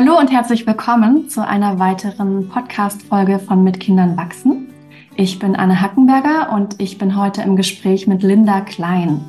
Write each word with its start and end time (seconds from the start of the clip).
Hallo 0.00 0.16
und 0.16 0.30
herzlich 0.30 0.64
willkommen 0.64 1.28
zu 1.28 1.44
einer 1.44 1.80
weiteren 1.80 2.48
Podcast-Folge 2.48 3.40
von 3.40 3.64
Mit 3.64 3.80
Kindern 3.80 4.16
wachsen. 4.16 4.68
Ich 5.16 5.40
bin 5.40 5.56
Anne 5.56 5.80
Hackenberger 5.80 6.52
und 6.52 6.80
ich 6.80 6.98
bin 6.98 7.16
heute 7.16 7.42
im 7.42 7.56
Gespräch 7.56 8.06
mit 8.06 8.22
Linda 8.22 8.60
Klein. 8.60 9.28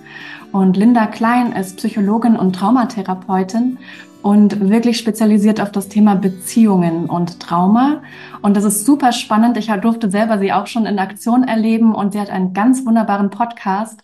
Und 0.52 0.78
Linda 0.78 1.08
Klein 1.08 1.54
ist 1.54 1.78
Psychologin 1.78 2.36
und 2.36 2.56
Traumatherapeutin 2.56 3.80
und 4.22 4.70
wirklich 4.70 5.00
spezialisiert 5.00 5.60
auf 5.60 5.72
das 5.72 5.90
Thema 5.90 6.14
Beziehungen 6.14 7.08
und 7.08 7.40
Trauma. 7.40 8.04
Und 8.44 8.56
das 8.56 8.64
ist 8.64 8.86
super 8.86 9.12
spannend. 9.12 9.58
Ich 9.58 9.72
durfte 9.82 10.12
selber 10.12 10.38
sie 10.38 10.54
auch 10.54 10.68
schon 10.68 10.86
in 10.86 11.00
Aktion 11.00 11.46
erleben 11.46 11.96
und 11.96 12.14
sie 12.14 12.20
hat 12.20 12.30
einen 12.30 12.54
ganz 12.54 12.86
wunderbaren 12.86 13.32
Podcast. 13.32 14.04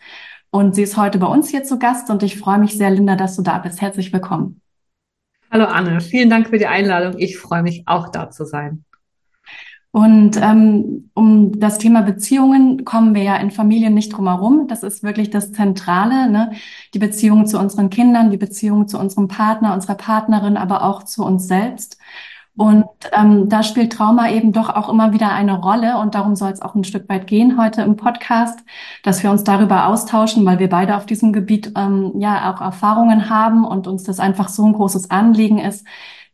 Und 0.50 0.74
sie 0.74 0.82
ist 0.82 0.98
heute 0.98 1.20
bei 1.20 1.28
uns 1.28 1.48
hier 1.50 1.64
zu 1.64 1.78
Gast 1.78 2.10
und 2.10 2.24
ich 2.24 2.40
freue 2.40 2.58
mich 2.58 2.76
sehr, 2.76 2.90
Linda, 2.90 3.16
dass 3.16 3.36
du 3.36 3.44
da 3.44 3.60
bist. 3.60 3.82
Herzlich 3.82 4.12
willkommen. 4.12 4.62
Hallo 5.56 5.68
Anne, 5.68 6.02
vielen 6.02 6.30
Dank 6.30 6.50
für 6.50 6.58
die 6.58 6.68
Einladung. 6.68 7.18
Ich 7.18 7.38
freue 7.38 7.64
mich 7.64 7.84
auch 7.86 8.10
da 8.10 8.30
zu 8.30 8.44
sein. 8.44 8.84
Und 9.90 10.36
ähm, 10.36 11.10
um 11.14 11.58
das 11.58 11.78
Thema 11.78 12.02
Beziehungen 12.02 12.84
kommen 12.84 13.16
wir 13.16 13.24
ja 13.24 13.38
in 13.38 13.52
Familien 13.52 13.94
nicht 13.94 14.10
drum 14.10 14.28
herum. 14.28 14.68
Das 14.68 14.84
ist 14.84 15.02
wirklich 15.02 15.30
das 15.30 15.54
Zentrale, 15.54 16.30
ne? 16.30 16.52
Die 16.94 17.00
Beziehung 17.00 17.48
zu 17.48 17.58
unseren 17.58 17.90
Kindern, 17.90 18.32
die 18.32 18.38
Beziehung 18.38 18.90
zu 18.90 19.00
unserem 19.00 19.30
Partner, 19.30 19.74
unserer 19.74 19.96
Partnerin, 19.96 20.58
aber 20.58 20.84
auch 20.84 21.04
zu 21.04 21.24
uns 21.24 21.48
selbst. 21.48 22.00
Und 22.58 22.86
ähm, 23.12 23.50
da 23.50 23.64
spielt 23.64 23.92
Trauma 23.92 24.30
eben 24.30 24.54
doch 24.54 24.70
auch 24.70 24.88
immer 24.88 25.12
wieder 25.12 25.34
eine 25.34 25.60
Rolle 25.60 25.98
und 25.98 26.16
darum 26.16 26.38
soll 26.38 26.52
es 26.52 26.62
auch 26.62 26.74
ein 26.74 26.86
Stück 26.86 27.10
weit 27.10 27.28
gehen 27.28 27.58
heute 27.60 27.82
im 27.82 27.98
Podcast, 27.98 28.60
dass 29.04 29.24
wir 29.24 29.32
uns 29.32 29.44
darüber 29.44 29.88
austauschen, 29.88 30.46
weil 30.46 30.60
wir 30.60 30.70
beide 30.70 30.96
auf 30.96 31.06
diesem 31.06 31.34
Gebiet 31.34 31.74
ähm, 31.76 32.14
ja 32.18 32.54
auch 32.54 32.62
Erfahrungen 32.62 33.30
haben 33.30 33.66
und 33.66 33.88
uns 33.88 34.04
das 34.04 34.20
einfach 34.22 34.48
so 34.48 34.66
ein 34.66 34.74
großes 34.74 35.12
Anliegen 35.12 35.60
ist, 35.60 35.86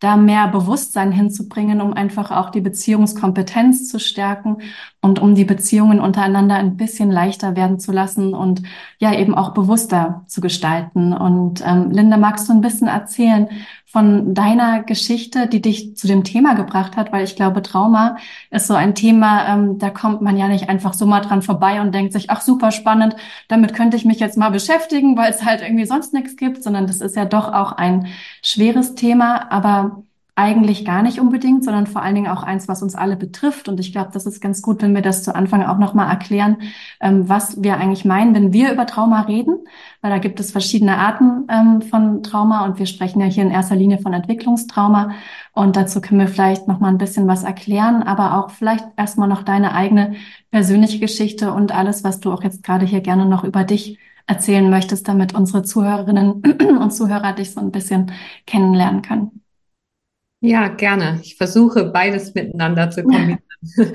da 0.02 0.18
mehr 0.18 0.48
Bewusstsein 0.48 1.12
hinzubringen, 1.12 1.80
um 1.80 1.94
einfach 1.94 2.32
auch 2.32 2.50
die 2.50 2.62
Beziehungskompetenz 2.62 3.88
zu 3.88 4.00
stärken 4.00 4.58
und 5.00 5.20
um 5.20 5.36
die 5.36 5.46
Beziehungen 5.46 6.00
untereinander 6.00 6.56
ein 6.56 6.76
bisschen 6.76 7.12
leichter 7.12 7.56
werden 7.56 7.80
zu 7.80 7.92
lassen 7.92 8.34
und 8.34 8.64
ja 8.98 9.14
eben 9.14 9.36
auch 9.36 9.54
bewusster 9.54 10.24
zu 10.26 10.42
gestalten. 10.42 11.14
Und 11.14 11.64
ähm, 11.64 11.92
Linda, 11.92 12.18
magst 12.18 12.50
du 12.50 12.54
ein 12.54 12.62
bisschen 12.62 12.88
erzählen 12.88 13.48
von 13.92 14.34
deiner 14.34 14.84
Geschichte, 14.84 15.48
die 15.48 15.62
dich 15.62 15.96
zu 15.98 16.08
dem 16.08 16.24
Thema 16.24 16.54
gebracht 16.56 16.96
hat? 16.98 17.12
Weil 17.12 17.24
ich 17.24 17.36
glaube, 17.36 17.62
Trauma 17.62 18.18
ist 18.50 18.68
so 18.68 18.74
ein 18.74 18.96
Thema, 18.96 19.48
ähm, 19.54 19.78
da 19.80 19.90
kommt 19.90 20.22
man 20.22 20.38
ja 20.38 20.48
nicht 20.48 20.70
einfach 20.70 20.94
so 20.94 21.06
mal 21.06 21.22
dran 21.22 21.42
vorbei 21.42 21.82
und 21.82 21.94
denkt 21.94 22.14
sich, 22.14 22.30
ach 22.30 22.42
super 22.42 22.72
spannend, 22.72 23.16
damit 23.48 23.74
könnte 23.74 23.98
ich 23.98 24.06
mich 24.06 24.20
jetzt 24.20 24.38
mal 24.38 24.50
beschäftigen, 24.50 25.18
weil 25.18 25.32
es 25.32 25.44
halt 25.44 25.62
irgendwie 25.62 25.86
sonst 25.86 26.14
nichts 26.14 26.38
gibt, 26.38 26.64
sondern 26.64 26.88
das 26.88 27.02
ist 27.02 27.16
ja 27.16 27.26
doch 27.26 27.52
auch 27.54 27.74
ein 27.74 28.08
schweres 28.42 28.96
Thema. 28.96 29.52
Aber 29.52 30.04
eigentlich 30.36 30.86
gar 30.86 31.04
nicht 31.04 31.20
unbedingt, 31.20 31.64
sondern 31.66 31.88
vor 31.88 32.02
allen 32.02 32.16
Dingen 32.16 32.32
auch 32.32 32.42
eins, 32.44 32.68
was 32.68 32.82
uns 32.82 32.96
alle 32.96 33.18
betrifft. 33.18 33.68
Und 33.68 33.80
ich 33.80 33.92
glaube, 33.92 34.12
das 34.14 34.26
ist 34.26 34.40
ganz 34.42 34.62
gut, 34.62 34.82
wenn 34.82 34.96
wir 34.96 35.02
das 35.02 35.24
zu 35.24 35.36
Anfang 35.36 35.64
auch 35.64 35.78
nochmal 35.78 36.10
erklären, 36.10 36.58
ähm, 37.02 37.28
was 37.28 37.62
wir 37.62 37.78
eigentlich 37.78 38.06
meinen, 38.06 38.34
wenn 38.34 38.54
wir 38.54 38.72
über 38.72 38.86
Trauma 38.86 39.22
reden, 39.22 39.58
weil 40.02 40.12
da 40.12 40.20
gibt 40.20 40.40
es 40.40 40.52
verschiedene 40.52 40.98
Arten 40.98 41.48
ähm, 41.50 41.82
von 41.82 42.24
Trauma 42.24 42.66
und 42.66 42.80
wir 42.80 42.86
sprechen 42.86 43.20
ja 43.20 43.28
hier 43.28 43.44
in 43.44 43.52
erster 43.52 43.76
Linie 43.76 44.00
von 44.00 44.14
Entwicklungstrauma. 44.14 45.12
Und 45.54 45.76
dazu 45.76 46.00
können 46.00 46.22
wir 46.22 46.30
vielleicht 46.30 46.68
nochmal 46.68 46.92
ein 46.92 46.98
bisschen 46.98 47.28
was 47.28 47.44
erklären, 47.44 48.02
aber 48.02 48.38
auch 48.38 48.52
vielleicht 48.52 48.86
erstmal 48.96 49.28
noch 49.28 49.44
deine 49.44 49.74
eigene 49.74 50.16
persönliche 50.50 51.00
Geschichte 51.00 51.54
und 51.54 51.74
alles, 51.76 52.04
was 52.06 52.22
du 52.22 52.32
auch 52.32 52.44
jetzt 52.44 52.64
gerade 52.64 52.86
hier 52.86 53.02
gerne 53.02 53.26
noch 53.26 53.44
über 53.44 53.66
dich 53.66 54.00
erzählen 54.28 54.70
möchtest, 54.70 55.08
damit 55.08 55.36
unsere 55.36 55.64
Zuhörerinnen 55.64 56.42
und 56.80 56.92
Zuhörer 56.92 57.34
dich 57.34 57.52
so 57.52 57.60
ein 57.60 57.72
bisschen 57.72 58.12
kennenlernen 58.46 59.02
können. 59.02 59.42
Ja, 60.42 60.70
gerne. 60.70 61.20
Ich 61.24 61.38
versuche 61.38 61.86
beides 61.86 62.34
miteinander 62.34 62.90
zu 62.90 63.04
kombinieren. 63.04 63.40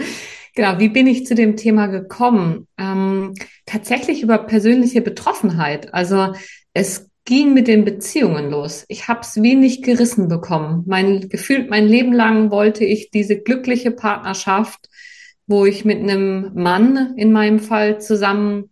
genau, 0.54 0.78
wie 0.78 0.88
bin 0.88 1.08
ich 1.08 1.26
zu 1.26 1.34
dem 1.34 1.56
Thema 1.56 1.88
gekommen? 1.88 2.68
Ähm, 2.78 3.34
tatsächlich 3.66 4.22
über 4.22 4.38
persönliche 4.38 5.02
Betroffenheit. 5.02 5.92
Also 5.92 6.34
es 6.72 7.10
ging 7.24 7.52
mit 7.52 7.66
den 7.66 7.84
Beziehungen 7.84 8.48
los. 8.48 8.84
Ich 8.86 9.08
habe 9.08 9.20
es 9.22 9.42
wenig 9.42 9.82
gerissen 9.82 10.28
bekommen. 10.28 10.84
Mein 10.86 11.28
gefühlt 11.28 11.68
mein 11.68 11.88
Leben 11.88 12.12
lang 12.12 12.52
wollte 12.52 12.84
ich 12.84 13.10
diese 13.10 13.36
glückliche 13.36 13.90
Partnerschaft, 13.90 14.88
wo 15.48 15.66
ich 15.66 15.84
mit 15.84 15.98
einem 15.98 16.52
Mann 16.54 17.14
in 17.16 17.32
meinem 17.32 17.58
Fall 17.58 18.00
zusammen 18.00 18.70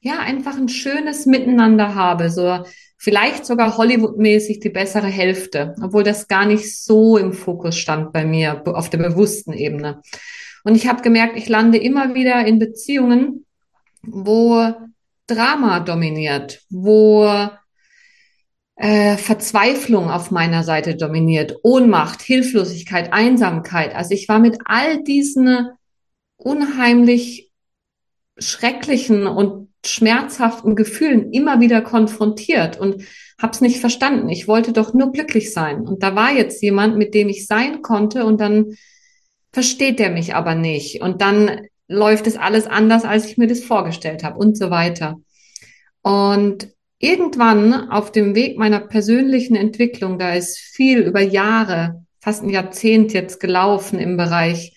ja 0.00 0.20
einfach 0.20 0.56
ein 0.56 0.70
schönes 0.70 1.26
Miteinander 1.26 1.94
habe, 1.94 2.30
so 2.30 2.64
vielleicht 3.00 3.46
sogar 3.46 3.78
Hollywood-mäßig 3.78 4.60
die 4.60 4.68
bessere 4.68 5.06
Hälfte, 5.06 5.74
obwohl 5.82 6.04
das 6.04 6.28
gar 6.28 6.44
nicht 6.44 6.76
so 6.76 7.16
im 7.16 7.32
Fokus 7.32 7.78
stand 7.78 8.12
bei 8.12 8.26
mir 8.26 8.62
auf 8.66 8.90
der 8.90 8.98
bewussten 8.98 9.54
Ebene. 9.54 10.02
Und 10.64 10.74
ich 10.74 10.86
habe 10.86 11.00
gemerkt, 11.00 11.38
ich 11.38 11.48
lande 11.48 11.78
immer 11.78 12.14
wieder 12.14 12.44
in 12.44 12.58
Beziehungen, 12.58 13.46
wo 14.02 14.74
Drama 15.26 15.80
dominiert, 15.80 16.60
wo 16.68 17.26
äh, 18.76 19.16
Verzweiflung 19.16 20.10
auf 20.10 20.30
meiner 20.30 20.62
Seite 20.62 20.94
dominiert, 20.94 21.56
Ohnmacht, 21.62 22.20
Hilflosigkeit, 22.20 23.14
Einsamkeit. 23.14 23.94
Also 23.94 24.12
ich 24.12 24.28
war 24.28 24.40
mit 24.40 24.58
all 24.66 25.02
diesen 25.02 25.70
unheimlich 26.36 27.50
schrecklichen 28.38 29.26
und 29.26 29.59
schmerzhaften 29.84 30.76
Gefühlen 30.76 31.32
immer 31.32 31.60
wieder 31.60 31.80
konfrontiert 31.80 32.78
und 32.78 33.04
habe 33.40 33.52
es 33.52 33.60
nicht 33.60 33.80
verstanden. 33.80 34.28
Ich 34.28 34.46
wollte 34.46 34.72
doch 34.72 34.92
nur 34.92 35.12
glücklich 35.12 35.52
sein. 35.52 35.80
Und 35.80 36.02
da 36.02 36.14
war 36.14 36.32
jetzt 36.32 36.62
jemand, 36.62 36.96
mit 36.96 37.14
dem 37.14 37.28
ich 37.28 37.46
sein 37.46 37.82
konnte 37.82 38.24
und 38.24 38.40
dann 38.40 38.74
versteht 39.52 39.98
der 39.98 40.10
mich 40.10 40.34
aber 40.34 40.54
nicht. 40.54 41.00
Und 41.00 41.22
dann 41.22 41.62
läuft 41.88 42.26
es 42.26 42.36
alles 42.36 42.66
anders, 42.66 43.04
als 43.04 43.26
ich 43.26 43.38
mir 43.38 43.46
das 43.46 43.60
vorgestellt 43.60 44.22
habe 44.22 44.38
und 44.38 44.56
so 44.56 44.70
weiter. 44.70 45.16
Und 46.02 46.68
irgendwann 46.98 47.90
auf 47.90 48.12
dem 48.12 48.34
Weg 48.34 48.58
meiner 48.58 48.80
persönlichen 48.80 49.56
Entwicklung, 49.56 50.18
da 50.18 50.34
ist 50.34 50.58
viel 50.58 51.00
über 51.00 51.20
Jahre, 51.20 52.04
fast 52.20 52.42
ein 52.42 52.50
Jahrzehnt 52.50 53.12
jetzt 53.12 53.40
gelaufen 53.40 53.98
im 53.98 54.16
Bereich. 54.16 54.74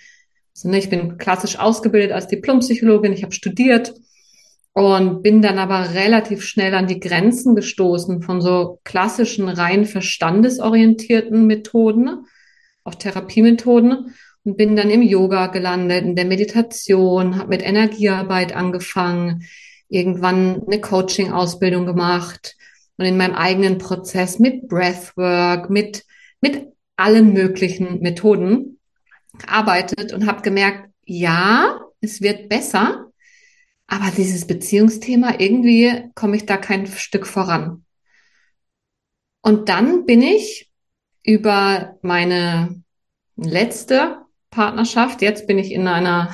Also, 0.56 0.70
ne, 0.70 0.80
ich 0.80 0.90
bin 0.90 1.18
klassisch 1.18 1.60
ausgebildet 1.60 2.14
als 2.14 2.28
Diplompsychologin, 2.28 3.14
ich 3.14 3.24
habe 3.24 3.34
studiert 3.34 3.94
und 4.74 5.22
bin 5.22 5.42
dann 5.42 5.60
aber 5.60 5.94
relativ 5.94 6.44
schnell 6.44 6.74
an 6.74 6.88
die 6.88 7.00
Grenzen 7.00 7.56
gestoßen 7.56 8.24
von 8.24 8.42
so 8.42 8.80
klassischen, 8.84 9.48
rein 9.48 9.86
verstandesorientierten 9.86 11.46
Methoden, 11.46 12.26
auch 12.84 12.96
Therapiemethoden. 12.96 14.16
Und 14.46 14.58
bin 14.58 14.76
dann 14.76 14.90
im 14.90 15.02
Yoga 15.02 15.48
gelandet, 15.48 16.04
in 16.04 16.16
der 16.18 16.26
Meditation, 16.26 17.38
habe 17.38 17.50
mit 17.50 17.64
Energiearbeit 17.64 18.54
angefangen, 18.54 19.44
irgendwann 19.88 20.64
eine 20.66 20.82
Coaching-Ausbildung 20.82 21.86
gemacht 21.86 22.56
und 22.98 23.06
in 23.06 23.16
meinem 23.16 23.36
eigenen 23.36 23.78
Prozess 23.78 24.40
mit 24.40 24.68
Breathwork, 24.68 25.70
mit, 25.70 26.04
mit 26.42 26.68
allen 26.98 27.32
möglichen 27.32 28.02
Methoden 28.02 28.80
gearbeitet 29.38 30.14
und 30.14 30.28
habe 30.28 30.42
gemerkt, 30.42 30.90
ja, 31.06 31.80
es 32.02 32.22
wird 32.22 32.50
besser, 32.50 33.13
aber 33.88 34.12
dieses 34.16 34.48
Beziehungsthema, 34.48 35.36
irgendwie 35.40 36.10
komme 36.16 36.36
ich 36.36 36.46
da 36.46 36.58
kein 36.58 36.88
Stück 36.88 37.28
voran. 37.28 37.86
Und 39.42 39.70
dann 39.70 40.06
bin 40.06 40.22
ich 40.22 40.72
über 41.24 41.98
meine 42.02 42.84
letzte 43.36 44.18
Partnerschaft, 44.50 45.22
jetzt 45.22 45.48
bin 45.48 45.58
ich 45.58 45.72
in 45.72 45.88
einer 45.88 46.34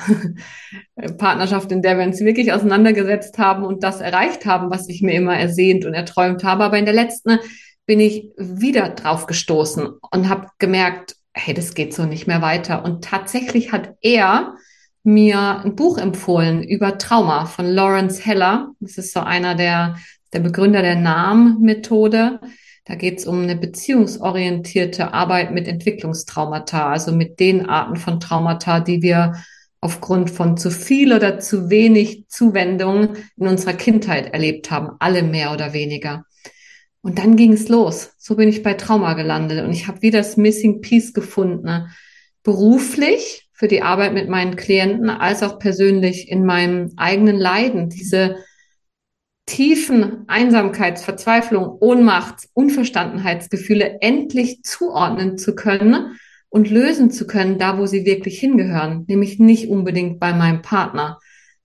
Partnerschaft, 1.18 1.72
in 1.72 1.82
der 1.82 1.98
wir 1.98 2.04
uns 2.04 2.20
wirklich 2.20 2.52
auseinandergesetzt 2.52 3.38
haben 3.38 3.64
und 3.64 3.82
das 3.82 4.00
erreicht 4.00 4.46
haben, 4.46 4.70
was 4.70 4.88
ich 4.88 5.02
mir 5.02 5.14
immer 5.14 5.36
ersehnt 5.36 5.84
und 5.86 5.94
erträumt 5.94 6.44
habe. 6.44 6.64
Aber 6.64 6.78
in 6.78 6.84
der 6.84 6.94
letzten 6.94 7.38
bin 7.86 7.98
ich 7.98 8.30
wieder 8.36 8.90
drauf 8.90 9.26
gestoßen 9.26 9.88
und 10.12 10.28
habe 10.28 10.48
gemerkt, 10.58 11.16
hey, 11.32 11.54
das 11.54 11.74
geht 11.74 11.94
so 11.94 12.04
nicht 12.04 12.26
mehr 12.26 12.42
weiter. 12.42 12.84
Und 12.84 13.04
tatsächlich 13.04 13.72
hat 13.72 13.94
er 14.02 14.54
mir 15.02 15.62
ein 15.64 15.76
Buch 15.76 15.98
empfohlen 15.98 16.62
über 16.62 16.98
Trauma 16.98 17.46
von 17.46 17.66
Lawrence 17.66 18.24
Heller. 18.24 18.72
Das 18.80 18.98
ist 18.98 19.12
so 19.12 19.20
einer 19.20 19.54
der, 19.54 19.96
der 20.32 20.40
Begründer 20.40 20.82
der 20.82 20.96
NAM-Methode. 20.96 22.40
Da 22.84 22.94
geht 22.94 23.18
es 23.18 23.26
um 23.26 23.42
eine 23.42 23.56
beziehungsorientierte 23.56 25.12
Arbeit 25.14 25.52
mit 25.52 25.68
Entwicklungstraumata, 25.68 26.90
also 26.90 27.12
mit 27.12 27.40
den 27.40 27.66
Arten 27.66 27.96
von 27.96 28.20
Traumata, 28.20 28.80
die 28.80 29.02
wir 29.02 29.34
aufgrund 29.80 30.30
von 30.30 30.56
zu 30.56 30.70
viel 30.70 31.12
oder 31.12 31.38
zu 31.38 31.70
wenig 31.70 32.26
Zuwendung 32.28 33.16
in 33.36 33.46
unserer 33.46 33.72
Kindheit 33.72 34.32
erlebt 34.32 34.70
haben, 34.70 34.90
alle 34.98 35.22
mehr 35.22 35.52
oder 35.52 35.72
weniger. 35.72 36.24
Und 37.02 37.18
dann 37.18 37.36
ging 37.36 37.54
es 37.54 37.68
los. 37.68 38.10
So 38.18 38.36
bin 38.36 38.48
ich 38.48 38.62
bei 38.62 38.74
Trauma 38.74 39.14
gelandet 39.14 39.64
und 39.64 39.72
ich 39.72 39.88
habe 39.88 40.02
wieder 40.02 40.18
das 40.18 40.36
Missing 40.36 40.82
Piece 40.82 41.14
gefunden. 41.14 41.88
Beruflich 42.42 43.49
für 43.60 43.68
die 43.68 43.82
Arbeit 43.82 44.14
mit 44.14 44.26
meinen 44.26 44.56
Klienten 44.56 45.10
als 45.10 45.42
auch 45.42 45.58
persönlich 45.58 46.30
in 46.30 46.46
meinem 46.46 46.94
eigenen 46.96 47.36
Leiden, 47.36 47.90
diese, 47.90 48.36
tiefen 49.44 50.26
Einsamkeits-, 50.28 51.02
Verzweiflung, 51.02 51.66
Ohnmachts-, 51.66 52.48
Unverstandenheitsgefühle 52.54 53.98
endlich 54.00 54.62
zuordnen 54.62 55.36
zu 55.36 55.54
können 55.54 56.18
und 56.48 56.70
lösen 56.70 57.10
zu 57.10 57.26
können, 57.26 57.58
da 57.58 57.76
wo 57.76 57.84
sie 57.84 58.06
wirklich 58.06 58.40
hingehören, 58.40 59.04
nämlich 59.08 59.38
nicht 59.38 59.68
unbedingt 59.68 60.20
bei 60.20 60.32
meinem 60.32 60.62
Partner, 60.62 61.18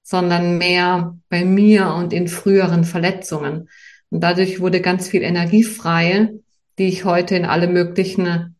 sondern 0.03 0.57
mehr 0.57 1.17
bei 1.29 1.45
mir 1.45 1.93
und 1.93 2.11
in 2.11 2.27
früheren 2.27 2.83
Verletzungen. 2.83 3.69
Und 4.09 4.21
dadurch 4.21 4.59
wurde 4.59 4.81
ganz 4.81 5.07
viel 5.07 5.21
Energie 5.21 5.63
frei, 5.63 6.33
die 6.77 6.89
ich 6.89 7.05
heute 7.05 7.37
in 7.37 7.45
alle 7.45 7.69
möglichen 7.69 8.57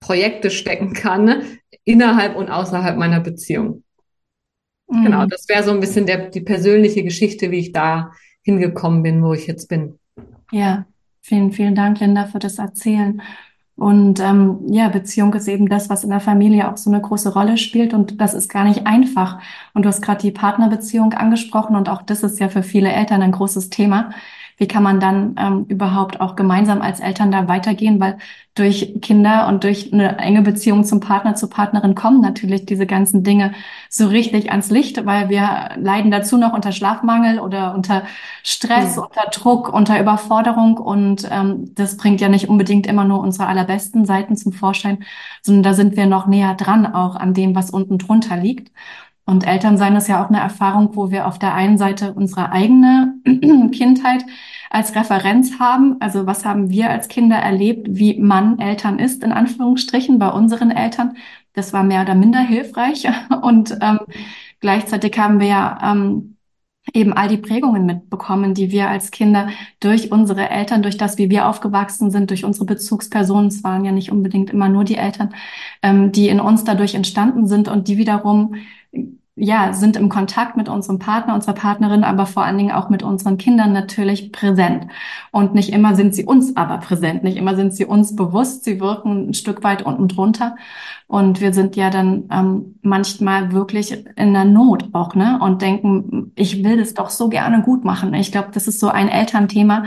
Projekte 0.00 0.50
stecken 0.50 0.94
kann, 0.94 1.42
innerhalb 1.88 2.36
und 2.36 2.50
außerhalb 2.50 2.98
meiner 2.98 3.20
Beziehung. 3.20 3.82
Mhm. 4.88 5.04
Genau, 5.04 5.26
das 5.26 5.48
wäre 5.48 5.64
so 5.64 5.70
ein 5.70 5.80
bisschen 5.80 6.04
der, 6.04 6.28
die 6.28 6.42
persönliche 6.42 7.02
Geschichte, 7.02 7.50
wie 7.50 7.60
ich 7.60 7.72
da 7.72 8.12
hingekommen 8.42 9.02
bin, 9.02 9.22
wo 9.22 9.32
ich 9.32 9.46
jetzt 9.46 9.68
bin. 9.68 9.98
Ja, 10.52 10.84
vielen, 11.22 11.50
vielen 11.50 11.74
Dank, 11.74 12.00
Linda, 12.00 12.26
für 12.26 12.38
das 12.38 12.58
Erzählen. 12.58 13.22
Und 13.74 14.20
ähm, 14.20 14.58
ja, 14.66 14.88
Beziehung 14.88 15.32
ist 15.34 15.48
eben 15.48 15.68
das, 15.68 15.88
was 15.88 16.04
in 16.04 16.10
der 16.10 16.20
Familie 16.20 16.70
auch 16.70 16.76
so 16.76 16.90
eine 16.90 17.00
große 17.00 17.32
Rolle 17.32 17.56
spielt. 17.56 17.94
Und 17.94 18.20
das 18.20 18.34
ist 18.34 18.48
gar 18.48 18.64
nicht 18.64 18.86
einfach. 18.86 19.40
Und 19.72 19.84
du 19.84 19.88
hast 19.88 20.02
gerade 20.02 20.20
die 20.20 20.32
Partnerbeziehung 20.32 21.14
angesprochen. 21.14 21.76
Und 21.76 21.88
auch 21.88 22.02
das 22.02 22.22
ist 22.22 22.38
ja 22.40 22.48
für 22.48 22.62
viele 22.62 22.92
Eltern 22.92 23.22
ein 23.22 23.32
großes 23.32 23.70
Thema 23.70 24.10
wie 24.58 24.68
kann 24.68 24.82
man 24.82 25.00
dann 25.00 25.36
ähm, 25.38 25.64
überhaupt 25.68 26.20
auch 26.20 26.36
gemeinsam 26.36 26.82
als 26.82 27.00
Eltern 27.00 27.30
da 27.30 27.48
weitergehen, 27.48 28.00
weil 28.00 28.18
durch 28.54 29.00
Kinder 29.00 29.46
und 29.46 29.62
durch 29.62 29.92
eine 29.92 30.18
enge 30.18 30.42
Beziehung 30.42 30.82
zum 30.82 30.98
Partner, 30.98 31.36
zur 31.36 31.48
Partnerin 31.48 31.94
kommen 31.94 32.20
natürlich 32.20 32.66
diese 32.66 32.86
ganzen 32.86 33.22
Dinge 33.22 33.52
so 33.88 34.08
richtig 34.08 34.50
ans 34.50 34.70
Licht, 34.70 35.06
weil 35.06 35.28
wir 35.28 35.70
leiden 35.76 36.10
dazu 36.10 36.36
noch 36.36 36.52
unter 36.52 36.72
Schlafmangel 36.72 37.38
oder 37.38 37.72
unter 37.74 38.02
Stress, 38.42 38.96
mhm. 38.96 39.04
unter 39.04 39.30
Druck, 39.30 39.72
unter 39.72 40.00
Überforderung 40.00 40.76
und 40.76 41.28
ähm, 41.30 41.72
das 41.76 41.96
bringt 41.96 42.20
ja 42.20 42.28
nicht 42.28 42.48
unbedingt 42.48 42.88
immer 42.88 43.04
nur 43.04 43.20
unsere 43.20 43.46
allerbesten 43.46 44.04
Seiten 44.06 44.36
zum 44.36 44.52
Vorschein, 44.52 45.04
sondern 45.42 45.62
da 45.62 45.74
sind 45.74 45.96
wir 45.96 46.06
noch 46.06 46.26
näher 46.26 46.54
dran 46.54 46.84
auch 46.84 47.14
an 47.14 47.34
dem, 47.34 47.54
was 47.54 47.70
unten 47.70 47.98
drunter 47.98 48.36
liegt. 48.36 48.72
Und 49.28 49.46
Elternsein 49.46 49.94
ist 49.94 50.08
ja 50.08 50.24
auch 50.24 50.30
eine 50.30 50.40
Erfahrung, 50.40 50.96
wo 50.96 51.10
wir 51.10 51.26
auf 51.26 51.38
der 51.38 51.52
einen 51.52 51.76
Seite 51.76 52.14
unsere 52.14 52.50
eigene 52.50 53.12
Kindheit 53.72 54.24
als 54.70 54.94
Referenz 54.94 55.58
haben. 55.60 55.96
Also 56.00 56.24
was 56.24 56.46
haben 56.46 56.70
wir 56.70 56.88
als 56.88 57.08
Kinder 57.08 57.36
erlebt, 57.36 57.88
wie 57.90 58.18
man 58.18 58.58
Eltern 58.58 58.98
ist, 58.98 59.22
in 59.22 59.32
Anführungsstrichen, 59.32 60.18
bei 60.18 60.30
unseren 60.30 60.70
Eltern. 60.70 61.18
Das 61.52 61.74
war 61.74 61.84
mehr 61.84 62.00
oder 62.00 62.14
minder 62.14 62.40
hilfreich. 62.40 63.06
Und 63.42 63.76
ähm, 63.82 64.00
gleichzeitig 64.60 65.18
haben 65.18 65.40
wir 65.40 65.48
ja 65.48 65.78
ähm, 65.82 66.38
eben 66.94 67.12
all 67.12 67.28
die 67.28 67.36
Prägungen 67.36 67.84
mitbekommen, 67.84 68.54
die 68.54 68.70
wir 68.70 68.88
als 68.88 69.10
Kinder 69.10 69.50
durch 69.80 70.10
unsere 70.10 70.48
Eltern, 70.48 70.80
durch 70.80 70.96
das, 70.96 71.18
wie 71.18 71.28
wir 71.28 71.48
aufgewachsen 71.48 72.10
sind, 72.10 72.30
durch 72.30 72.46
unsere 72.46 72.64
Bezugspersonen, 72.64 73.48
es 73.48 73.62
waren 73.62 73.84
ja 73.84 73.92
nicht 73.92 74.10
unbedingt 74.10 74.48
immer 74.48 74.70
nur 74.70 74.84
die 74.84 74.96
Eltern, 74.96 75.34
ähm, 75.82 76.12
die 76.12 76.28
in 76.28 76.40
uns 76.40 76.64
dadurch 76.64 76.94
entstanden 76.94 77.46
sind 77.46 77.68
und 77.68 77.88
die 77.88 77.98
wiederum 77.98 78.54
ja, 79.38 79.72
sind 79.72 79.96
im 79.96 80.08
Kontakt 80.08 80.56
mit 80.56 80.68
unserem 80.68 80.98
Partner, 80.98 81.34
unserer 81.34 81.54
Partnerin, 81.54 82.04
aber 82.04 82.26
vor 82.26 82.44
allen 82.44 82.58
Dingen 82.58 82.72
auch 82.72 82.88
mit 82.88 83.02
unseren 83.02 83.38
Kindern 83.38 83.72
natürlich 83.72 84.32
präsent. 84.32 84.88
Und 85.30 85.54
nicht 85.54 85.72
immer 85.72 85.94
sind 85.94 86.14
sie 86.14 86.24
uns 86.24 86.56
aber 86.56 86.78
präsent, 86.78 87.22
nicht 87.22 87.36
immer 87.36 87.54
sind 87.54 87.72
sie 87.74 87.84
uns 87.84 88.16
bewusst, 88.16 88.64
sie 88.64 88.80
wirken 88.80 89.30
ein 89.30 89.34
Stück 89.34 89.62
weit 89.62 89.82
unten 89.82 90.08
drunter. 90.08 90.56
Und 91.06 91.40
wir 91.40 91.54
sind 91.54 91.76
ja 91.76 91.88
dann 91.88 92.24
ähm, 92.30 92.78
manchmal 92.82 93.52
wirklich 93.52 94.04
in 94.16 94.34
der 94.34 94.44
Not 94.44 94.90
auch, 94.92 95.14
ne? 95.14 95.38
Und 95.40 95.62
denken, 95.62 96.32
ich 96.34 96.62
will 96.64 96.76
das 96.76 96.92
doch 96.92 97.08
so 97.08 97.30
gerne 97.30 97.62
gut 97.62 97.84
machen. 97.84 98.12
Ich 98.14 98.30
glaube, 98.30 98.48
das 98.52 98.68
ist 98.68 98.78
so 98.78 98.88
ein 98.88 99.08
Elternthema, 99.08 99.84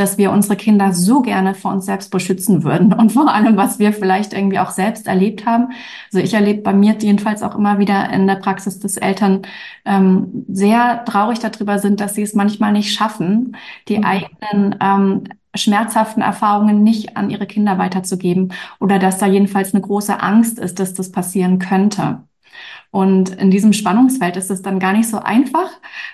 dass 0.00 0.16
wir 0.16 0.32
unsere 0.32 0.56
Kinder 0.56 0.94
so 0.94 1.20
gerne 1.20 1.54
vor 1.54 1.72
uns 1.72 1.84
selbst 1.84 2.10
beschützen 2.10 2.64
würden 2.64 2.94
und 2.94 3.12
vor 3.12 3.32
allem, 3.32 3.58
was 3.58 3.78
wir 3.78 3.92
vielleicht 3.92 4.32
irgendwie 4.32 4.58
auch 4.58 4.70
selbst 4.70 5.06
erlebt 5.06 5.44
haben. 5.44 5.72
Also 6.10 6.24
ich 6.24 6.32
erlebe 6.32 6.62
bei 6.62 6.72
mir 6.72 6.96
jedenfalls 6.98 7.42
auch 7.42 7.54
immer 7.54 7.78
wieder 7.78 8.10
in 8.10 8.26
der 8.26 8.36
Praxis, 8.36 8.78
dass 8.78 8.96
Eltern 8.96 9.42
ähm, 9.84 10.46
sehr 10.48 11.04
traurig 11.04 11.38
darüber 11.40 11.78
sind, 11.78 12.00
dass 12.00 12.14
sie 12.14 12.22
es 12.22 12.34
manchmal 12.34 12.72
nicht 12.72 12.94
schaffen, 12.94 13.56
die 13.88 13.98
mhm. 13.98 14.04
eigenen 14.04 14.76
ähm, 14.80 15.24
schmerzhaften 15.54 16.22
Erfahrungen 16.22 16.82
nicht 16.82 17.18
an 17.18 17.28
ihre 17.28 17.46
Kinder 17.46 17.76
weiterzugeben 17.76 18.54
oder 18.78 18.98
dass 18.98 19.18
da 19.18 19.26
jedenfalls 19.26 19.74
eine 19.74 19.82
große 19.82 20.18
Angst 20.22 20.58
ist, 20.58 20.80
dass 20.80 20.94
das 20.94 21.12
passieren 21.12 21.58
könnte. 21.58 22.22
Und 22.90 23.28
in 23.30 23.50
diesem 23.50 23.74
Spannungsfeld 23.74 24.36
ist 24.36 24.50
es 24.50 24.62
dann 24.62 24.80
gar 24.80 24.94
nicht 24.94 25.08
so 25.08 25.18
einfach, 25.18 25.70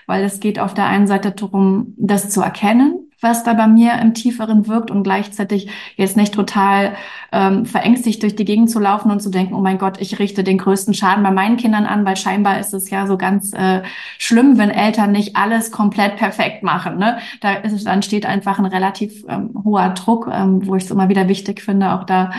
weil 0.07 0.25
es 0.25 0.39
geht 0.41 0.59
auf 0.59 0.73
der 0.73 0.87
einen 0.87 1.07
Seite 1.07 1.31
darum, 1.31 1.93
das 1.97 2.29
zu 2.29 2.41
erkennen, 2.41 3.06
was 3.19 3.43
da 3.43 3.53
bei 3.53 3.67
mir 3.67 3.93
im 3.99 4.13
Tieferen 4.13 4.67
wirkt 4.67 4.91
und 4.91 5.03
gleichzeitig 5.03 5.69
jetzt 5.95 6.17
nicht 6.17 6.33
total 6.33 6.95
ähm, 7.31 7.65
verängstigt 7.65 8.21
durch 8.21 8.35
die 8.35 8.45
Gegend 8.45 8.69
zu 8.69 8.79
laufen 8.79 9.09
und 9.09 9.21
zu 9.21 9.29
denken, 9.29 9.55
oh 9.55 9.61
mein 9.61 9.79
Gott, 9.79 9.99
ich 9.99 10.19
richte 10.19 10.43
den 10.43 10.57
größten 10.59 10.93
Schaden 10.93 11.23
bei 11.23 11.31
meinen 11.31 11.57
Kindern 11.57 11.85
an, 11.85 12.05
weil 12.05 12.15
scheinbar 12.15 12.59
ist 12.59 12.73
es 12.73 12.89
ja 12.89 13.07
so 13.07 13.17
ganz 13.17 13.53
äh, 13.53 13.81
schlimm, 14.19 14.57
wenn 14.57 14.69
Eltern 14.69 15.11
nicht 15.11 15.35
alles 15.35 15.71
komplett 15.71 16.17
perfekt 16.17 16.61
machen. 16.61 16.97
Ne? 16.97 17.17
Da 17.41 17.53
ist, 17.53 17.85
dann 17.87 18.03
steht 18.03 18.25
einfach 18.25 18.59
ein 18.59 18.65
relativ 18.65 19.25
ähm, 19.27 19.49
hoher 19.63 19.89
Druck, 19.89 20.29
ähm, 20.31 20.65
wo 20.67 20.75
ich 20.75 20.83
es 20.83 20.91
immer 20.91 21.09
wieder 21.09 21.27
wichtig 21.27 21.61
finde, 21.61 21.93
auch 21.93 22.03
da 22.03 22.31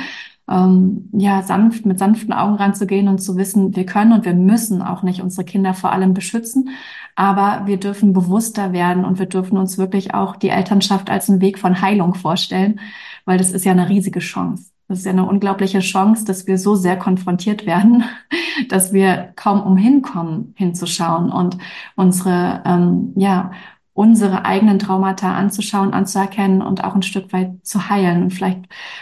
ähm, 0.49 1.09
ja 1.13 1.43
sanft 1.43 1.87
mit 1.87 1.99
sanften 1.99 2.33
Augen 2.33 2.55
ranzugehen 2.57 3.09
und 3.09 3.19
zu 3.19 3.37
wissen, 3.37 3.75
wir 3.77 3.87
können 3.87 4.13
und 4.13 4.25
wir 4.25 4.35
müssen 4.35 4.83
auch 4.83 5.03
nicht 5.03 5.23
unsere 5.23 5.45
Kinder 5.45 5.75
vor 5.75 5.93
allem 5.93 6.15
beschützen, 6.15 6.71
aber 7.17 7.67
wir 7.67 7.79
dürfen 7.79 8.13
bewusster 8.13 8.73
werden 8.73 9.05
und 9.05 9.19
wir 9.19 9.27
dürfen 9.27 9.59
uns 9.59 9.79
wirklich 9.79 10.15
auch 10.15 10.37
die 10.37 10.51
Elternschaft 10.51 11.11
als 11.11 11.29
einen 11.29 11.41
Weg 11.41 11.59
von 11.59 11.81
Heilung 11.81 12.15
vorstellen, 12.15 12.81
weil 13.25 13.39
das 13.39 13.53
ist 13.53 13.65
ja 13.65 13.73
eine 13.73 13.89
riesige 13.89 14.21
Chance. 14.21 14.71
Das 14.89 15.01
ist 15.01 15.05
ja 15.05 15.13
eine 15.13 15.27
unglaubliche 15.27 15.81
Chance, 15.81 16.25
dass 16.25 16.47
wir 16.47 16.57
so 16.57 16.75
sehr 16.75 16.97
konfrontiert 16.97 17.67
werden, 17.67 18.05
dass 18.71 18.93
wir 18.93 19.33
kaum 19.37 19.63
umhin 19.63 20.01
kommen, 20.01 20.55
hinzuschauen 20.57 21.31
und 21.31 21.59
unsere, 21.95 22.63
ähm, 22.65 23.13
ja, 23.17 23.51
unsere 23.99 24.45
eigenen 24.45 24.79
Traumata 24.79 25.35
anzuschauen, 25.35 25.93
anzuerkennen 25.93 26.63
und 26.63 26.85
auch 26.85 26.95
ein 26.95 27.03
Stück 27.03 27.33
weit 27.33 27.55
zu 27.65 27.91
heilen. 27.91 28.23
Und 28.23 28.31
vielleicht 28.31 28.61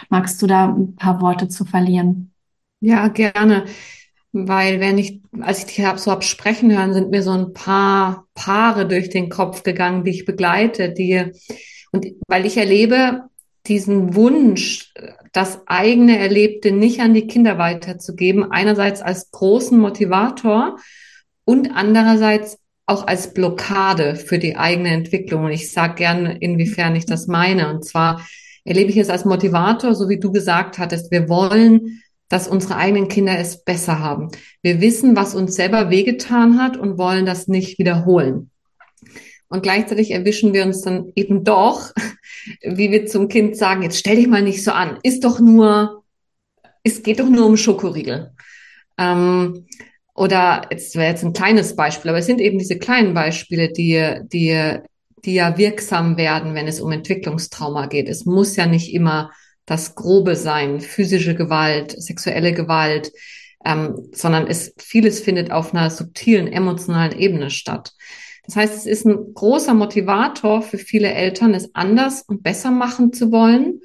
magst 0.09 0.41
du 0.41 0.47
da 0.47 0.69
ein 0.69 0.95
paar 0.95 1.21
Worte 1.21 1.47
zu 1.49 1.65
verlieren. 1.65 2.31
Ja, 2.79 3.07
gerne. 3.07 3.65
Weil 4.31 4.79
wenn 4.79 4.97
ich, 4.97 5.21
als 5.39 5.59
ich 5.59 5.65
dich 5.65 5.85
hab, 5.85 5.99
so 5.99 6.09
hab 6.09 6.23
sprechen 6.23 6.75
hören, 6.75 6.95
sind 6.95 7.11
mir 7.11 7.21
so 7.21 7.29
ein 7.29 7.53
paar 7.53 8.25
Paare 8.33 8.87
durch 8.87 9.11
den 9.11 9.29
Kopf 9.29 9.61
gegangen, 9.61 10.03
die 10.03 10.09
ich 10.09 10.25
begleite, 10.25 10.91
die, 10.91 11.31
und 11.91 12.07
weil 12.27 12.47
ich 12.47 12.57
erlebe 12.57 13.25
diesen 13.67 14.15
Wunsch, 14.15 14.93
das 15.31 15.61
eigene 15.67 16.17
Erlebte 16.17 16.71
nicht 16.71 17.01
an 17.01 17.13
die 17.13 17.27
Kinder 17.27 17.59
weiterzugeben, 17.59 18.51
einerseits 18.51 19.03
als 19.03 19.29
großen 19.29 19.77
Motivator 19.77 20.77
und 21.45 21.69
andererseits 21.75 22.57
auch 22.87 23.05
als 23.05 23.33
Blockade 23.33 24.15
für 24.15 24.39
die 24.39 24.55
eigene 24.55 24.89
Entwicklung. 24.89 25.45
Und 25.45 25.51
ich 25.51 25.71
sage 25.71 25.95
gerne, 25.95 26.37
inwiefern 26.39 26.95
ich 26.95 27.05
das 27.05 27.27
meine. 27.27 27.69
Und 27.69 27.85
zwar 27.85 28.25
erlebe 28.63 28.89
ich 28.89 28.97
es 28.97 29.09
als 29.09 29.25
Motivator, 29.25 29.93
so 29.93 30.09
wie 30.09 30.19
du 30.19 30.31
gesagt 30.31 30.79
hattest, 30.79 31.11
wir 31.11 31.29
wollen 31.29 32.01
dass 32.29 32.47
unsere 32.47 32.75
eigenen 32.75 33.07
Kinder 33.07 33.37
es 33.37 33.63
besser 33.63 33.99
haben. 33.99 34.29
Wir 34.61 34.81
wissen, 34.81 35.15
was 35.15 35.35
uns 35.35 35.55
selber 35.55 35.89
wehgetan 35.89 36.61
hat 36.61 36.77
und 36.77 36.97
wollen 36.97 37.25
das 37.25 37.47
nicht 37.47 37.79
wiederholen. 37.79 38.51
Und 39.49 39.63
gleichzeitig 39.63 40.11
erwischen 40.11 40.53
wir 40.53 40.65
uns 40.65 40.81
dann 40.81 41.11
eben 41.15 41.45
doch, 41.45 41.93
wie 42.61 42.91
wir 42.91 43.05
zum 43.05 43.29
Kind 43.29 43.55
sagen, 43.55 43.81
jetzt 43.81 43.97
stell 43.97 44.17
dich 44.17 44.27
mal 44.27 44.41
nicht 44.41 44.63
so 44.63 44.71
an, 44.71 44.99
ist 45.03 45.23
doch 45.23 45.39
nur, 45.39 46.03
es 46.83 47.01
geht 47.01 47.19
doch 47.19 47.29
nur 47.29 47.45
um 47.45 47.55
Schokoriegel. 47.55 48.31
Ähm, 48.97 49.65
oder 50.17 50.67
jetzt 50.71 50.95
wäre 50.95 51.11
jetzt 51.11 51.23
ein 51.23 51.31
kleines 51.31 51.75
Beispiel, 51.75 52.09
aber 52.09 52.17
es 52.17 52.25
sind 52.25 52.41
eben 52.41 52.57
diese 52.57 52.79
kleinen 52.79 53.13
Beispiele, 53.13 53.71
die, 53.71 54.15
die, 54.33 54.79
die 55.23 55.33
ja 55.35 55.57
wirksam 55.59 56.17
werden, 56.17 56.55
wenn 56.55 56.67
es 56.67 56.81
um 56.81 56.91
Entwicklungstrauma 56.91 57.85
geht. 57.85 58.09
Es 58.09 58.25
muss 58.25 58.55
ja 58.55 58.65
nicht 58.65 58.93
immer 58.95 59.31
das 59.67 59.93
Grobe 59.93 60.35
sein, 60.35 60.81
physische 60.81 61.35
Gewalt, 61.35 61.91
sexuelle 62.01 62.53
Gewalt, 62.53 63.11
ähm, 63.63 64.09
sondern 64.11 64.47
es 64.47 64.73
vieles 64.79 65.19
findet 65.19 65.51
auf 65.51 65.75
einer 65.75 65.91
subtilen, 65.91 66.47
emotionalen 66.47 67.17
Ebene 67.19 67.51
statt. 67.51 67.93
Das 68.43 68.55
heißt, 68.55 68.75
es 68.75 68.85
ist 68.87 69.05
ein 69.05 69.35
großer 69.35 69.75
Motivator 69.75 70.63
für 70.63 70.79
viele 70.79 71.11
Eltern, 71.11 71.53
es 71.53 71.75
anders 71.75 72.23
und 72.23 72.41
besser 72.41 72.71
machen 72.71 73.13
zu 73.13 73.31
wollen. 73.31 73.81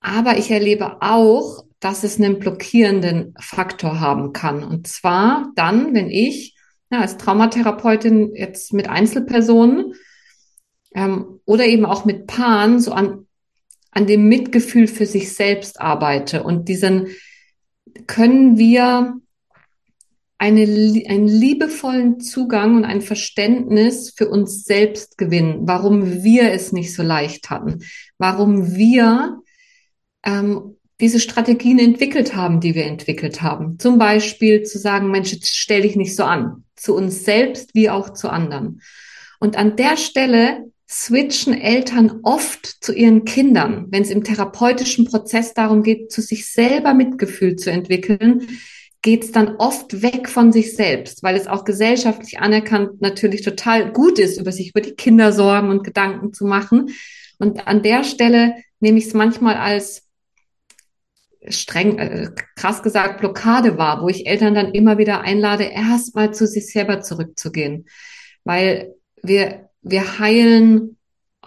Aber 0.00 0.38
ich 0.38 0.50
erlebe 0.50 1.02
auch, 1.02 1.65
dass 1.80 2.04
es 2.04 2.18
einen 2.18 2.38
blockierenden 2.38 3.34
Faktor 3.38 4.00
haben 4.00 4.32
kann. 4.32 4.64
Und 4.64 4.86
zwar 4.86 5.52
dann, 5.56 5.94
wenn 5.94 6.10
ich 6.10 6.56
ja, 6.90 7.00
als 7.00 7.16
Traumatherapeutin 7.16 8.34
jetzt 8.34 8.72
mit 8.72 8.88
Einzelpersonen 8.88 9.94
ähm, 10.94 11.40
oder 11.44 11.66
eben 11.66 11.84
auch 11.84 12.04
mit 12.04 12.26
Paaren 12.26 12.80
so 12.80 12.92
an 12.92 13.26
an 13.96 14.06
dem 14.06 14.28
Mitgefühl 14.28 14.88
für 14.88 15.06
sich 15.06 15.32
selbst 15.32 15.80
arbeite 15.80 16.42
und 16.42 16.68
diesen 16.68 17.06
können 18.06 18.58
wir 18.58 19.14
eine, 20.36 20.60
einen 20.60 21.26
liebevollen 21.26 22.20
Zugang 22.20 22.76
und 22.76 22.84
ein 22.84 23.00
Verständnis 23.00 24.12
für 24.14 24.28
uns 24.28 24.64
selbst 24.64 25.16
gewinnen, 25.16 25.60
warum 25.62 26.22
wir 26.22 26.52
es 26.52 26.72
nicht 26.72 26.94
so 26.94 27.02
leicht 27.02 27.48
hatten, 27.48 27.84
warum 28.18 28.76
wir 28.76 29.40
ähm, 30.22 30.75
diese 31.00 31.20
Strategien 31.20 31.78
entwickelt 31.78 32.34
haben, 32.34 32.60
die 32.60 32.74
wir 32.74 32.86
entwickelt 32.86 33.42
haben. 33.42 33.78
Zum 33.78 33.98
Beispiel 33.98 34.62
zu 34.62 34.78
sagen, 34.78 35.10
Mensch, 35.10 35.32
jetzt 35.32 35.54
stell 35.54 35.82
dich 35.82 35.96
nicht 35.96 36.16
so 36.16 36.24
an, 36.24 36.64
zu 36.74 36.94
uns 36.94 37.24
selbst 37.24 37.74
wie 37.74 37.90
auch 37.90 38.12
zu 38.12 38.28
anderen. 38.30 38.80
Und 39.38 39.56
an 39.56 39.76
der 39.76 39.96
Stelle 39.96 40.70
switchen 40.88 41.52
Eltern 41.52 42.20
oft 42.22 42.66
zu 42.66 42.94
ihren 42.94 43.24
Kindern, 43.24 43.86
wenn 43.90 44.02
es 44.02 44.10
im 44.10 44.24
therapeutischen 44.24 45.04
Prozess 45.04 45.52
darum 45.52 45.82
geht, 45.82 46.12
zu 46.12 46.22
sich 46.22 46.50
selber 46.50 46.94
Mitgefühl 46.94 47.56
zu 47.56 47.70
entwickeln, 47.70 48.46
geht 49.02 49.24
es 49.24 49.32
dann 49.32 49.56
oft 49.56 50.02
weg 50.02 50.28
von 50.28 50.52
sich 50.52 50.74
selbst, 50.74 51.22
weil 51.22 51.36
es 51.36 51.46
auch 51.46 51.64
gesellschaftlich 51.64 52.38
anerkannt 52.40 53.00
natürlich 53.00 53.42
total 53.42 53.92
gut 53.92 54.18
ist, 54.18 54.40
über 54.40 54.52
sich, 54.52 54.70
über 54.70 54.80
die 54.80 54.94
Kinder 54.94 55.32
sorgen 55.32 55.70
und 55.70 55.84
Gedanken 55.84 56.32
zu 56.32 56.46
machen. 56.46 56.90
Und 57.38 57.66
an 57.68 57.82
der 57.82 58.04
Stelle 58.04 58.54
nehme 58.80 58.98
ich 58.98 59.06
es 59.06 59.14
manchmal 59.14 59.56
als 59.56 60.05
streng, 61.48 61.98
äh, 61.98 62.30
krass 62.56 62.82
gesagt, 62.82 63.20
Blockade 63.20 63.78
wahr, 63.78 64.02
wo 64.02 64.08
ich 64.08 64.26
Eltern 64.26 64.54
dann 64.54 64.72
immer 64.72 64.98
wieder 64.98 65.20
einlade, 65.20 65.64
erstmal 65.64 66.32
zu 66.32 66.46
sich 66.46 66.72
selber 66.72 67.00
zurückzugehen. 67.00 67.86
Weil 68.44 68.94
wir, 69.22 69.68
wir 69.82 70.18
heilen 70.18 70.96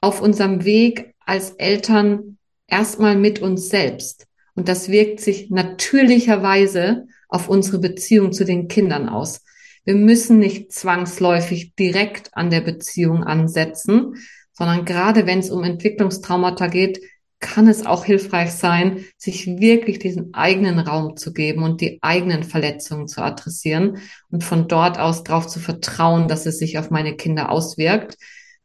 auf 0.02 0.22
unserem 0.22 0.66
Weg 0.66 1.16
als 1.26 1.52
Eltern 1.52 2.38
erstmal 2.68 3.16
mit 3.16 3.40
uns 3.40 3.70
selbst. 3.70 4.28
Und 4.56 4.68
das 4.68 4.90
wirkt 4.90 5.20
sich 5.20 5.50
natürlicherweise 5.50 7.08
auf 7.28 7.50
unsere 7.50 7.80
Beziehung 7.80 8.34
zu 8.34 8.44
den 8.46 8.68
Kindern 8.68 9.08
aus. 9.08 9.42
Wir 9.86 9.96
müssen 9.96 10.40
nicht 10.40 10.72
zwangsläufig 10.72 11.76
direkt 11.76 12.36
an 12.36 12.50
der 12.50 12.62
Beziehung 12.62 13.24
ansetzen, 13.24 14.16
sondern 14.54 14.86
gerade 14.86 15.26
wenn 15.26 15.40
es 15.40 15.50
um 15.50 15.64
Entwicklungstraumata 15.64 16.68
geht, 16.68 17.00
kann 17.40 17.68
es 17.68 17.86
auch 17.86 18.06
hilfreich 18.06 18.52
sein, 18.52 19.06
sich 19.18 19.48
wirklich 19.48 20.00
diesen 20.00 20.34
eigenen 20.34 20.80
Raum 20.80 21.16
zu 21.16 21.34
geben 21.34 21.64
und 21.64 21.82
die 21.82 22.00
eigenen 22.02 22.44
Verletzungen 22.44 23.08
zu 23.08 23.22
adressieren 23.22 24.00
und 24.30 24.44
von 24.44 24.68
dort 24.68 25.00
aus 25.00 25.24
darauf 25.24 25.48
zu 25.48 25.60
vertrauen, 25.60 26.28
dass 26.28 26.46
es 26.46 26.58
sich 26.58 26.78
auf 26.78 26.90
meine 26.90 27.16
Kinder 27.16 27.50
auswirkt, 27.50 28.18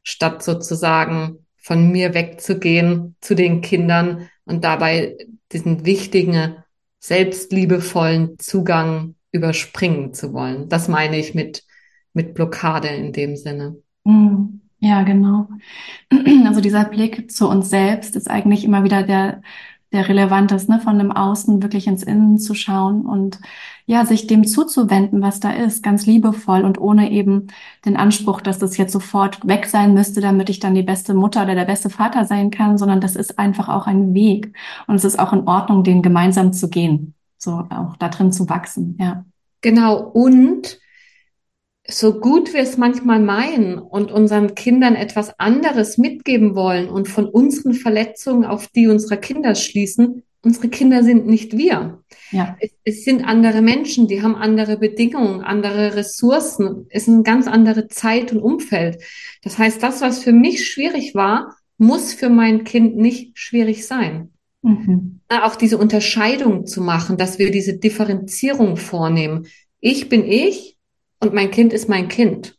statt 0.02 0.42
sozusagen 0.42 1.46
von 1.56 1.90
mir 1.92 2.14
wegzugehen 2.14 3.16
zu 3.20 3.34
den 3.34 3.60
Kindern 3.60 4.28
und 4.44 4.64
dabei 4.64 5.16
diesen 5.52 5.86
wichtigen, 5.86 6.56
selbstliebevollen 6.98 8.38
Zugang 8.38 9.14
überspringen 9.30 10.14
zu 10.14 10.32
wollen. 10.32 10.68
Das 10.68 10.88
meine 10.88 11.18
ich 11.18 11.34
mit, 11.34 11.64
mit 12.12 12.34
Blockade 12.34 12.88
in 12.88 13.12
dem 13.12 13.36
Sinne. 13.36 13.76
Mhm. 14.04 14.63
Ja, 14.84 15.02
genau. 15.02 15.48
Also 16.46 16.60
dieser 16.60 16.84
Blick 16.84 17.32
zu 17.32 17.48
uns 17.48 17.70
selbst 17.70 18.16
ist 18.16 18.30
eigentlich 18.30 18.64
immer 18.64 18.84
wieder 18.84 19.02
der, 19.02 19.40
der 19.92 20.08
relevanteste, 20.08 20.70
ne? 20.72 20.80
von 20.80 20.98
dem 20.98 21.10
Außen 21.10 21.62
wirklich 21.62 21.86
ins 21.86 22.02
Innen 22.02 22.38
zu 22.38 22.54
schauen 22.54 23.06
und 23.06 23.40
ja, 23.86 24.04
sich 24.04 24.26
dem 24.26 24.46
zuzuwenden, 24.46 25.22
was 25.22 25.40
da 25.40 25.50
ist, 25.52 25.82
ganz 25.82 26.04
liebevoll 26.04 26.64
und 26.64 26.78
ohne 26.78 27.10
eben 27.10 27.46
den 27.86 27.96
Anspruch, 27.96 28.42
dass 28.42 28.58
das 28.58 28.76
jetzt 28.76 28.92
sofort 28.92 29.46
weg 29.46 29.64
sein 29.66 29.94
müsste, 29.94 30.20
damit 30.20 30.50
ich 30.50 30.60
dann 30.60 30.74
die 30.74 30.82
beste 30.82 31.14
Mutter 31.14 31.44
oder 31.44 31.54
der 31.54 31.64
beste 31.64 31.88
Vater 31.88 32.26
sein 32.26 32.50
kann, 32.50 32.76
sondern 32.76 33.00
das 33.00 33.16
ist 33.16 33.38
einfach 33.38 33.70
auch 33.70 33.86
ein 33.86 34.12
Weg 34.12 34.54
und 34.86 34.96
es 34.96 35.04
ist 35.04 35.18
auch 35.18 35.32
in 35.32 35.48
Ordnung, 35.48 35.82
den 35.82 36.02
gemeinsam 36.02 36.52
zu 36.52 36.68
gehen, 36.68 37.14
so 37.38 37.66
auch 37.70 37.96
da 37.96 38.10
drin 38.10 38.32
zu 38.32 38.50
wachsen, 38.50 38.98
ja. 39.00 39.24
Genau. 39.62 39.98
Und 39.98 40.78
so 41.86 42.18
gut 42.18 42.54
wir 42.54 42.60
es 42.60 42.78
manchmal 42.78 43.20
meinen 43.20 43.78
und 43.78 44.10
unseren 44.10 44.54
Kindern 44.54 44.94
etwas 44.94 45.38
anderes 45.38 45.98
mitgeben 45.98 46.54
wollen 46.54 46.88
und 46.88 47.08
von 47.08 47.26
unseren 47.26 47.74
Verletzungen 47.74 48.44
auf 48.44 48.68
die 48.68 48.86
unserer 48.86 49.18
Kinder 49.18 49.54
schließen, 49.54 50.22
unsere 50.42 50.68
Kinder 50.68 51.02
sind 51.02 51.26
nicht 51.26 51.56
wir. 51.56 52.02
Ja. 52.30 52.56
Es, 52.58 52.70
es, 52.84 53.04
sind 53.04 53.24
andere 53.24 53.60
Menschen, 53.60 54.08
die 54.08 54.22
haben 54.22 54.34
andere 54.34 54.78
Bedingungen, 54.78 55.42
andere 55.42 55.94
Ressourcen, 55.94 56.86
es 56.88 57.02
ist 57.02 57.08
eine 57.08 57.22
ganz 57.22 57.46
andere 57.46 57.88
Zeit 57.88 58.32
und 58.32 58.40
Umfeld. 58.40 59.02
Das 59.42 59.58
heißt, 59.58 59.82
das, 59.82 60.00
was 60.00 60.20
für 60.20 60.32
mich 60.32 60.66
schwierig 60.66 61.14
war, 61.14 61.54
muss 61.76 62.14
für 62.14 62.30
mein 62.30 62.64
Kind 62.64 62.96
nicht 62.96 63.38
schwierig 63.38 63.86
sein. 63.86 64.30
Mhm. 64.62 65.20
Auch 65.28 65.56
diese 65.56 65.76
Unterscheidung 65.76 66.66
zu 66.66 66.80
machen, 66.80 67.18
dass 67.18 67.38
wir 67.38 67.50
diese 67.50 67.76
Differenzierung 67.76 68.76
vornehmen. 68.76 69.46
Ich 69.80 70.08
bin 70.08 70.24
ich 70.24 70.73
und 71.24 71.34
mein 71.34 71.50
Kind 71.50 71.72
ist 71.72 71.88
mein 71.88 72.08
Kind. 72.08 72.56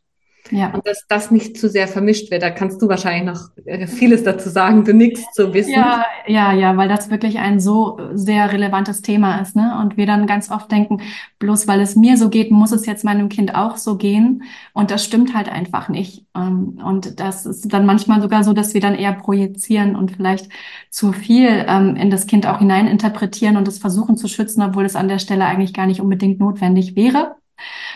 Ja. 0.51 0.72
Und 0.74 0.86
dass 0.86 1.05
das 1.07 1.31
nicht 1.31 1.57
zu 1.57 1.69
sehr 1.69 1.88
vermischt 1.88 2.29
wird. 2.29 2.43
Da 2.43 2.51
kannst 2.51 2.81
du 2.81 2.88
wahrscheinlich 2.88 3.24
noch 3.24 3.50
äh, 3.65 3.88
vieles 3.88 4.24
dazu 4.24 4.50
sagen, 4.50 4.84
du 4.84 4.93
nichts 4.93 5.24
zu 5.34 5.53
wissen. 5.53 5.72
Ja, 5.72 6.05
ja, 6.27 6.53
ja, 6.53 6.77
weil 6.77 6.88
das 6.88 7.10
wirklich 7.10 7.39
ein 7.39 7.60
so 7.60 8.00
sehr 8.13 8.51
relevantes 8.51 9.01
Thema 9.01 9.39
ist, 9.39 9.55
ne? 9.55 9.79
Und 9.81 9.98
wir 9.98 10.05
dann 10.05 10.27
ganz 10.27 10.51
oft 10.51 10.72
denken, 10.72 11.01
bloß 11.39 11.67
weil 11.67 11.81
es 11.81 11.95
mir 11.95 12.17
so 12.17 12.29
geht, 12.29 12.51
muss 12.51 12.72
es 12.72 12.86
jetzt 12.86 13.03
meinem 13.03 13.29
Kind 13.29 13.55
auch 13.55 13.77
so 13.77 13.98
gehen. 13.98 14.43
Und 14.74 14.91
das 14.91 15.03
stimmt 15.03 15.36
halt 15.36 15.50
einfach 15.50 15.89
nicht. 15.89 16.25
Ähm, 16.36 16.79
und 16.84 17.19
das 17.19 17.45
ist 17.45 17.74
dann 17.74 17.86
manchmal 17.88 18.22
sogar 18.22 18.43
so, 18.43 18.53
dass 18.53 18.74
wir 18.74 18.81
dann 18.81 18.95
eher 18.95 19.13
projizieren 19.13 19.95
und 19.95 20.12
vielleicht 20.12 20.50
zu 20.91 21.12
viel 21.12 21.65
ähm, 21.67 21.95
in 21.95 22.12
das 22.12 22.27
Kind 22.27 22.45
auch 22.45 22.60
hineininterpretieren 22.60 23.57
und 23.57 23.67
es 23.67 23.79
versuchen 23.79 24.15
zu 24.15 24.27
schützen, 24.27 24.62
obwohl 24.62 24.86
es 24.86 24.95
an 24.95 25.07
der 25.07 25.19
Stelle 25.19 25.45
eigentlich 25.45 25.74
gar 25.74 25.88
nicht 25.88 26.01
unbedingt 26.01 26.39
notwendig 26.39 26.95
wäre. 26.95 27.36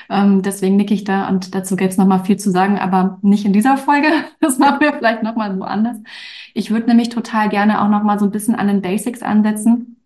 Ähm, 0.10 0.42
deswegen 0.42 0.76
nicke 0.76 0.94
ich 0.94 1.04
da 1.04 1.28
und 1.30 1.54
dazu 1.56 1.76
gäbe 1.76 1.90
es 1.90 1.98
nochmal 1.98 2.26
viel 2.26 2.38
zu 2.38 2.52
sagen, 2.52 2.80
aber 2.80 3.20
nicht 3.22 3.46
in 3.46 3.54
dieser 3.54 3.78
Folge. 3.78 4.08
Das 4.42 4.58
machen 4.58 4.80
wir 4.80 4.94
vielleicht 4.94 5.22
nochmal 5.22 5.60
woanders. 5.60 5.98
Ich 6.54 6.72
würde 6.72 6.88
nämlich 6.88 7.10
total 7.10 7.50
gerne 7.50 7.82
auch 7.82 7.90
nochmal 7.90 8.20
so 8.20 8.26
ein 8.26 8.32
bisschen 8.32 8.56
an 8.56 8.68
den 8.68 8.82
Basics 8.82 9.22
ansetzen. 9.22 10.00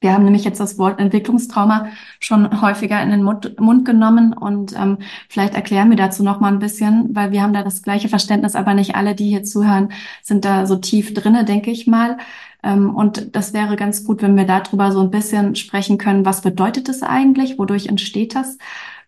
Wir 0.00 0.12
haben 0.12 0.24
nämlich 0.24 0.44
jetzt 0.44 0.60
das 0.60 0.78
Wort 0.78 1.00
Entwicklungstrauma 1.00 1.88
schon 2.20 2.60
häufiger 2.62 3.02
in 3.02 3.10
den 3.10 3.24
Mund, 3.24 3.58
Mund 3.58 3.84
genommen 3.84 4.32
und 4.32 4.72
ähm, 4.78 4.98
vielleicht 5.28 5.54
erklären 5.54 5.90
wir 5.90 5.96
dazu 5.96 6.22
noch 6.22 6.38
mal 6.38 6.52
ein 6.52 6.60
bisschen, 6.60 7.16
weil 7.16 7.32
wir 7.32 7.42
haben 7.42 7.52
da 7.52 7.64
das 7.64 7.82
gleiche 7.82 8.08
Verständnis, 8.08 8.54
aber 8.54 8.74
nicht 8.74 8.94
alle, 8.94 9.16
die 9.16 9.28
hier 9.28 9.42
zuhören, 9.42 9.90
sind 10.22 10.44
da 10.44 10.66
so 10.66 10.76
tief 10.76 11.14
drinne, 11.14 11.44
denke 11.44 11.72
ich 11.72 11.88
mal. 11.88 12.18
Ähm, 12.62 12.94
und 12.94 13.34
das 13.34 13.52
wäre 13.52 13.74
ganz 13.74 14.04
gut, 14.04 14.22
wenn 14.22 14.36
wir 14.36 14.44
darüber 14.44 14.92
so 14.92 15.00
ein 15.00 15.10
bisschen 15.10 15.56
sprechen 15.56 15.98
können, 15.98 16.24
was 16.24 16.42
bedeutet 16.42 16.88
es 16.88 17.02
eigentlich, 17.02 17.58
wodurch 17.58 17.86
entsteht 17.86 18.36
das? 18.36 18.56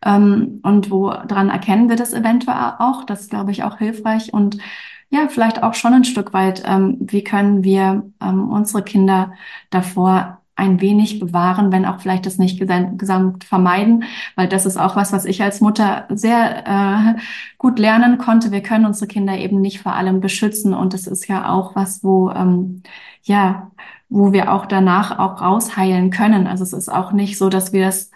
Ähm, 0.05 0.61
und 0.63 0.91
woran 0.91 1.51
erkennen 1.51 1.89
wir 1.89 1.97
das 1.97 2.13
eventuell 2.13 2.75
auch? 2.79 3.05
Das 3.05 3.23
ist, 3.23 3.31
glaube 3.31 3.51
ich, 3.51 3.65
auch 3.65 3.79
hilfreich. 3.79 4.33
Und 4.33 4.59
ja, 5.11 5.29
vielleicht 5.29 5.63
auch 5.63 5.75
schon 5.75 5.93
ein 5.95 6.05
Stück 6.05 6.33
weit, 6.33 6.63
ähm, 6.67 6.97
wie 7.01 7.25
können 7.25 7.65
wir 7.65 8.05
ähm, 8.21 8.49
unsere 8.51 8.83
Kinder 8.83 9.33
davor 9.71 10.39
ein 10.57 10.81
wenig 10.81 11.19
bewahren, 11.21 11.73
wenn 11.73 11.87
auch 11.87 12.01
vielleicht 12.01 12.27
das 12.27 12.37
nicht 12.37 12.61
gesamt 12.61 13.45
vermeiden, 13.45 14.05
weil 14.37 14.47
das 14.47 14.67
ist 14.67 14.77
auch 14.77 14.95
was, 14.95 15.11
was 15.11 15.25
ich 15.25 15.43
als 15.43 15.63
Mutter 15.63 16.07
sehr 16.11 16.67
äh, 17.17 17.21
gut 17.57 17.79
lernen 17.79 18.19
konnte. 18.19 18.53
Wir 18.53 18.63
können 18.63 18.85
unsere 18.85 19.07
Kinder 19.07 19.39
eben 19.39 19.63
nicht 19.63 19.81
vor 19.81 19.95
allem 19.95 20.21
beschützen 20.21 20.75
und 20.75 20.93
das 20.93 21.07
ist 21.07 21.29
ja 21.29 21.49
auch 21.49 21.75
was, 21.77 22.05
wo 22.05 22.31
ähm, 22.31 22.83
ja, 23.23 23.71
wo 24.11 24.33
wir 24.33 24.53
auch 24.53 24.67
danach 24.67 25.19
auch 25.19 25.41
rausheilen 25.41 26.11
können. 26.11 26.47
Also 26.47 26.65
es 26.65 26.73
ist 26.73 26.89
auch 26.91 27.13
nicht 27.13 27.39
so, 27.39 27.49
dass 27.49 27.73
wir 27.73 27.87
das 27.87 28.10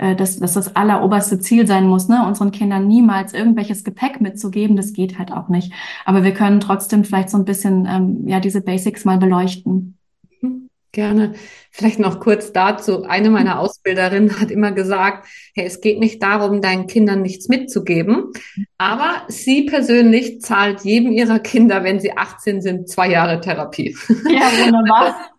äh, 0.00 0.16
dass, 0.16 0.38
dass 0.38 0.54
das 0.54 0.74
alleroberste 0.74 1.40
Ziel 1.40 1.66
sein 1.66 1.86
muss, 1.86 2.08
ne? 2.08 2.24
unseren 2.26 2.52
Kindern 2.52 2.88
niemals 2.88 3.34
irgendwelches 3.34 3.84
Gepäck 3.84 4.22
mitzugeben. 4.22 4.74
Das 4.74 4.94
geht 4.94 5.18
halt 5.18 5.30
auch 5.30 5.48
nicht. 5.50 5.72
Aber 6.06 6.24
wir 6.24 6.32
können 6.32 6.60
trotzdem 6.60 7.04
vielleicht 7.04 7.28
so 7.28 7.36
ein 7.36 7.44
bisschen 7.44 7.86
ähm, 7.86 8.26
ja 8.26 8.40
diese 8.40 8.62
Basics 8.62 9.04
mal 9.04 9.18
beleuchten. 9.18 9.98
Mhm. 10.40 10.70
Gerne. 10.92 11.34
Vielleicht 11.70 11.98
noch 11.98 12.18
kurz 12.18 12.50
dazu. 12.52 13.04
Eine 13.04 13.28
meiner 13.28 13.60
Ausbilderinnen 13.60 14.40
hat 14.40 14.50
immer 14.50 14.72
gesagt, 14.72 15.28
hey, 15.54 15.66
es 15.66 15.82
geht 15.82 16.00
nicht 16.00 16.22
darum, 16.22 16.62
deinen 16.62 16.86
Kindern 16.86 17.20
nichts 17.20 17.48
mitzugeben, 17.48 18.32
aber 18.78 19.22
sie 19.28 19.64
persönlich 19.64 20.40
zahlt 20.40 20.80
jedem 20.80 21.12
ihrer 21.12 21.40
Kinder, 21.40 21.84
wenn 21.84 22.00
sie 22.00 22.16
18 22.16 22.62
sind, 22.62 22.88
zwei 22.88 23.10
Jahre 23.10 23.40
Therapie. 23.40 23.94
Ja, 24.08 24.50
wunderbar. 24.64 25.14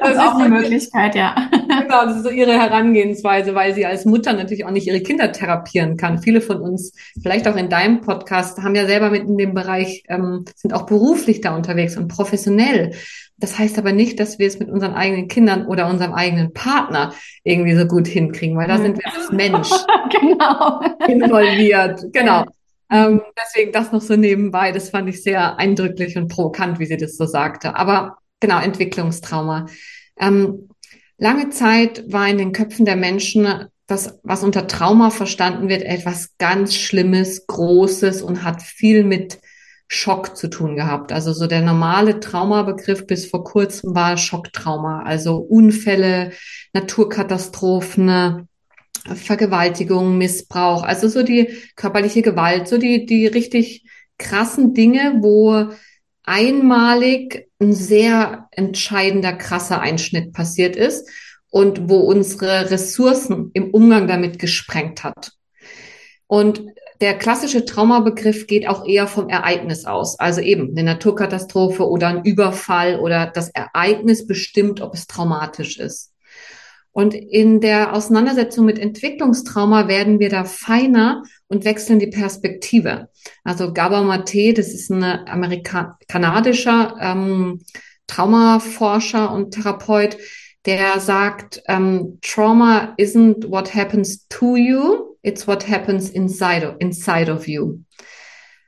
das 0.00 0.10
ist 0.12 0.18
auch 0.18 0.38
eine 0.38 0.48
Möglichkeit, 0.48 1.14
ja. 1.14 1.34
Genau, 1.52 2.06
das 2.06 2.16
ist 2.16 2.24
so 2.24 2.30
ihre 2.30 2.52
Herangehensweise, 2.52 3.54
weil 3.54 3.74
sie 3.74 3.84
als 3.84 4.04
Mutter 4.04 4.32
natürlich 4.32 4.64
auch 4.64 4.70
nicht 4.70 4.86
ihre 4.86 5.00
Kinder 5.00 5.32
therapieren 5.32 5.96
kann. 5.96 6.22
Viele 6.22 6.40
von 6.40 6.60
uns, 6.60 6.92
vielleicht 7.22 7.46
auch 7.46 7.56
in 7.56 7.68
deinem 7.68 8.00
Podcast, 8.00 8.58
haben 8.58 8.74
ja 8.74 8.86
selber 8.86 9.10
mit 9.10 9.24
in 9.24 9.36
dem 9.36 9.54
Bereich, 9.54 10.04
ähm, 10.08 10.44
sind 10.56 10.72
auch 10.72 10.86
beruflich 10.86 11.40
da 11.40 11.54
unterwegs 11.54 11.96
und 11.96 12.08
professionell. 12.08 12.92
Das 13.36 13.58
heißt 13.58 13.78
aber 13.78 13.92
nicht, 13.92 14.20
dass 14.20 14.38
wir 14.38 14.46
es 14.46 14.58
mit 14.58 14.68
unseren 14.68 14.94
eigenen 14.94 15.28
Kindern 15.28 15.66
oder 15.66 15.88
unserem 15.88 16.12
eigenen 16.12 16.52
Partner 16.52 17.14
irgendwie 17.42 17.74
so 17.74 17.86
gut 17.86 18.06
hinkriegen, 18.06 18.56
weil 18.56 18.68
da 18.68 18.78
sind 18.78 18.98
wir 18.98 19.06
als 19.06 19.32
Mensch 19.32 19.70
genau. 20.20 20.80
involviert. 21.08 22.04
Genau. 22.12 22.44
Ähm, 22.90 23.22
deswegen 23.40 23.72
das 23.72 23.92
noch 23.92 24.02
so 24.02 24.16
nebenbei. 24.16 24.72
Das 24.72 24.90
fand 24.90 25.08
ich 25.08 25.22
sehr 25.22 25.58
eindrücklich 25.58 26.18
und 26.18 26.28
provokant, 26.28 26.78
wie 26.80 26.86
sie 26.86 26.98
das 26.98 27.16
so 27.16 27.24
sagte. 27.24 27.76
Aber 27.76 28.18
Genau, 28.40 28.60
Entwicklungstrauma. 28.60 29.66
Ähm, 30.18 30.70
lange 31.18 31.50
Zeit 31.50 32.04
war 32.10 32.28
in 32.28 32.38
den 32.38 32.52
Köpfen 32.52 32.84
der 32.84 32.96
Menschen 32.96 33.68
das, 33.86 34.18
was 34.22 34.44
unter 34.44 34.66
Trauma 34.66 35.10
verstanden 35.10 35.68
wird, 35.68 35.82
etwas 35.82 36.36
ganz 36.38 36.74
Schlimmes, 36.74 37.46
Großes 37.46 38.22
und 38.22 38.44
hat 38.44 38.62
viel 38.62 39.04
mit 39.04 39.40
Schock 39.88 40.36
zu 40.36 40.48
tun 40.48 40.76
gehabt. 40.76 41.10
Also 41.10 41.32
so 41.32 41.48
der 41.48 41.62
normale 41.62 42.20
Traumabegriff 42.20 43.06
bis 43.06 43.26
vor 43.26 43.42
kurzem 43.42 43.94
war 43.94 44.16
Schocktrauma, 44.16 45.02
also 45.02 45.38
Unfälle, 45.38 46.30
Naturkatastrophen, 46.72 48.48
Vergewaltigung, 49.04 50.16
Missbrauch, 50.16 50.84
also 50.84 51.08
so 51.08 51.24
die 51.24 51.48
körperliche 51.74 52.22
Gewalt, 52.22 52.68
so 52.68 52.78
die, 52.78 53.04
die 53.06 53.26
richtig 53.26 53.84
krassen 54.18 54.74
Dinge, 54.74 55.16
wo 55.20 55.72
einmalig 56.22 57.49
ein 57.60 57.72
sehr 57.72 58.48
entscheidender, 58.52 59.32
krasser 59.32 59.80
Einschnitt 59.80 60.32
passiert 60.32 60.76
ist 60.76 61.08
und 61.50 61.88
wo 61.88 61.98
unsere 61.98 62.70
Ressourcen 62.70 63.50
im 63.52 63.70
Umgang 63.70 64.08
damit 64.08 64.38
gesprengt 64.38 65.04
hat. 65.04 65.32
Und 66.26 66.62
der 67.00 67.18
klassische 67.18 67.64
Traumabegriff 67.64 68.46
geht 68.46 68.68
auch 68.68 68.86
eher 68.86 69.06
vom 69.06 69.28
Ereignis 69.28 69.84
aus. 69.84 70.18
Also 70.20 70.40
eben 70.40 70.70
eine 70.70 70.82
Naturkatastrophe 70.82 71.88
oder 71.88 72.08
ein 72.08 72.24
Überfall 72.24 73.00
oder 73.00 73.26
das 73.26 73.48
Ereignis 73.50 74.26
bestimmt, 74.26 74.80
ob 74.80 74.94
es 74.94 75.06
traumatisch 75.06 75.78
ist. 75.78 76.12
Und 76.92 77.14
in 77.14 77.60
der 77.60 77.94
Auseinandersetzung 77.94 78.66
mit 78.66 78.78
Entwicklungstrauma 78.78 79.86
werden 79.86 80.18
wir 80.18 80.28
da 80.28 80.44
feiner 80.44 81.22
und 81.46 81.64
wechseln 81.64 82.00
die 82.00 82.08
Perspektive. 82.08 83.08
Also 83.44 83.72
Gabor 83.72 84.02
Mate, 84.02 84.54
das 84.54 84.68
ist 84.68 84.90
ein 84.90 85.04
Amerika 85.04 85.98
kanadischer 86.08 86.96
ähm, 87.00 87.60
Traumaforscher 88.08 89.32
und 89.32 89.52
Therapeut, 89.52 90.16
der 90.66 90.98
sagt, 90.98 91.62
ähm, 91.68 92.18
Trauma 92.22 92.94
isn't 92.98 93.48
what 93.48 93.72
happens 93.74 94.26
to 94.28 94.56
you, 94.56 95.16
it's 95.22 95.46
what 95.46 95.68
happens 95.68 96.10
inside 96.10 96.76
inside 96.80 97.30
of 97.32 97.46
you. 97.46 97.78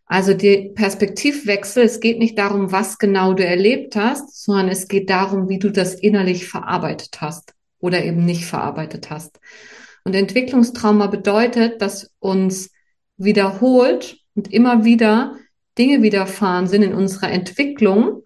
Also 0.07 0.35
die 0.35 0.71
Perspektivwechsel, 0.75 1.85
es 1.85 1.99
geht 1.99 2.19
nicht 2.19 2.39
darum, 2.39 2.71
was 2.71 2.99
genau 2.99 3.33
du 3.35 3.45
erlebt 3.45 3.97
hast, 3.97 4.45
sondern 4.45 4.69
es 4.69 4.87
geht 4.87 5.11
darum, 5.11 5.49
wie 5.49 5.59
du 5.59 5.71
das 5.71 5.95
innerlich 5.95 6.47
verarbeitet 6.47 7.21
hast 7.21 7.55
oder 7.83 8.03
eben 8.03 8.25
nicht 8.25 8.47
verarbeitet 8.47 9.11
hast. 9.11 9.41
Und 10.05 10.15
Entwicklungstrauma 10.15 11.09
bedeutet, 11.09 11.83
dass 11.83 12.11
uns 12.19 12.71
wiederholt 13.19 14.17
und 14.35 14.53
immer 14.53 14.85
wieder 14.85 15.37
Dinge 15.77 16.03
widerfahren 16.03 16.67
sind 16.67 16.83
in 16.83 16.95
unserer 16.95 17.31
Entwicklung, 17.31 18.23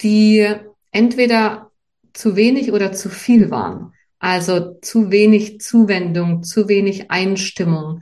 die 0.00 0.48
entweder 0.90 1.70
zu 2.12 2.36
wenig 2.36 2.72
oder 2.72 2.92
zu 2.92 3.08
viel 3.08 3.50
waren. 3.50 3.92
Also 4.18 4.78
zu 4.82 5.10
wenig 5.10 5.60
Zuwendung, 5.60 6.42
zu 6.42 6.68
wenig 6.68 7.10
Einstimmung 7.10 8.00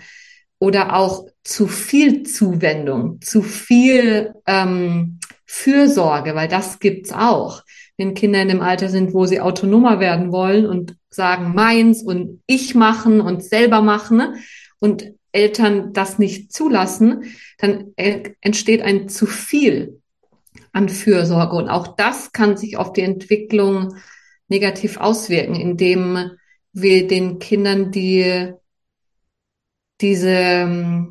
oder 0.59 0.97
auch 0.97 1.27
zu 1.45 1.69
viel 1.69 2.25
Zuwendung, 2.25 3.21
zu 3.21 3.43
viel 3.43 4.35
ähm, 4.47 5.21
Fürsorge, 5.47 6.35
weil 6.35 6.49
das 6.49 6.79
gibt's 6.79 7.13
auch. 7.13 7.63
Wenn 7.99 8.15
Kinder 8.15 8.41
in 8.41 8.49
dem 8.49 8.63
Alter 8.63 8.89
sind, 8.89 9.13
wo 9.13 9.27
sie 9.27 9.41
autonomer 9.41 10.01
werden 10.01 10.33
wollen 10.33 10.65
und 10.65 10.97
sagen 11.11 11.53
meins 11.55 12.03
und 12.03 12.41
ich 12.47 12.75
machen 12.75 13.21
und 13.21 13.45
selber 13.45 13.83
machen 13.83 14.17
ne? 14.17 14.35
und 14.79 15.13
Eltern 15.33 15.93
das 15.93 16.19
nicht 16.19 16.53
zulassen, 16.53 17.25
dann 17.59 17.93
entsteht 17.97 18.81
ein 18.83 19.09
zu 19.09 19.27
viel 19.27 20.01
an 20.73 20.89
Fürsorge 20.89 21.57
und 21.57 21.69
auch 21.69 21.97
das 21.97 22.33
kann 22.33 22.57
sich 22.57 22.77
auf 22.77 22.93
die 22.93 23.03
Entwicklung 23.03 23.97
negativ 24.49 24.97
auswirken, 24.99 25.55
indem 25.55 26.31
wir 26.73 27.07
den 27.07 27.39
Kindern 27.39 27.91
die, 27.91 28.53
diese, 30.01 31.09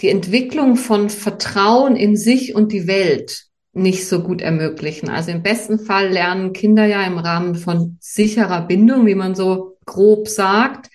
die 0.00 0.08
Entwicklung 0.08 0.76
von 0.76 1.10
Vertrauen 1.10 1.96
in 1.96 2.16
sich 2.16 2.54
und 2.54 2.72
die 2.72 2.86
Welt 2.86 3.49
nicht 3.80 4.06
so 4.06 4.22
gut 4.22 4.40
ermöglichen. 4.40 5.08
Also 5.08 5.30
im 5.30 5.42
besten 5.42 5.78
Fall 5.78 6.08
lernen 6.08 6.52
Kinder 6.52 6.86
ja 6.86 7.02
im 7.04 7.18
Rahmen 7.18 7.54
von 7.54 7.96
sicherer 8.00 8.62
Bindung, 8.62 9.06
wie 9.06 9.14
man 9.14 9.34
so 9.34 9.76
grob 9.86 10.28
sagt, 10.28 10.90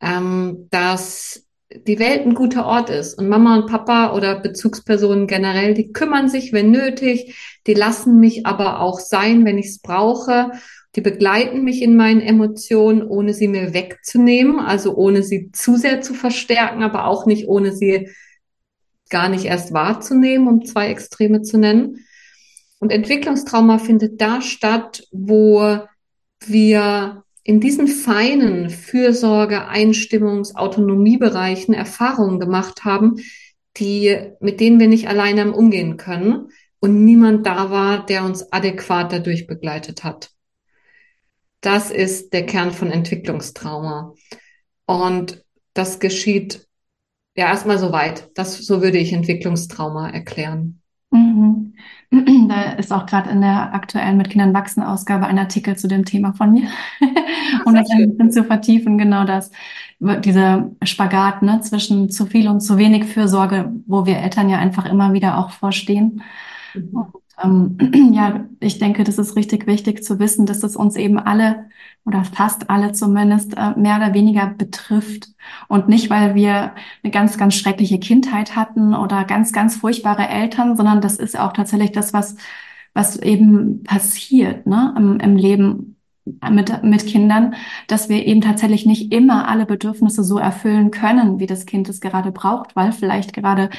ähm, 0.00 0.68
dass 0.70 1.44
die 1.86 1.98
Welt 1.98 2.24
ein 2.24 2.34
guter 2.34 2.64
Ort 2.64 2.90
ist 2.90 3.14
und 3.14 3.28
Mama 3.28 3.56
und 3.56 3.66
Papa 3.66 4.14
oder 4.14 4.40
Bezugspersonen 4.40 5.26
generell, 5.26 5.74
die 5.74 5.92
kümmern 5.92 6.28
sich, 6.28 6.52
wenn 6.52 6.70
nötig, 6.70 7.36
die 7.66 7.74
lassen 7.74 8.18
mich 8.18 8.46
aber 8.46 8.80
auch 8.80 9.00
sein, 9.00 9.44
wenn 9.44 9.58
ich 9.58 9.66
es 9.66 9.78
brauche 9.80 10.50
die 10.96 11.00
begleiten 11.02 11.62
mich 11.62 11.82
in 11.82 11.96
meinen 11.96 12.20
Emotionen, 12.20 13.06
ohne 13.06 13.34
sie 13.34 13.48
mir 13.48 13.74
wegzunehmen, 13.74 14.58
also 14.58 14.96
ohne 14.96 15.22
sie 15.22 15.50
zu 15.52 15.76
sehr 15.76 16.00
zu 16.00 16.14
verstärken, 16.14 16.82
aber 16.82 17.06
auch 17.06 17.26
nicht 17.26 17.46
ohne 17.46 17.72
sie 17.72 18.10
gar 19.10 19.28
nicht 19.28 19.44
erst 19.44 19.72
wahrzunehmen, 19.72 20.48
um 20.48 20.64
zwei 20.64 20.88
Extreme 20.88 21.42
zu 21.42 21.58
nennen. 21.58 22.04
Und 22.78 22.92
Entwicklungstrauma 22.92 23.78
findet 23.78 24.20
da 24.20 24.40
statt, 24.40 25.06
wo 25.10 25.80
wir 26.46 27.24
in 27.42 27.60
diesen 27.60 27.88
feinen 27.88 28.70
Fürsorge, 28.70 29.68
Einstimmungs-, 29.68 30.54
Autonomiebereichen 30.54 31.74
Erfahrungen 31.74 32.40
gemacht 32.40 32.84
haben, 32.84 33.16
die, 33.78 34.32
mit 34.40 34.60
denen 34.60 34.78
wir 34.80 34.88
nicht 34.88 35.08
alleine 35.08 35.52
umgehen 35.52 35.96
können 35.96 36.48
und 36.80 37.04
niemand 37.04 37.46
da 37.46 37.70
war, 37.70 38.04
der 38.04 38.24
uns 38.24 38.52
adäquat 38.52 39.12
dadurch 39.12 39.46
begleitet 39.46 40.04
hat. 40.04 40.30
Das 41.60 41.90
ist 41.90 42.32
der 42.32 42.46
Kern 42.46 42.70
von 42.70 42.90
Entwicklungstrauma. 42.90 44.14
Und 44.86 45.44
das 45.74 45.98
geschieht 45.98 46.66
ja 47.36 47.48
erstmal 47.48 47.78
so 47.78 47.92
weit. 47.92 48.30
Das, 48.34 48.58
so 48.58 48.82
würde 48.82 48.98
ich 48.98 49.12
Entwicklungstrauma 49.12 50.10
erklären. 50.10 50.82
Mhm. 51.10 51.74
Da 52.10 52.72
ist 52.72 52.90
auch 52.90 53.04
gerade 53.04 53.28
in 53.28 53.42
der 53.42 53.74
aktuellen 53.74 54.16
Mit 54.16 54.30
Kindern 54.30 54.54
wachsen 54.54 54.82
Ausgabe 54.82 55.26
ein 55.26 55.38
Artikel 55.38 55.76
zu 55.76 55.88
dem 55.88 56.06
Thema 56.06 56.32
von 56.32 56.52
mir, 56.52 56.68
um 57.66 57.74
das 57.74 57.90
ein 57.90 58.08
bisschen 58.08 58.32
zu 58.32 58.44
vertiefen. 58.44 58.96
Genau 58.96 59.24
das, 59.24 59.50
dieser 60.00 60.70
Spagat 60.82 61.42
ne, 61.42 61.60
zwischen 61.60 62.08
zu 62.08 62.24
viel 62.24 62.48
und 62.48 62.60
zu 62.60 62.78
wenig 62.78 63.04
Fürsorge, 63.04 63.72
wo 63.86 64.06
wir 64.06 64.16
Eltern 64.18 64.48
ja 64.48 64.58
einfach 64.58 64.86
immer 64.86 65.12
wieder 65.12 65.36
auch 65.36 65.50
vorstehen. 65.50 66.22
Mhm. 66.74 67.06
Ähm, 67.42 67.78
ja, 68.14 68.46
ich 68.60 68.78
denke, 68.78 69.04
das 69.04 69.18
ist 69.18 69.36
richtig 69.36 69.66
wichtig 69.66 70.02
zu 70.02 70.18
wissen, 70.18 70.46
dass 70.46 70.62
es 70.62 70.76
uns 70.76 70.96
eben 70.96 71.18
alle 71.18 71.66
oder 72.08 72.24
fast 72.24 72.70
alle 72.70 72.92
zumindest 72.92 73.56
äh, 73.56 73.72
mehr 73.76 73.96
oder 73.98 74.14
weniger 74.14 74.46
betrifft. 74.46 75.28
Und 75.68 75.88
nicht, 75.88 76.10
weil 76.10 76.34
wir 76.34 76.72
eine 77.02 77.12
ganz, 77.12 77.38
ganz 77.38 77.54
schreckliche 77.54 78.00
Kindheit 78.00 78.56
hatten 78.56 78.94
oder 78.94 79.24
ganz, 79.24 79.52
ganz 79.52 79.76
furchtbare 79.76 80.26
Eltern, 80.26 80.76
sondern 80.76 81.00
das 81.00 81.16
ist 81.16 81.38
auch 81.38 81.52
tatsächlich 81.52 81.92
das, 81.92 82.12
was, 82.12 82.36
was 82.94 83.16
eben 83.18 83.84
passiert 83.84 84.66
ne, 84.66 84.94
im, 84.96 85.20
im 85.20 85.36
Leben 85.36 85.96
mit, 86.50 86.82
mit 86.82 87.06
Kindern, 87.06 87.54
dass 87.86 88.08
wir 88.08 88.26
eben 88.26 88.40
tatsächlich 88.40 88.86
nicht 88.86 89.12
immer 89.12 89.48
alle 89.48 89.66
Bedürfnisse 89.66 90.24
so 90.24 90.38
erfüllen 90.38 90.90
können, 90.90 91.38
wie 91.38 91.46
das 91.46 91.66
Kind 91.66 91.88
es 91.88 92.00
gerade 92.00 92.32
braucht, 92.32 92.74
weil 92.74 92.92
vielleicht 92.92 93.32
gerade 93.32 93.70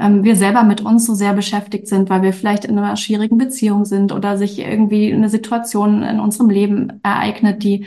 ähm, 0.00 0.24
wir 0.24 0.34
selber 0.36 0.62
mit 0.62 0.80
uns 0.80 1.06
so 1.06 1.14
sehr 1.14 1.34
beschäftigt 1.34 1.86
sind, 1.86 2.08
weil 2.10 2.22
wir 2.22 2.32
vielleicht 2.32 2.64
in 2.64 2.78
einer 2.78 2.96
schwierigen 2.96 3.38
Beziehung 3.38 3.84
sind 3.84 4.12
oder 4.12 4.38
sich 4.38 4.58
irgendwie 4.58 5.12
eine 5.12 5.28
Situation 5.28 6.02
in 6.02 6.20
unserem 6.20 6.48
Leben 6.50 7.00
ereignet, 7.02 7.62
die 7.62 7.86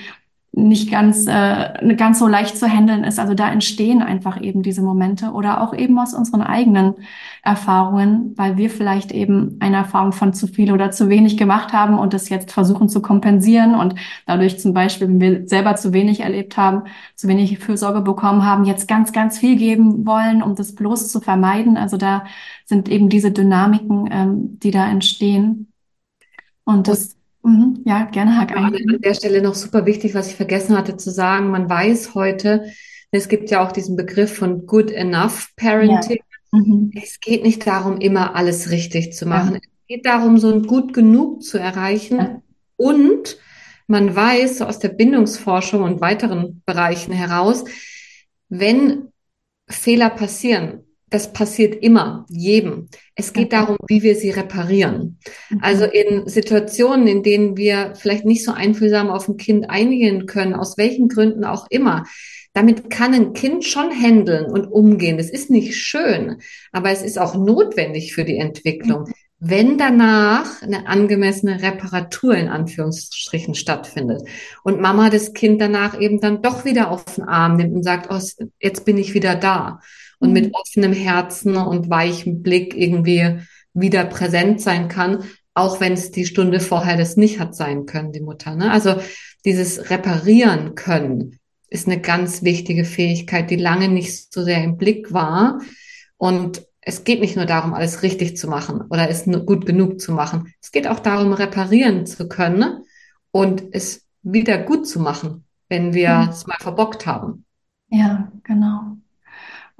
nicht 0.56 0.92
ganz, 0.92 1.26
äh, 1.26 1.96
ganz 1.96 2.20
so 2.20 2.28
leicht 2.28 2.58
zu 2.58 2.68
handeln 2.68 3.04
ist. 3.04 3.20
Also 3.20 3.34
da 3.34 3.52
entstehen 3.52 4.04
einfach 4.04 4.40
eben 4.40 4.62
diese 4.62 4.84
Momente 4.84 5.32
oder 5.32 5.62
auch 5.62 5.74
eben 5.74 5.98
aus 5.98 6.14
unseren 6.14 6.44
eigenen 6.44 6.94
Erfahrungen, 7.42 8.34
weil 8.38 8.56
wir 8.56 8.70
vielleicht 8.70 9.12
eben 9.12 9.58
eine 9.60 9.78
Erfahrung 9.78 10.12
von 10.12 10.32
zu 10.34 10.46
viel 10.46 10.72
oder 10.72 10.92
zu 10.92 11.10
wenig 11.10 11.38
gemacht 11.38 11.74
haben 11.74 11.98
und 11.98 12.14
das 12.14 12.30
jetzt 12.30 12.52
versuchen 12.52 12.88
zu 12.88 13.02
kompensieren 13.02 13.74
und 13.74 13.96
dadurch 14.28 14.60
zum 14.60 14.74
Beispiel, 14.74 15.08
wenn 15.08 15.20
wir 15.20 15.48
selber 15.48 15.76
zu 15.76 15.92
wenig 15.92 16.20
erlebt 16.20 16.56
haben, 16.56 16.84
zu 17.16 17.28
wenig 17.28 17.58
Fürsorge 17.58 18.02
bekommen 18.02 18.46
haben, 18.46 18.64
jetzt 18.64 18.88
ganz, 18.88 19.12
ganz 19.12 19.40
viel 19.40 19.56
geben 19.58 20.06
wollen, 20.06 20.44
um 20.44 20.54
das 20.56 20.76
bloß 20.76 21.12
zu 21.12 21.20
vermeiden. 21.20 21.78
Also 21.78 21.98
da 21.98 22.26
sind 22.66 22.90
eben 22.90 23.10
diese 23.10 23.32
Dynamiken, 23.32 24.08
ähm, 24.12 24.60
die 24.60 24.72
da 24.72 24.88
entstehen. 24.88 25.74
Und 26.64 26.88
das 26.88 27.16
Mhm, 27.44 27.84
ja, 27.86 28.06
gerne 28.06 28.38
Hack 28.38 28.56
ein. 28.56 28.76
An 28.76 29.02
der 29.02 29.14
Stelle 29.14 29.42
noch 29.42 29.56
super 29.56 29.86
wichtig, 29.86 30.16
was 30.16 30.30
ich 30.30 30.36
vergessen 30.36 30.78
hatte 30.78 30.98
zu 30.98 31.12
sagen. 31.12 31.52
Man 31.52 31.70
weiß 31.70 32.16
heute, 32.16 32.72
es 33.12 33.28
gibt 33.28 33.52
ja 33.52 33.66
auch 33.66 33.72
diesen 33.72 33.96
Begriff 33.96 34.38
von 34.38 34.66
Good 34.66 34.92
Enough 34.92 35.50
Parenting. 35.56 36.20
Ja. 36.52 36.60
Mhm. 36.60 36.92
Es 36.96 37.20
geht 37.20 37.44
nicht 37.44 37.68
darum, 37.68 38.00
immer 38.00 38.36
alles 38.36 38.72
richtig 38.72 39.14
zu 39.14 39.26
machen. 39.26 39.56
Ja. 39.56 39.60
Es 39.62 39.88
geht 39.88 40.06
darum, 40.06 40.38
so 40.38 40.52
ein 40.52 40.64
gut 40.64 40.94
genug 40.94 41.44
zu 41.44 41.58
erreichen. 41.58 42.18
Ja. 42.18 42.42
Und 42.78 43.38
man 43.88 44.16
weiß 44.16 44.60
so 44.60 44.66
aus 44.66 44.80
der 44.80 44.90
Bindungsforschung 44.90 45.84
und 45.84 46.00
weiteren 46.00 46.62
Bereichen 46.66 47.12
heraus, 47.12 47.66
wenn 48.48 49.10
Fehler 49.68 50.10
passieren, 50.10 50.86
das 51.14 51.32
passiert 51.32 51.76
immer, 51.84 52.26
jedem. 52.28 52.90
Es 53.14 53.34
geht 53.34 53.54
darum, 53.54 53.78
wie 53.88 54.02
wir 54.02 54.16
sie 54.16 54.32
reparieren. 54.32 55.20
Mhm. 55.52 55.60
Also 55.62 55.86
in 55.86 56.28
Situationen, 56.28 57.08
in 57.08 57.22
denen 57.22 57.56
wir 57.56 57.94
vielleicht 57.96 58.26
nicht 58.26 58.44
so 58.44 58.52
einfühlsam 58.52 59.12
auf 59.12 59.28
ein 59.28 59.38
Kind 59.38 59.70
eingehen 59.70 60.26
können, 60.26 60.56
aus 60.56 60.76
welchen 60.76 61.10
Gründen 61.10 61.46
auch 61.46 61.68
immer, 61.70 62.06
damit 62.54 62.90
kann 62.90 63.14
ein 63.14 63.34
Kind 63.34 63.64
schon 63.64 63.92
handeln 63.92 64.46
und 64.46 64.66
umgehen. 64.66 65.18
Das 65.18 65.30
ist 65.30 65.52
nicht 65.52 65.76
schön, 65.76 66.38
aber 66.72 66.90
es 66.90 67.04
ist 67.04 67.20
auch 67.20 67.36
notwendig 67.36 68.16
für 68.16 68.26
die 68.26 68.38
Entwicklung, 68.38 69.06
wenn 69.38 69.78
danach 69.78 70.64
eine 70.64 70.88
angemessene 70.88 71.62
Reparatur 71.62 72.36
in 72.36 72.48
Anführungsstrichen 72.48 73.54
stattfindet 73.54 74.24
und 74.64 74.82
Mama 74.82 75.12
das 75.12 75.34
Kind 75.34 75.62
danach 75.62 76.00
eben 76.00 76.20
dann 76.22 76.42
doch 76.42 76.66
wieder 76.66 76.90
auf 76.90 77.06
den 77.06 77.26
Arm 77.26 77.58
nimmt 77.58 77.76
und 77.76 77.84
sagt, 77.84 78.08
oh, 78.10 78.20
jetzt 78.60 78.86
bin 78.86 78.98
ich 78.98 79.14
wieder 79.14 79.36
da 79.36 79.80
und 80.24 80.34
mit 80.34 80.46
mhm. 80.46 80.52
offenem 80.54 80.94
Herzen 80.94 81.58
und 81.58 81.90
weichem 81.90 82.42
Blick 82.42 82.76
irgendwie 82.76 83.40
wieder 83.74 84.06
präsent 84.06 84.62
sein 84.62 84.88
kann, 84.88 85.24
auch 85.54 85.82
wenn 85.82 85.94
es 85.94 86.12
die 86.12 86.26
Stunde 86.26 86.60
vorher 86.60 86.98
das 86.98 87.18
nicht 87.18 87.40
hat 87.40 87.56
sein 87.56 87.86
können, 87.86 88.12
die 88.12 88.22
Mutter. 88.22 88.56
Ne? 88.56 88.72
Also 88.72 88.96
dieses 89.46 89.90
Reparieren 89.90 90.76
können 90.76 91.40
ist 91.70 91.88
eine 91.88 92.00
ganz 92.00 92.44
wichtige 92.44 92.86
Fähigkeit, 92.86 93.50
die 93.50 93.56
lange 93.56 93.90
nicht 93.90 94.32
so 94.32 94.44
sehr 94.44 94.64
im 94.64 94.78
Blick 94.78 95.12
war. 95.12 95.60
Und 96.18 96.66
es 96.82 97.04
geht 97.04 97.20
nicht 97.20 97.36
nur 97.36 97.46
darum, 97.46 97.74
alles 97.74 98.04
richtig 98.04 98.38
zu 98.38 98.48
machen 98.48 98.82
oder 98.90 99.10
es 99.10 99.26
gut 99.46 99.66
genug 99.66 100.00
zu 100.00 100.12
machen. 100.14 100.54
Es 100.62 100.72
geht 100.72 100.88
auch 100.88 101.00
darum, 101.00 101.34
reparieren 101.34 102.06
zu 102.06 102.28
können 102.28 102.84
und 103.32 103.64
es 103.72 104.06
wieder 104.22 104.60
gut 104.60 104.88
zu 104.88 105.00
machen, 105.00 105.46
wenn 105.68 105.94
wir 105.94 106.14
mhm. 106.14 106.30
es 106.30 106.48
mal 106.48 106.58
verbockt 106.60 107.06
haben. 107.06 107.46
Ja, 107.90 108.32
genau. 108.44 108.98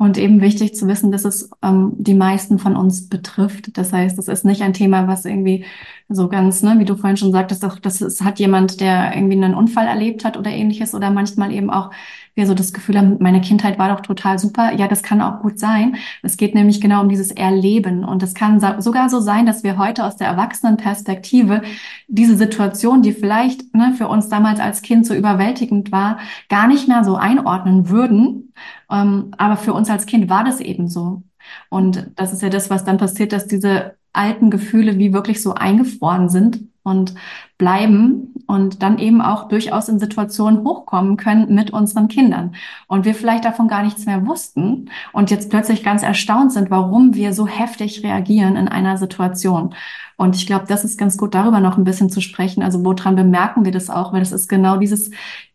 Und 0.04 0.18
eben 0.18 0.42
wichtig 0.42 0.76
zu 0.76 0.86
wissen, 0.90 1.14
dass 1.14 1.24
es 1.24 1.50
ähm, 1.62 1.94
die 1.96 2.14
meisten 2.14 2.60
von 2.60 2.76
uns 2.76 3.08
betrifft. 3.08 3.78
Das 3.78 3.94
heißt, 3.94 4.20
es 4.20 4.28
ist 4.28 4.44
nicht 4.44 4.62
ein 4.62 4.74
Thema, 4.74 5.08
was 5.08 5.24
irgendwie 5.24 5.64
so 6.10 6.28
ganz, 6.28 6.62
ne, 6.62 6.76
wie 6.78 6.84
du 6.84 6.98
vorhin 6.98 7.16
schon 7.16 7.32
sagtest, 7.32 7.64
doch, 7.64 7.80
das 7.80 8.02
ist, 8.02 8.22
hat 8.22 8.38
jemand, 8.38 8.82
der 8.82 9.16
irgendwie 9.16 9.38
einen 9.38 9.56
Unfall 9.56 9.88
erlebt 9.88 10.26
hat 10.26 10.36
oder 10.36 10.52
ähnliches 10.52 10.94
oder 10.94 11.10
manchmal 11.10 11.54
eben 11.54 11.70
auch 11.70 11.90
wir 12.36 12.48
so 12.48 12.54
das 12.54 12.74
Gefühl 12.74 12.98
haben, 12.98 13.18
meine 13.20 13.42
Kindheit 13.42 13.78
war 13.78 13.90
doch 13.90 14.02
total 14.02 14.40
super. 14.40 14.74
Ja, 14.74 14.88
das 14.88 15.04
kann 15.04 15.22
auch 15.22 15.42
gut 15.42 15.60
sein. 15.60 15.98
Es 16.24 16.38
geht 16.38 16.56
nämlich 16.56 16.82
genau 16.82 17.02
um 17.02 17.10
dieses 17.10 17.32
Erleben. 17.32 18.04
Und 18.04 18.24
es 18.24 18.34
kann 18.34 18.60
sogar 18.82 19.10
so 19.10 19.20
sein, 19.20 19.46
dass 19.46 19.64
wir 19.64 19.78
heute 19.78 20.04
aus 20.04 20.18
der 20.18 20.28
Erwachsenenperspektive 20.28 21.62
diese 22.08 22.36
Situation, 22.36 23.02
die 23.02 23.12
vielleicht 23.12 23.74
ne, 23.76 23.94
für 23.98 24.08
uns 24.08 24.30
damals 24.30 24.60
als 24.60 24.82
Kind 24.82 25.06
so 25.06 25.14
überwältigend 25.14 25.92
war, 25.92 26.18
gar 26.50 26.68
nicht 26.68 26.88
mehr 26.88 27.04
so 27.04 27.16
einordnen 27.16 27.90
würden. 27.90 28.54
Ähm, 28.90 29.32
aber 29.38 29.58
für 29.58 29.74
uns 29.74 29.90
als 29.90 30.06
Kind 30.06 30.30
war 30.30 30.44
das 30.44 30.60
eben 30.60 30.88
so. 30.88 31.24
Und 31.70 32.12
das 32.16 32.34
ist 32.34 32.42
ja 32.42 32.50
das, 32.50 32.70
was 32.70 32.84
dann 32.84 32.98
passiert, 32.98 33.32
dass 33.32 33.48
diese 33.48 33.96
alten 34.12 34.50
Gefühle 34.50 34.98
wie 34.98 35.14
wirklich 35.14 35.42
so 35.42 35.54
eingefroren 35.54 36.30
sind 36.30 36.73
und 36.84 37.16
bleiben 37.58 38.34
und 38.46 38.84
dann 38.84 39.00
eben 39.00 39.22
auch 39.22 39.48
durchaus 39.48 39.88
in 39.88 40.00
Situationen 40.00 40.66
hochkommen 40.66 41.18
können 41.18 41.54
mit 41.56 41.72
unseren 41.72 42.10
Kindern. 42.10 42.56
Und 42.88 43.06
wir 43.06 43.16
vielleicht 43.16 43.46
davon 43.46 43.68
gar 43.68 43.84
nichts 43.84 44.06
mehr 44.06 44.26
wussten 44.28 44.90
und 45.14 45.32
jetzt 45.32 45.50
plötzlich 45.50 45.84
ganz 45.84 46.04
erstaunt 46.04 46.52
sind, 46.52 46.70
warum 46.70 47.16
wir 47.16 47.34
so 47.34 47.48
heftig 47.48 48.04
reagieren 48.04 48.56
in 48.58 48.68
einer 48.68 48.98
Situation. 48.98 49.74
Und 50.18 50.36
ich 50.36 50.46
glaube, 50.46 50.66
das 50.68 50.84
ist 50.84 51.00
ganz 51.00 51.18
gut, 51.18 51.34
darüber 51.34 51.60
noch 51.60 51.78
ein 51.78 51.84
bisschen 51.86 52.10
zu 52.10 52.22
sprechen. 52.22 52.64
Also 52.64 52.84
woran 52.86 53.16
bemerken 53.16 53.66
wir 53.66 53.72
das 53.72 53.90
auch? 53.90 54.14
Weil 54.14 54.20
das 54.20 54.32
ist 54.32 54.48
genau 54.48 54.78
dieses, 54.78 55.10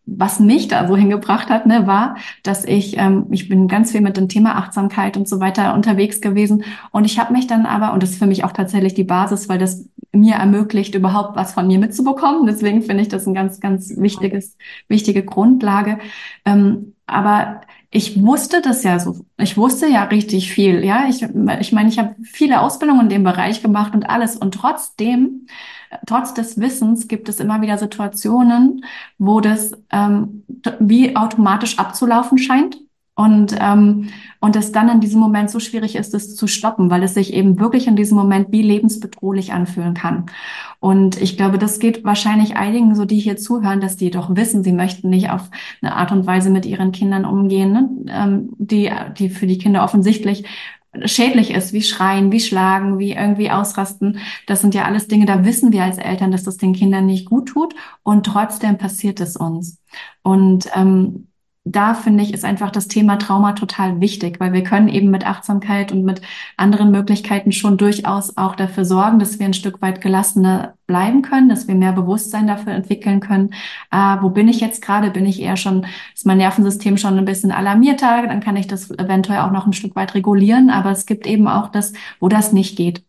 was 0.04 0.40
mich 0.40 0.68
da 0.68 0.88
so 0.88 0.96
hingebracht 0.96 1.48
hat, 1.48 1.66
ne, 1.66 1.86
war, 1.86 2.16
dass 2.42 2.64
ich, 2.64 2.96
ähm, 2.98 3.26
ich 3.30 3.48
bin 3.48 3.68
ganz 3.68 3.92
viel 3.92 4.00
mit 4.00 4.16
dem 4.16 4.28
Thema 4.28 4.56
Achtsamkeit 4.56 5.16
und 5.16 5.28
so 5.28 5.38
weiter 5.40 5.74
unterwegs 5.74 6.20
gewesen. 6.20 6.64
Und 6.90 7.04
ich 7.04 7.18
habe 7.18 7.32
mich 7.32 7.46
dann 7.46 7.66
aber, 7.66 7.92
und 7.92 8.02
das 8.02 8.10
ist 8.10 8.18
für 8.18 8.26
mich 8.26 8.44
auch 8.44 8.52
tatsächlich 8.52 8.94
die 8.94 9.04
Basis, 9.04 9.48
weil 9.48 9.58
das 9.58 9.84
mir 10.20 10.34
ermöglicht, 10.36 10.94
überhaupt 10.94 11.36
was 11.36 11.52
von 11.54 11.66
mir 11.66 11.78
mitzubekommen. 11.78 12.46
Deswegen 12.46 12.82
finde 12.82 13.02
ich 13.02 13.08
das 13.08 13.26
ein 13.26 13.34
ganz, 13.34 13.60
ganz 13.60 13.96
wichtiges, 13.96 14.56
wichtige 14.88 15.24
Grundlage. 15.24 15.98
Ähm, 16.44 16.94
aber 17.06 17.62
ich 17.90 18.22
wusste 18.22 18.60
das 18.60 18.82
ja 18.84 18.98
so. 18.98 19.24
Ich 19.38 19.56
wusste 19.56 19.86
ja 19.86 20.04
richtig 20.04 20.52
viel. 20.52 20.84
Ja, 20.84 21.06
ich, 21.08 21.22
ich 21.22 21.72
meine, 21.72 21.88
ich 21.88 21.98
habe 21.98 22.16
viele 22.22 22.60
Ausbildungen 22.60 23.02
in 23.02 23.08
dem 23.08 23.24
Bereich 23.24 23.62
gemacht 23.62 23.94
und 23.94 24.08
alles. 24.10 24.36
Und 24.36 24.54
trotzdem, 24.54 25.46
trotz 26.06 26.34
des 26.34 26.60
Wissens 26.60 27.08
gibt 27.08 27.28
es 27.30 27.40
immer 27.40 27.62
wieder 27.62 27.78
Situationen, 27.78 28.84
wo 29.16 29.40
das 29.40 29.72
ähm, 29.90 30.44
wie 30.80 31.16
automatisch 31.16 31.78
abzulaufen 31.78 32.36
scheint. 32.36 32.78
Und, 33.18 33.56
ähm, 33.60 34.10
und 34.38 34.54
es 34.54 34.70
dann 34.70 34.88
in 34.88 35.00
diesem 35.00 35.18
Moment 35.18 35.50
so 35.50 35.58
schwierig 35.58 35.96
ist, 35.96 36.14
es 36.14 36.36
zu 36.36 36.46
stoppen, 36.46 36.88
weil 36.88 37.02
es 37.02 37.14
sich 37.14 37.32
eben 37.32 37.58
wirklich 37.58 37.88
in 37.88 37.96
diesem 37.96 38.16
Moment 38.16 38.52
wie 38.52 38.62
lebensbedrohlich 38.62 39.52
anfühlen 39.52 39.94
kann. 39.94 40.26
Und 40.78 41.20
ich 41.20 41.36
glaube, 41.36 41.58
das 41.58 41.80
geht 41.80 42.04
wahrscheinlich 42.04 42.56
einigen 42.56 42.94
so, 42.94 43.04
die 43.04 43.18
hier 43.18 43.36
zuhören, 43.36 43.80
dass 43.80 43.96
die 43.96 44.12
doch 44.12 44.36
wissen, 44.36 44.62
sie 44.62 44.72
möchten 44.72 45.10
nicht 45.10 45.30
auf 45.30 45.50
eine 45.82 45.96
Art 45.96 46.12
und 46.12 46.28
Weise 46.28 46.48
mit 46.50 46.64
ihren 46.64 46.92
Kindern 46.92 47.24
umgehen, 47.24 47.72
ne? 47.72 47.90
ähm, 48.08 48.50
die, 48.56 48.88
die 49.18 49.30
für 49.30 49.48
die 49.48 49.58
Kinder 49.58 49.82
offensichtlich 49.82 50.44
schädlich 51.04 51.50
ist, 51.50 51.72
wie 51.72 51.82
schreien, 51.82 52.30
wie 52.30 52.40
schlagen, 52.40 53.00
wie 53.00 53.14
irgendwie 53.14 53.50
ausrasten. 53.50 54.20
Das 54.46 54.60
sind 54.60 54.76
ja 54.76 54.84
alles 54.84 55.08
Dinge, 55.08 55.26
da 55.26 55.44
wissen 55.44 55.72
wir 55.72 55.82
als 55.82 55.98
Eltern, 55.98 56.30
dass 56.30 56.44
das 56.44 56.56
den 56.56 56.72
Kindern 56.72 57.06
nicht 57.06 57.26
gut 57.26 57.48
tut 57.48 57.74
und 58.04 58.24
trotzdem 58.26 58.78
passiert 58.78 59.18
es 59.18 59.36
uns. 59.36 59.80
Und 60.22 60.70
ähm, 60.74 61.27
da 61.72 61.94
finde 61.94 62.24
ich, 62.24 62.32
ist 62.32 62.44
einfach 62.44 62.70
das 62.70 62.88
Thema 62.88 63.16
Trauma 63.16 63.52
total 63.52 64.00
wichtig, 64.00 64.40
weil 64.40 64.52
wir 64.52 64.62
können 64.62 64.88
eben 64.88 65.10
mit 65.10 65.26
Achtsamkeit 65.26 65.92
und 65.92 66.04
mit 66.04 66.22
anderen 66.56 66.90
Möglichkeiten 66.90 67.52
schon 67.52 67.76
durchaus 67.76 68.36
auch 68.36 68.56
dafür 68.56 68.84
sorgen, 68.84 69.18
dass 69.18 69.38
wir 69.38 69.46
ein 69.46 69.54
Stück 69.54 69.82
weit 69.82 70.00
gelassener 70.00 70.74
bleiben 70.86 71.22
können, 71.22 71.48
dass 71.48 71.68
wir 71.68 71.74
mehr 71.74 71.92
Bewusstsein 71.92 72.46
dafür 72.46 72.72
entwickeln 72.72 73.20
können. 73.20 73.50
Äh, 73.90 74.16
wo 74.20 74.30
bin 74.30 74.48
ich 74.48 74.60
jetzt 74.60 74.80
gerade? 74.82 75.10
Bin 75.10 75.26
ich 75.26 75.42
eher 75.42 75.56
schon, 75.56 75.86
ist 76.14 76.26
mein 76.26 76.38
Nervensystem 76.38 76.96
schon 76.96 77.18
ein 77.18 77.24
bisschen 77.24 77.52
alarmierter? 77.52 78.26
Dann 78.26 78.40
kann 78.40 78.56
ich 78.56 78.66
das 78.66 78.90
eventuell 78.90 79.40
auch 79.40 79.50
noch 79.50 79.66
ein 79.66 79.74
Stück 79.74 79.94
weit 79.96 80.14
regulieren. 80.14 80.70
Aber 80.70 80.90
es 80.90 81.06
gibt 81.06 81.26
eben 81.26 81.48
auch 81.48 81.68
das, 81.68 81.92
wo 82.20 82.28
das 82.28 82.52
nicht 82.52 82.76
geht 82.76 83.02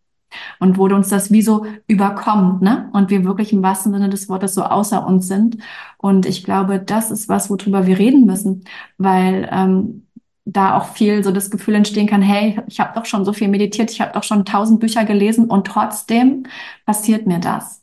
und 0.59 0.77
wo 0.77 0.85
uns 0.85 1.09
das 1.09 1.31
wie 1.31 1.41
so 1.41 1.65
überkommt, 1.87 2.61
ne? 2.61 2.89
Und 2.93 3.09
wir 3.09 3.23
wirklich 3.23 3.53
im 3.53 3.63
wahrsten 3.63 3.93
Sinne 3.93 4.09
des 4.09 4.29
Wortes 4.29 4.53
so 4.55 4.63
außer 4.63 5.05
uns 5.05 5.27
sind. 5.27 5.57
Und 5.97 6.25
ich 6.25 6.43
glaube, 6.43 6.79
das 6.79 7.11
ist 7.11 7.29
was, 7.29 7.49
worüber 7.49 7.87
wir 7.87 7.99
reden 7.99 8.25
müssen, 8.25 8.63
weil 8.97 9.49
ähm, 9.51 10.07
da 10.45 10.77
auch 10.77 10.85
viel 10.93 11.23
so 11.23 11.31
das 11.31 11.51
Gefühl 11.51 11.75
entstehen 11.75 12.07
kann, 12.07 12.21
hey, 12.21 12.59
ich 12.67 12.79
habe 12.79 12.93
doch 12.95 13.05
schon 13.05 13.25
so 13.25 13.33
viel 13.33 13.47
meditiert, 13.47 13.91
ich 13.91 14.01
habe 14.01 14.13
doch 14.13 14.23
schon 14.23 14.45
tausend 14.45 14.79
Bücher 14.79 15.05
gelesen 15.05 15.45
und 15.45 15.67
trotzdem 15.67 16.43
passiert 16.85 17.27
mir 17.27 17.39
das. 17.39 17.81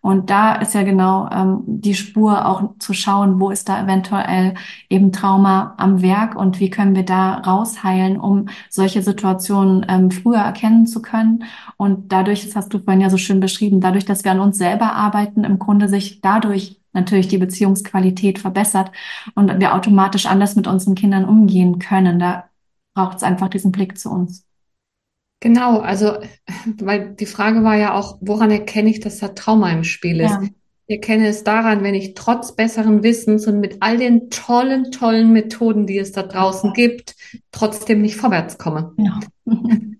Und 0.00 0.30
da 0.30 0.54
ist 0.54 0.74
ja 0.74 0.82
genau 0.82 1.28
ähm, 1.30 1.62
die 1.66 1.94
Spur 1.94 2.46
auch 2.46 2.78
zu 2.78 2.92
schauen, 2.92 3.40
wo 3.40 3.50
ist 3.50 3.68
da 3.68 3.82
eventuell 3.82 4.54
eben 4.88 5.12
Trauma 5.12 5.74
am 5.76 6.02
Werk 6.02 6.36
und 6.36 6.60
wie 6.60 6.70
können 6.70 6.94
wir 6.94 7.04
da 7.04 7.34
rausheilen, 7.38 8.18
um 8.18 8.48
solche 8.70 9.02
Situationen 9.02 9.84
ähm, 9.88 10.10
früher 10.10 10.38
erkennen 10.38 10.86
zu 10.86 11.02
können. 11.02 11.44
Und 11.76 12.12
dadurch, 12.12 12.44
das 12.44 12.56
hast 12.56 12.72
du 12.72 12.78
vorhin 12.78 13.00
ja 13.00 13.10
so 13.10 13.18
schön 13.18 13.40
beschrieben, 13.40 13.80
dadurch, 13.80 14.04
dass 14.04 14.24
wir 14.24 14.32
an 14.32 14.40
uns 14.40 14.58
selber 14.58 14.92
arbeiten, 14.92 15.44
im 15.44 15.58
Grunde 15.58 15.88
sich 15.88 16.20
dadurch 16.20 16.80
natürlich 16.92 17.28
die 17.28 17.38
Beziehungsqualität 17.38 18.38
verbessert 18.38 18.90
und 19.34 19.60
wir 19.60 19.74
automatisch 19.74 20.26
anders 20.26 20.56
mit 20.56 20.66
unseren 20.66 20.94
Kindern 20.94 21.24
umgehen 21.24 21.78
können. 21.78 22.18
Da 22.18 22.48
braucht 22.94 23.18
es 23.18 23.22
einfach 23.22 23.48
diesen 23.48 23.72
Blick 23.72 23.98
zu 23.98 24.10
uns. 24.10 24.47
Genau, 25.40 25.80
also, 25.80 26.18
weil 26.80 27.14
die 27.14 27.26
Frage 27.26 27.62
war 27.64 27.76
ja 27.76 27.94
auch, 27.94 28.18
woran 28.20 28.50
erkenne 28.50 28.90
ich, 28.90 29.00
dass 29.00 29.18
da 29.18 29.28
Trauma 29.28 29.70
im 29.70 29.84
Spiel 29.84 30.20
ist? 30.20 30.30
Ja. 30.30 30.42
Ich 30.90 30.96
erkenne 30.96 31.28
es 31.28 31.44
daran, 31.44 31.84
wenn 31.84 31.94
ich 31.94 32.14
trotz 32.14 32.56
besseren 32.56 33.02
Wissens 33.02 33.46
und 33.46 33.60
mit 33.60 33.76
all 33.80 33.98
den 33.98 34.30
tollen, 34.30 34.90
tollen 34.90 35.32
Methoden, 35.32 35.86
die 35.86 35.98
es 35.98 36.12
da 36.12 36.22
draußen 36.22 36.72
gibt, 36.72 37.14
trotzdem 37.52 38.00
nicht 38.00 38.16
vorwärts 38.16 38.56
komme. 38.56 38.94
Ja. 38.96 39.20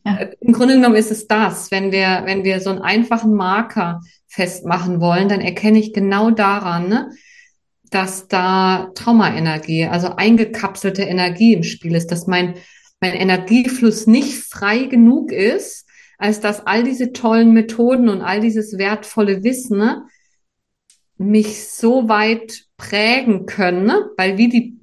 ja. 0.07 0.19
Im 0.41 0.55
Grunde 0.55 0.77
genommen 0.77 0.95
ist 0.97 1.11
es 1.11 1.27
das, 1.27 1.71
wenn 1.71 1.93
wir, 1.93 2.23
wenn 2.25 2.43
wir 2.43 2.61
so 2.61 2.71
einen 2.71 2.81
einfachen 2.81 3.35
Marker 3.35 4.01
festmachen 4.29 4.99
wollen, 5.01 5.29
dann 5.29 5.43
erkenne 5.43 5.79
ich 5.79 5.93
genau 5.93 6.31
daran, 6.31 6.89
ne, 6.89 7.11
dass 7.91 8.29
da 8.29 8.91
Traumaenergie, 8.95 9.87
also 9.87 10.15
eingekapselte 10.17 11.03
Energie 11.03 11.53
im 11.53 11.65
Spiel 11.65 11.95
ist, 11.95 12.11
dass 12.11 12.27
mein 12.27 12.55
mein 13.01 13.15
Energiefluss 13.15 14.07
nicht 14.07 14.39
frei 14.39 14.85
genug 14.85 15.33
ist, 15.33 15.89
als 16.19 16.41
dass 16.41 16.67
all 16.67 16.83
diese 16.83 17.13
tollen 17.13 17.53
Methoden 17.53 18.09
und 18.09 18.23
all 18.23 18.41
dieses 18.41 18.77
wertvolle 18.77 19.45
Wissen 19.45 19.79
ne, 19.79 20.07
mich 21.17 21.69
so 21.69 22.09
weit 22.09 22.65
prägen 22.77 23.47
können, 23.47 23.85
ne? 23.85 24.11
weil 24.17 24.37
wie 24.37 24.49
die, 24.49 24.79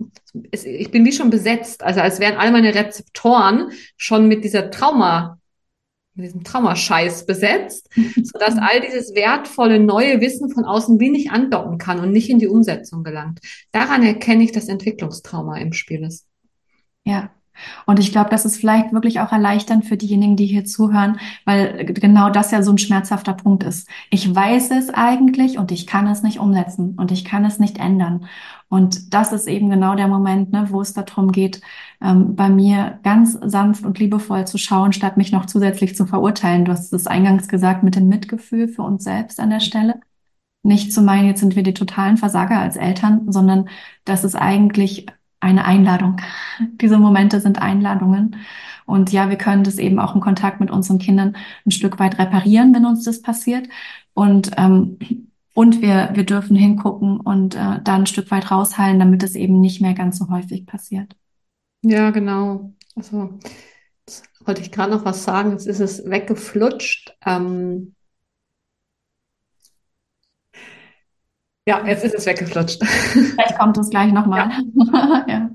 ich 0.51 0.91
bin 0.91 1.05
wie 1.05 1.11
schon 1.11 1.29
besetzt, 1.29 1.83
also 1.83 2.01
als 2.01 2.19
wären 2.19 2.37
all 2.37 2.51
meine 2.51 2.73
Rezeptoren 2.73 3.71
schon 3.97 4.27
mit 4.27 4.43
dieser 4.43 4.69
Trauma, 4.71 5.39
mit 6.13 6.27
diesem 6.27 6.43
Traumascheiß 6.43 7.25
besetzt, 7.25 7.89
sodass 8.23 8.57
all 8.57 8.79
dieses 8.79 9.13
wertvolle 9.13 9.79
neue 9.79 10.21
Wissen 10.21 10.49
von 10.49 10.63
außen 10.63 10.99
wie 10.99 11.09
nicht 11.09 11.31
andocken 11.31 11.77
kann 11.77 11.99
und 11.99 12.11
nicht 12.11 12.29
in 12.29 12.39
die 12.39 12.47
Umsetzung 12.47 13.03
gelangt. 13.03 13.39
Daran 13.73 14.03
erkenne 14.03 14.43
ich, 14.43 14.53
dass 14.53 14.69
Entwicklungstrauma 14.69 15.57
im 15.57 15.73
Spiel 15.73 16.03
ist. 16.03 16.27
Ja, 17.03 17.31
Und 17.85 17.99
ich 17.99 18.11
glaube, 18.11 18.29
das 18.29 18.45
ist 18.45 18.57
vielleicht 18.57 18.93
wirklich 18.93 19.19
auch 19.19 19.31
erleichternd 19.31 19.85
für 19.85 19.97
diejenigen, 19.97 20.35
die 20.35 20.45
hier 20.45 20.65
zuhören, 20.65 21.19
weil 21.45 21.85
genau 21.85 22.29
das 22.29 22.51
ja 22.51 22.63
so 22.63 22.71
ein 22.71 22.77
schmerzhafter 22.77 23.33
Punkt 23.33 23.63
ist. 23.63 23.87
Ich 24.09 24.33
weiß 24.33 24.71
es 24.71 24.89
eigentlich 24.89 25.57
und 25.57 25.71
ich 25.71 25.87
kann 25.87 26.07
es 26.07 26.23
nicht 26.23 26.39
umsetzen 26.39 26.95
und 26.97 27.11
ich 27.11 27.25
kann 27.25 27.45
es 27.45 27.59
nicht 27.59 27.79
ändern. 27.79 28.27
Und 28.67 29.13
das 29.13 29.31
ist 29.31 29.47
eben 29.47 29.69
genau 29.69 29.95
der 29.95 30.07
Moment, 30.07 30.51
ne, 30.51 30.67
wo 30.69 30.81
es 30.81 30.93
darum 30.93 31.31
geht, 31.31 31.61
ähm, 32.01 32.35
bei 32.35 32.49
mir 32.49 32.99
ganz 33.03 33.33
sanft 33.33 33.85
und 33.85 33.99
liebevoll 33.99 34.47
zu 34.47 34.57
schauen, 34.57 34.91
statt 34.91 35.17
mich 35.17 35.31
noch 35.31 35.45
zusätzlich 35.45 35.95
zu 35.95 36.05
verurteilen. 36.05 36.65
Du 36.65 36.71
hast 36.71 36.91
es 36.91 37.07
eingangs 37.07 37.47
gesagt 37.47 37.83
mit 37.83 37.95
dem 37.95 38.07
Mitgefühl 38.07 38.67
für 38.67 38.81
uns 38.81 39.03
selbst 39.03 39.39
an 39.39 39.51
der 39.51 39.59
Stelle. 39.59 40.01
Nicht 40.63 40.91
zu 40.93 41.01
meinen, 41.01 41.27
jetzt 41.27 41.41
sind 41.41 41.55
wir 41.55 41.63
die 41.63 41.75
totalen 41.75 42.17
Versager 42.17 42.59
als 42.59 42.75
Eltern, 42.75 43.31
sondern 43.31 43.69
das 44.03 44.23
ist 44.23 44.35
eigentlich 44.35 45.05
eine 45.45 45.65
Einladung. 45.65 46.17
Diese 46.81 46.97
Momente 46.97 47.39
sind 47.39 47.61
Einladungen. 47.61 48.35
Und 48.85 49.11
ja, 49.11 49.29
wir 49.29 49.37
können 49.37 49.63
das 49.63 49.77
eben 49.77 49.99
auch 49.99 50.13
im 50.13 50.21
Kontakt 50.21 50.59
mit 50.59 50.69
unseren 50.69 50.99
Kindern 50.99 51.35
ein 51.65 51.71
Stück 51.71 51.99
weit 51.99 52.19
reparieren, 52.19 52.73
wenn 52.73 52.85
uns 52.85 53.03
das 53.03 53.21
passiert. 53.21 53.67
Und, 54.13 54.51
ähm, 54.57 54.99
und 55.53 55.81
wir, 55.81 56.11
wir 56.13 56.23
dürfen 56.23 56.55
hingucken 56.55 57.19
und 57.19 57.55
äh, 57.55 57.81
da 57.83 57.95
ein 57.95 58.05
Stück 58.05 58.29
weit 58.29 58.51
rausheilen, 58.51 58.99
damit 58.99 59.23
es 59.23 59.35
eben 59.35 59.59
nicht 59.59 59.81
mehr 59.81 59.93
ganz 59.93 60.19
so 60.19 60.29
häufig 60.29 60.65
passiert. 60.65 61.15
Ja, 61.81 62.11
genau. 62.11 62.73
Also, 62.95 63.39
wollte 64.45 64.61
ich 64.61 64.71
gerade 64.71 64.91
noch 64.91 65.05
was 65.05 65.23
sagen. 65.23 65.51
Jetzt 65.51 65.67
ist 65.67 65.79
es 65.79 66.09
weggeflutscht. 66.09 67.15
Ähm, 67.25 67.94
Ja, 71.67 71.85
jetzt 71.85 72.03
ist 72.03 72.13
es 72.13 72.25
weggeflutscht. 72.25 72.83
Vielleicht 72.85 73.57
kommt 73.57 73.77
es 73.77 73.89
gleich 73.89 74.13
nochmal. 74.13 74.49
Ja. 74.49 75.25
ja. 75.27 75.49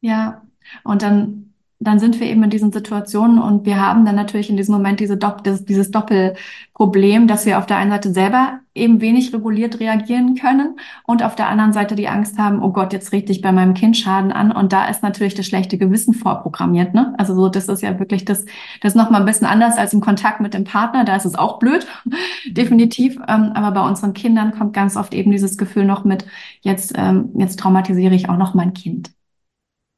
ja, 0.00 0.42
und 0.84 1.02
dann 1.02 1.51
dann 1.84 1.98
sind 1.98 2.20
wir 2.20 2.26
eben 2.26 2.42
in 2.44 2.50
diesen 2.50 2.72
Situationen 2.72 3.38
und 3.38 3.66
wir 3.66 3.80
haben 3.80 4.04
dann 4.04 4.14
natürlich 4.14 4.50
in 4.50 4.56
diesem 4.56 4.74
Moment 4.74 5.00
diese 5.00 5.16
Dopp 5.16 5.42
dieses, 5.42 5.64
dieses 5.64 5.90
Doppelproblem, 5.90 7.26
dass 7.26 7.46
wir 7.46 7.58
auf 7.58 7.66
der 7.66 7.76
einen 7.76 7.90
Seite 7.90 8.12
selber 8.12 8.60
eben 8.74 9.00
wenig 9.00 9.34
reguliert 9.34 9.80
reagieren 9.80 10.34
können 10.34 10.78
und 11.04 11.22
auf 11.22 11.34
der 11.34 11.48
anderen 11.48 11.72
Seite 11.72 11.94
die 11.94 12.08
Angst 12.08 12.38
haben, 12.38 12.62
oh 12.62 12.70
Gott, 12.70 12.92
jetzt 12.92 13.12
richte 13.12 13.32
ich 13.32 13.42
bei 13.42 13.52
meinem 13.52 13.74
Kind 13.74 13.96
Schaden 13.96 14.32
an 14.32 14.52
und 14.52 14.72
da 14.72 14.86
ist 14.86 15.02
natürlich 15.02 15.34
das 15.34 15.46
schlechte 15.46 15.76
Gewissen 15.76 16.14
vorprogrammiert, 16.14 16.94
ne? 16.94 17.14
Also 17.18 17.34
so, 17.34 17.48
das 17.48 17.68
ist 17.68 17.82
ja 17.82 17.98
wirklich 17.98 18.24
das, 18.24 18.44
das 18.80 18.92
ist 18.92 18.96
nochmal 18.96 19.20
ein 19.20 19.26
bisschen 19.26 19.46
anders 19.46 19.76
als 19.76 19.92
im 19.92 20.00
Kontakt 20.00 20.40
mit 20.40 20.54
dem 20.54 20.64
Partner, 20.64 21.04
da 21.04 21.16
ist 21.16 21.26
es 21.26 21.34
auch 21.34 21.58
blöd, 21.58 21.86
definitiv, 22.46 23.16
ähm, 23.28 23.52
aber 23.54 23.72
bei 23.72 23.86
unseren 23.86 24.14
Kindern 24.14 24.52
kommt 24.52 24.72
ganz 24.72 24.96
oft 24.96 25.12
eben 25.14 25.30
dieses 25.30 25.58
Gefühl 25.58 25.84
noch 25.84 26.04
mit, 26.04 26.24
jetzt, 26.60 26.94
ähm, 26.96 27.30
jetzt 27.34 27.58
traumatisiere 27.58 28.14
ich 28.14 28.28
auch 28.28 28.38
noch 28.38 28.54
mein 28.54 28.72
Kind. 28.72 29.10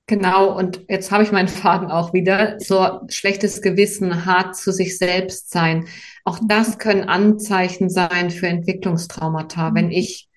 Genau, 0.06 0.54
und 0.56 0.84
jetzt 0.88 1.10
habe 1.10 1.22
ich 1.22 1.32
meinen 1.32 1.48
Faden 1.48 1.90
auch 1.90 2.12
wieder. 2.12 2.60
So 2.60 3.00
schlechtes 3.08 3.62
Gewissen, 3.62 4.26
hart 4.26 4.54
zu 4.54 4.70
sich 4.70 4.98
selbst 4.98 5.50
sein. 5.50 5.86
Auch 6.24 6.38
das 6.46 6.78
können 6.78 7.04
Anzeichen 7.04 7.88
sein 7.88 8.30
für 8.30 8.46
Entwicklungstraumata. 8.46 9.74
Wenn 9.74 9.90
ich, 9.90 10.28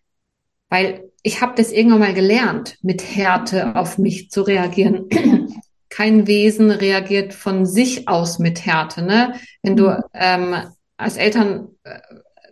weil 0.70 1.12
ich 1.22 1.42
habe 1.42 1.54
das 1.56 1.74
irgendwann 1.74 2.00
mal 2.00 2.14
gelernt, 2.14 2.78
mit 2.82 3.04
Härte 3.04 3.76
auf 3.76 3.98
mich 3.98 4.30
zu 4.30 4.44
reagieren. 4.44 5.10
Kein 5.90 6.28
Wesen 6.28 6.72
reagiert 6.72 7.34
von 7.34 7.66
sich 7.66 8.08
aus 8.08 8.40
mit 8.40 8.66
Härte. 8.66 9.02
Ne? 9.02 9.34
Wenn 9.64 9.76
du 9.76 10.02
ähm, 10.14 10.56
als 10.96 11.18
Eltern 11.18 11.70
äh, 11.84 12.00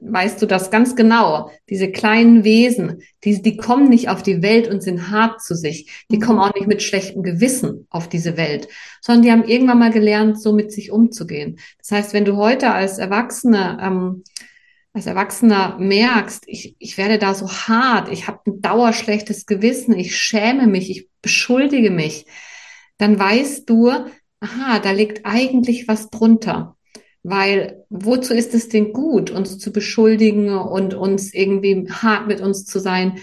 weißt 0.01 0.41
du 0.41 0.45
das 0.45 0.71
ganz 0.71 0.95
genau. 0.95 1.51
Diese 1.69 1.91
kleinen 1.91 2.43
Wesen, 2.43 3.01
die, 3.23 3.41
die 3.41 3.57
kommen 3.57 3.89
nicht 3.89 4.09
auf 4.09 4.23
die 4.23 4.41
Welt 4.41 4.67
und 4.67 4.81
sind 4.81 5.09
hart 5.09 5.41
zu 5.41 5.55
sich. 5.55 6.05
Die 6.11 6.19
kommen 6.19 6.39
auch 6.39 6.53
nicht 6.53 6.67
mit 6.67 6.83
schlechtem 6.83 7.23
Gewissen 7.23 7.87
auf 7.89 8.07
diese 8.09 8.37
Welt, 8.37 8.67
sondern 9.01 9.21
die 9.23 9.31
haben 9.31 9.43
irgendwann 9.43 9.79
mal 9.79 9.91
gelernt, 9.91 10.41
so 10.41 10.53
mit 10.53 10.71
sich 10.71 10.91
umzugehen. 10.91 11.59
Das 11.79 11.91
heißt, 11.91 12.13
wenn 12.13 12.25
du 12.25 12.37
heute 12.37 12.71
als 12.71 12.97
Erwachsene, 12.97 13.77
ähm, 13.81 14.23
als 14.93 15.07
Erwachsener 15.07 15.77
merkst, 15.77 16.43
ich, 16.47 16.75
ich 16.79 16.97
werde 16.97 17.17
da 17.17 17.33
so 17.33 17.49
hart, 17.49 18.11
ich 18.11 18.27
habe 18.27 18.39
ein 18.47 18.61
dauerschlechtes 18.61 19.45
Gewissen, 19.45 19.93
ich 19.93 20.15
schäme 20.15 20.67
mich, 20.67 20.89
ich 20.89 21.09
beschuldige 21.21 21.91
mich, 21.91 22.25
dann 22.97 23.19
weißt 23.19 23.69
du, 23.69 23.89
aha, 24.39 24.79
da 24.79 24.91
liegt 24.91 25.25
eigentlich 25.25 25.87
was 25.87 26.09
drunter. 26.09 26.74
Weil 27.27 27.83
wozu 27.89 28.35
ist 28.35 28.53
es 28.53 28.69
denn 28.69 28.93
gut, 28.93 29.31
uns 29.31 29.57
zu 29.57 29.73
beschuldigen 29.73 30.55
und 30.55 30.93
uns 30.93 31.33
irgendwie 31.33 31.89
hart 31.89 32.27
mit 32.27 32.39
uns 32.39 32.65
zu 32.65 32.77
sein? 32.77 33.17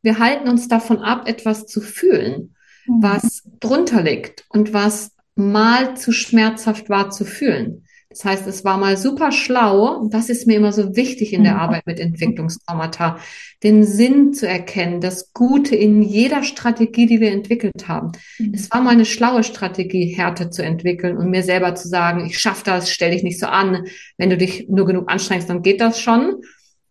Wir 0.00 0.20
halten 0.20 0.48
uns 0.48 0.68
davon 0.68 0.98
ab, 0.98 1.26
etwas 1.26 1.66
zu 1.66 1.80
fühlen, 1.80 2.54
mhm. 2.86 3.02
was 3.02 3.42
drunter 3.58 4.00
liegt 4.00 4.44
und 4.48 4.72
was 4.72 5.10
mal 5.34 5.96
zu 5.96 6.12
schmerzhaft 6.12 6.88
war 6.88 7.10
zu 7.10 7.24
fühlen. 7.24 7.84
Das 8.10 8.24
heißt, 8.24 8.46
es 8.46 8.64
war 8.64 8.78
mal 8.78 8.96
super 8.96 9.32
schlau, 9.32 9.98
und 9.98 10.14
das 10.14 10.30
ist 10.30 10.46
mir 10.46 10.56
immer 10.56 10.72
so 10.72 10.96
wichtig 10.96 11.34
in 11.34 11.44
der 11.44 11.54
mhm. 11.54 11.60
Arbeit 11.60 11.86
mit 11.86 12.00
Entwicklungstraumata, 12.00 13.18
den 13.62 13.84
Sinn 13.84 14.32
zu 14.32 14.48
erkennen, 14.48 15.02
das 15.02 15.34
Gute 15.34 15.76
in 15.76 16.00
jeder 16.00 16.42
Strategie, 16.42 17.04
die 17.04 17.20
wir 17.20 17.32
entwickelt 17.32 17.86
haben. 17.86 18.12
Mhm. 18.38 18.54
Es 18.54 18.70
war 18.70 18.80
mal 18.80 18.92
eine 18.92 19.04
schlaue 19.04 19.44
Strategie, 19.44 20.06
Härte 20.06 20.48
zu 20.48 20.62
entwickeln 20.62 21.18
und 21.18 21.28
mir 21.28 21.42
selber 21.42 21.74
zu 21.74 21.86
sagen, 21.86 22.24
ich 22.24 22.38
schaffe 22.38 22.64
das, 22.64 22.90
stell 22.90 23.10
dich 23.10 23.22
nicht 23.22 23.38
so 23.38 23.46
an. 23.46 23.84
Wenn 24.16 24.30
du 24.30 24.38
dich 24.38 24.68
nur 24.70 24.86
genug 24.86 25.10
anstrengst, 25.10 25.50
dann 25.50 25.62
geht 25.62 25.82
das 25.82 26.00
schon. 26.00 26.36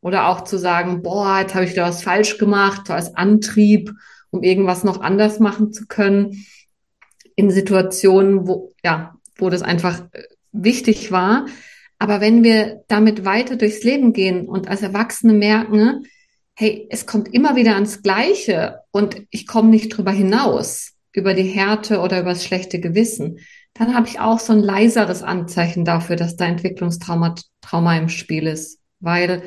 Oder 0.02 0.28
auch 0.28 0.42
zu 0.42 0.60
sagen, 0.60 1.02
boah, 1.02 1.40
jetzt 1.40 1.56
habe 1.56 1.66
ich 1.66 1.74
da 1.74 1.88
was 1.88 2.04
falsch 2.04 2.38
gemacht, 2.38 2.86
so 2.86 2.94
als 2.94 3.16
Antrieb, 3.16 3.92
um 4.30 4.44
irgendwas 4.44 4.84
noch 4.84 5.02
anders 5.02 5.40
machen 5.40 5.74
zu 5.74 5.88
können. 5.88 6.46
In 7.36 7.50
Situationen, 7.50 8.48
wo, 8.48 8.76
ja, 8.84 9.16
wo 9.38 9.50
das 9.50 9.64
einfach 9.64 10.02
äh, 10.12 10.24
wichtig 10.52 11.12
war. 11.12 11.46
Aber 12.00 12.22
wenn 12.22 12.44
wir 12.44 12.84
damit 12.88 13.26
weiter 13.26 13.56
durchs 13.56 13.84
Leben 13.84 14.14
gehen 14.14 14.48
und 14.48 14.68
als 14.68 14.82
Erwachsene 14.82 15.34
merken, 15.34 16.04
hey, 16.56 16.88
es 16.90 17.06
kommt 17.06 17.34
immer 17.34 17.56
wieder 17.56 17.76
ans 17.76 18.02
Gleiche 18.02 18.80
und 18.92 19.22
ich 19.30 19.48
komme 19.48 19.70
nicht 19.70 19.90
drüber 19.90 20.12
hinaus, 20.12 20.94
über 21.14 21.34
die 21.34 21.44
Härte 21.44 22.00
oder 22.00 22.20
über 22.20 22.30
das 22.30 22.44
schlechte 22.44 22.80
Gewissen, 22.80 23.40
dann 23.74 23.94
habe 23.94 24.08
ich 24.08 24.20
auch 24.20 24.40
so 24.40 24.54
ein 24.54 24.60
leiseres 24.60 25.24
Anzeichen 25.24 25.86
dafür, 25.86 26.16
dass 26.16 26.36
da 26.36 26.46
Entwicklungstrauma 26.46 27.36
Trauma 27.62 27.98
im 27.98 28.10
Spiel 28.10 28.48
ist, 28.48 28.80
weil 29.00 29.44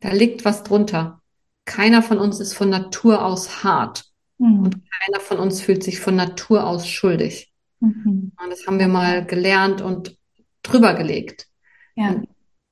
da 0.00 0.10
liegt 0.10 0.44
was 0.44 0.62
drunter. 0.62 1.20
Keiner 1.66 2.02
von 2.02 2.18
uns 2.18 2.40
ist 2.40 2.54
von 2.54 2.70
Natur 2.70 3.24
aus 3.24 3.64
hart 3.64 4.04
mhm. 4.38 4.64
und 4.64 4.74
keiner 4.74 5.20
von 5.20 5.38
uns 5.38 5.60
fühlt 5.60 5.82
sich 5.82 6.00
von 6.00 6.16
Natur 6.16 6.66
aus 6.66 6.88
schuldig. 6.88 7.52
Mhm. 7.80 8.32
Und 8.42 8.50
das 8.50 8.66
haben 8.66 8.78
wir 8.78 8.88
mal 8.88 9.24
gelernt 9.24 9.80
und 9.80 10.16
drüber 10.64 10.94
gelegt. 10.94 11.46
Ja. 11.94 12.22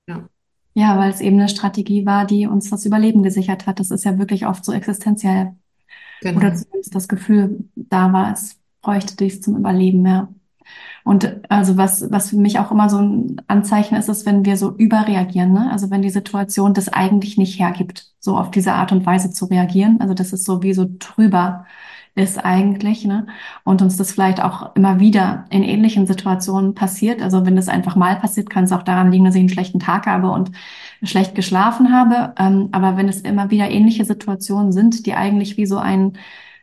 ja. 0.09 0.29
Ja, 0.75 0.99
weil 0.99 1.11
es 1.11 1.21
eben 1.21 1.39
eine 1.39 1.49
Strategie 1.49 2.07
war, 2.07 2.27
die 2.27 2.47
uns 2.47 2.71
das 2.71 2.87
Überleben 2.87 3.23
gesichert 3.23 3.67
hat. 3.67 3.79
Das 3.79 3.91
ist 3.91 4.05
ja 4.05 4.19
wirklich 4.19 4.47
oft 4.47 4.65
so 4.65 4.73
existenziell. 4.73 5.55
Genau. 6.23 6.39
Oder 6.39 6.55
zumindest 6.55 6.95
das 6.95 7.09
Gefühl 7.09 7.65
da 7.75 8.13
war, 8.13 8.33
es 8.33 8.57
bräuchte 8.81 9.17
dies 9.17 9.41
zum 9.41 9.57
Überleben, 9.57 10.07
ja. 10.07 10.29
Und 11.05 11.41
also 11.51 11.77
was, 11.77 12.11
was 12.11 12.31
für 12.31 12.37
mich 12.37 12.59
auch 12.59 12.71
immer 12.71 12.89
so 12.89 12.99
ein 12.99 13.43
Anzeichen 13.49 13.97
ist, 13.97 14.09
ist, 14.09 14.25
wenn 14.25 14.45
wir 14.45 14.57
so 14.57 14.75
überreagieren, 14.77 15.53
ne? 15.53 15.71
Also 15.71 15.91
wenn 15.91 16.03
die 16.03 16.11
Situation 16.11 16.75
das 16.75 16.89
eigentlich 16.89 17.37
nicht 17.37 17.59
hergibt, 17.59 18.13
so 18.21 18.37
auf 18.37 18.51
diese 18.51 18.73
Art 18.73 18.93
und 18.93 19.05
Weise 19.05 19.33
zu 19.33 19.47
reagieren. 19.47 20.01
Also 20.01 20.15
das 20.15 20.33
ist 20.33 20.45
so 20.45 20.63
wie 20.63 20.75
so 20.75 20.87
drüber 20.99 21.67
ist 22.15 22.45
eigentlich, 22.45 23.05
ne? 23.05 23.27
Und 23.65 23.81
uns 23.81 23.97
das 23.97 24.13
vielleicht 24.13 24.43
auch 24.43 24.77
immer 24.77 25.01
wieder 25.01 25.47
in 25.51 25.63
ähnlichen 25.63 26.07
Situationen 26.07 26.75
passiert. 26.75 27.23
Also 27.23 27.47
wenn 27.47 27.57
das 27.57 27.69
einfach 27.69 27.97
mal 27.97 28.17
passiert, 28.17 28.51
kann 28.51 28.65
es 28.65 28.73
auch 28.73 28.83
daran 28.83 29.11
liegen, 29.11 29.25
dass 29.25 29.35
ich 29.35 29.41
einen 29.41 29.49
schlechten 29.49 29.81
Tag 29.81 30.07
habe 30.07 30.31
und 30.31 30.53
schlecht 31.03 31.35
geschlafen 31.35 31.93
habe. 31.93 32.35
Ähm, 32.39 32.69
aber 32.73 32.97
wenn 32.97 33.09
es 33.09 33.23
immer 33.23 33.51
wieder 33.51 33.71
ähnliche 33.71 34.05
Situationen 34.05 34.73
sind, 34.73 35.07
die 35.07 35.15
eigentlich 35.15 35.57
wie 35.57 35.67
so 35.67 35.79
ein 35.79 36.19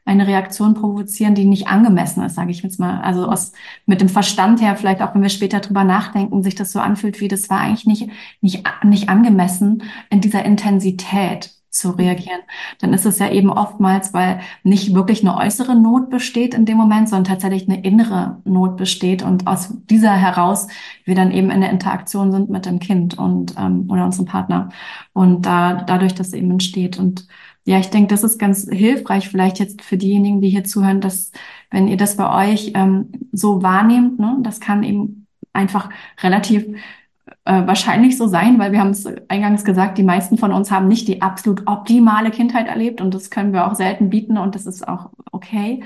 eine 0.06 0.26
Reaktion 0.28 0.74
provozieren, 0.74 1.36
die 1.36 1.46
nicht 1.46 1.68
angemessen 1.68 2.24
ist, 2.24 2.36
sage 2.36 2.52
ich 2.52 2.64
jetzt 2.64 2.80
mal. 2.80 3.00
Also 3.02 3.28
aus 3.28 3.52
mit 3.86 4.02
dem 4.02 4.10
Verstand 4.10 4.60
her, 4.62 4.76
vielleicht 4.76 5.02
auch 5.02 5.14
wenn 5.14 5.22
wir 5.22 5.30
später 5.30 5.60
drüber 5.60 5.84
nachdenken, 5.84 6.42
sich 6.42 6.56
das 6.56 6.72
so 6.72 6.80
anfühlt, 6.80 7.20
wie 7.22 7.28
das 7.28 7.50
war 7.50 7.60
eigentlich 7.60 7.86
nicht 7.86 8.10
nicht 8.42 8.64
nicht 8.84 9.10
angemessen 9.10 9.84
in 10.10 10.22
dieser 10.22 10.44
Intensität 10.46 11.59
zu 11.70 11.92
reagieren, 11.92 12.42
dann 12.80 12.94
ist 12.94 13.06
es 13.06 13.20
ja 13.20 13.30
eben 13.30 13.50
oftmals, 13.50 14.14
weil 14.14 14.42
nicht 14.64 14.94
wirklich 14.94 15.22
eine 15.22 15.38
äußere 15.38 15.76
Not 15.76 16.10
besteht 16.10 16.54
in 16.54 16.66
dem 16.66 16.78
Moment, 16.78 17.10
sondern 17.10 17.26
tatsächlich 17.26 17.70
eine 17.70 17.84
innere 17.84 18.42
Not 18.46 18.78
besteht 18.78 19.24
und 19.24 19.48
aus 19.48 19.74
dieser 19.90 20.14
heraus 20.14 20.68
wir 21.06 21.16
dann 21.16 21.32
eben 21.32 21.52
in 21.52 21.62
der 21.62 21.70
Interaktion 21.70 22.32
sind 22.32 22.50
mit 22.50 22.66
dem 22.66 22.80
Kind 22.80 23.18
und 23.18 23.56
ähm, 23.58 23.88
oder 23.90 24.06
unserem 24.06 24.26
Partner 24.26 24.70
und 25.14 25.46
da 25.46 25.74
dadurch 25.74 26.16
das 26.16 26.34
eben 26.34 26.52
entsteht 26.52 26.98
und 26.98 27.28
ja, 27.66 27.78
ich 27.78 27.90
denke, 27.92 28.08
das 28.08 28.24
ist 28.24 28.40
ganz 28.40 28.68
hilfreich 28.68 29.30
vielleicht 29.30 29.60
jetzt 29.60 29.84
für 29.84 29.98
diejenigen, 29.98 30.42
die 30.42 30.50
hier 30.50 30.64
zuhören, 30.64 31.02
dass 31.02 31.32
wenn 31.70 31.88
ihr 31.88 31.98
das 31.98 32.18
bei 32.18 32.52
euch 32.52 32.72
ähm, 32.74 33.12
so 33.32 33.62
wahrnehmt, 33.62 34.18
ne, 34.18 34.38
das 34.42 34.60
kann 34.60 34.82
eben 34.82 35.28
einfach 35.54 35.90
relativ 36.24 36.66
äh, 37.50 37.66
wahrscheinlich 37.66 38.16
so 38.16 38.28
sein, 38.28 38.60
weil 38.60 38.72
wir 38.72 38.80
haben 38.80 38.92
es 38.92 39.08
eingangs 39.28 39.66
gesagt, 39.66 39.98
die 39.98 40.04
meisten 40.04 40.38
von 40.38 40.54
uns 40.54 40.70
haben 40.70 40.88
nicht 40.88 41.08
die 41.08 41.24
absolut 41.24 41.66
optimale 41.66 42.30
Kindheit 42.30 42.68
erlebt 42.68 43.02
und 43.02 43.12
das 43.12 43.32
können 43.32 43.54
wir 43.54 43.66
auch 43.66 43.74
selten 43.74 44.12
bieten 44.12 44.38
und 44.38 44.54
das 44.54 44.68
ist 44.68 44.88
auch 44.88 45.10
okay. 45.32 45.82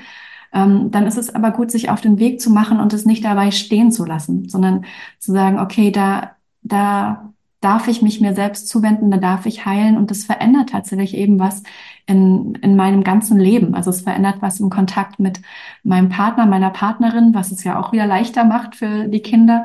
Ähm, 0.52 0.90
dann 0.90 1.06
ist 1.06 1.16
es 1.16 1.34
aber 1.34 1.52
gut, 1.52 1.70
sich 1.70 1.88
auf 1.88 2.02
den 2.02 2.18
Weg 2.18 2.38
zu 2.38 2.50
machen 2.50 2.80
und 2.80 2.92
es 2.92 3.06
nicht 3.06 3.24
dabei 3.24 3.50
stehen 3.50 3.90
zu 3.92 4.04
lassen, 4.04 4.46
sondern 4.50 4.84
zu 5.18 5.32
sagen, 5.32 5.58
okay, 5.58 5.90
da, 5.90 6.32
da 6.62 7.32
darf 7.62 7.88
ich 7.88 8.02
mich 8.02 8.20
mir 8.20 8.34
selbst 8.34 8.68
zuwenden, 8.68 9.10
da 9.10 9.16
darf 9.16 9.46
ich 9.46 9.64
heilen 9.64 9.96
und 9.96 10.10
das 10.10 10.24
verändert 10.24 10.68
tatsächlich 10.68 11.16
eben 11.16 11.38
was 11.38 11.62
in, 12.04 12.56
in 12.56 12.76
meinem 12.76 13.02
ganzen 13.04 13.40
Leben. 13.40 13.74
Also 13.74 13.88
es 13.88 14.02
verändert 14.02 14.36
was 14.40 14.60
im 14.60 14.68
Kontakt 14.68 15.18
mit 15.18 15.40
meinem 15.82 16.10
Partner, 16.10 16.44
meiner 16.44 16.68
Partnerin, 16.68 17.32
was 17.32 17.52
es 17.52 17.64
ja 17.64 17.80
auch 17.80 17.90
wieder 17.92 18.06
leichter 18.06 18.44
macht 18.44 18.76
für 18.76 19.08
die 19.08 19.20
Kinder. 19.20 19.64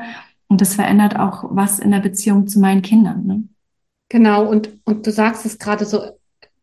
Und 0.50 0.60
es 0.60 0.74
verändert 0.74 1.18
auch 1.18 1.44
was 1.50 1.78
in 1.78 1.90
der 1.90 2.00
Beziehung 2.00 2.46
zu 2.46 2.60
meinen 2.60 2.82
Kindern. 2.82 3.24
Ne? 3.24 3.44
Genau, 4.10 4.46
und, 4.46 4.68
und 4.84 5.06
du 5.06 5.10
sagst 5.10 5.46
es 5.46 5.58
gerade 5.58 5.86
so, 5.86 6.02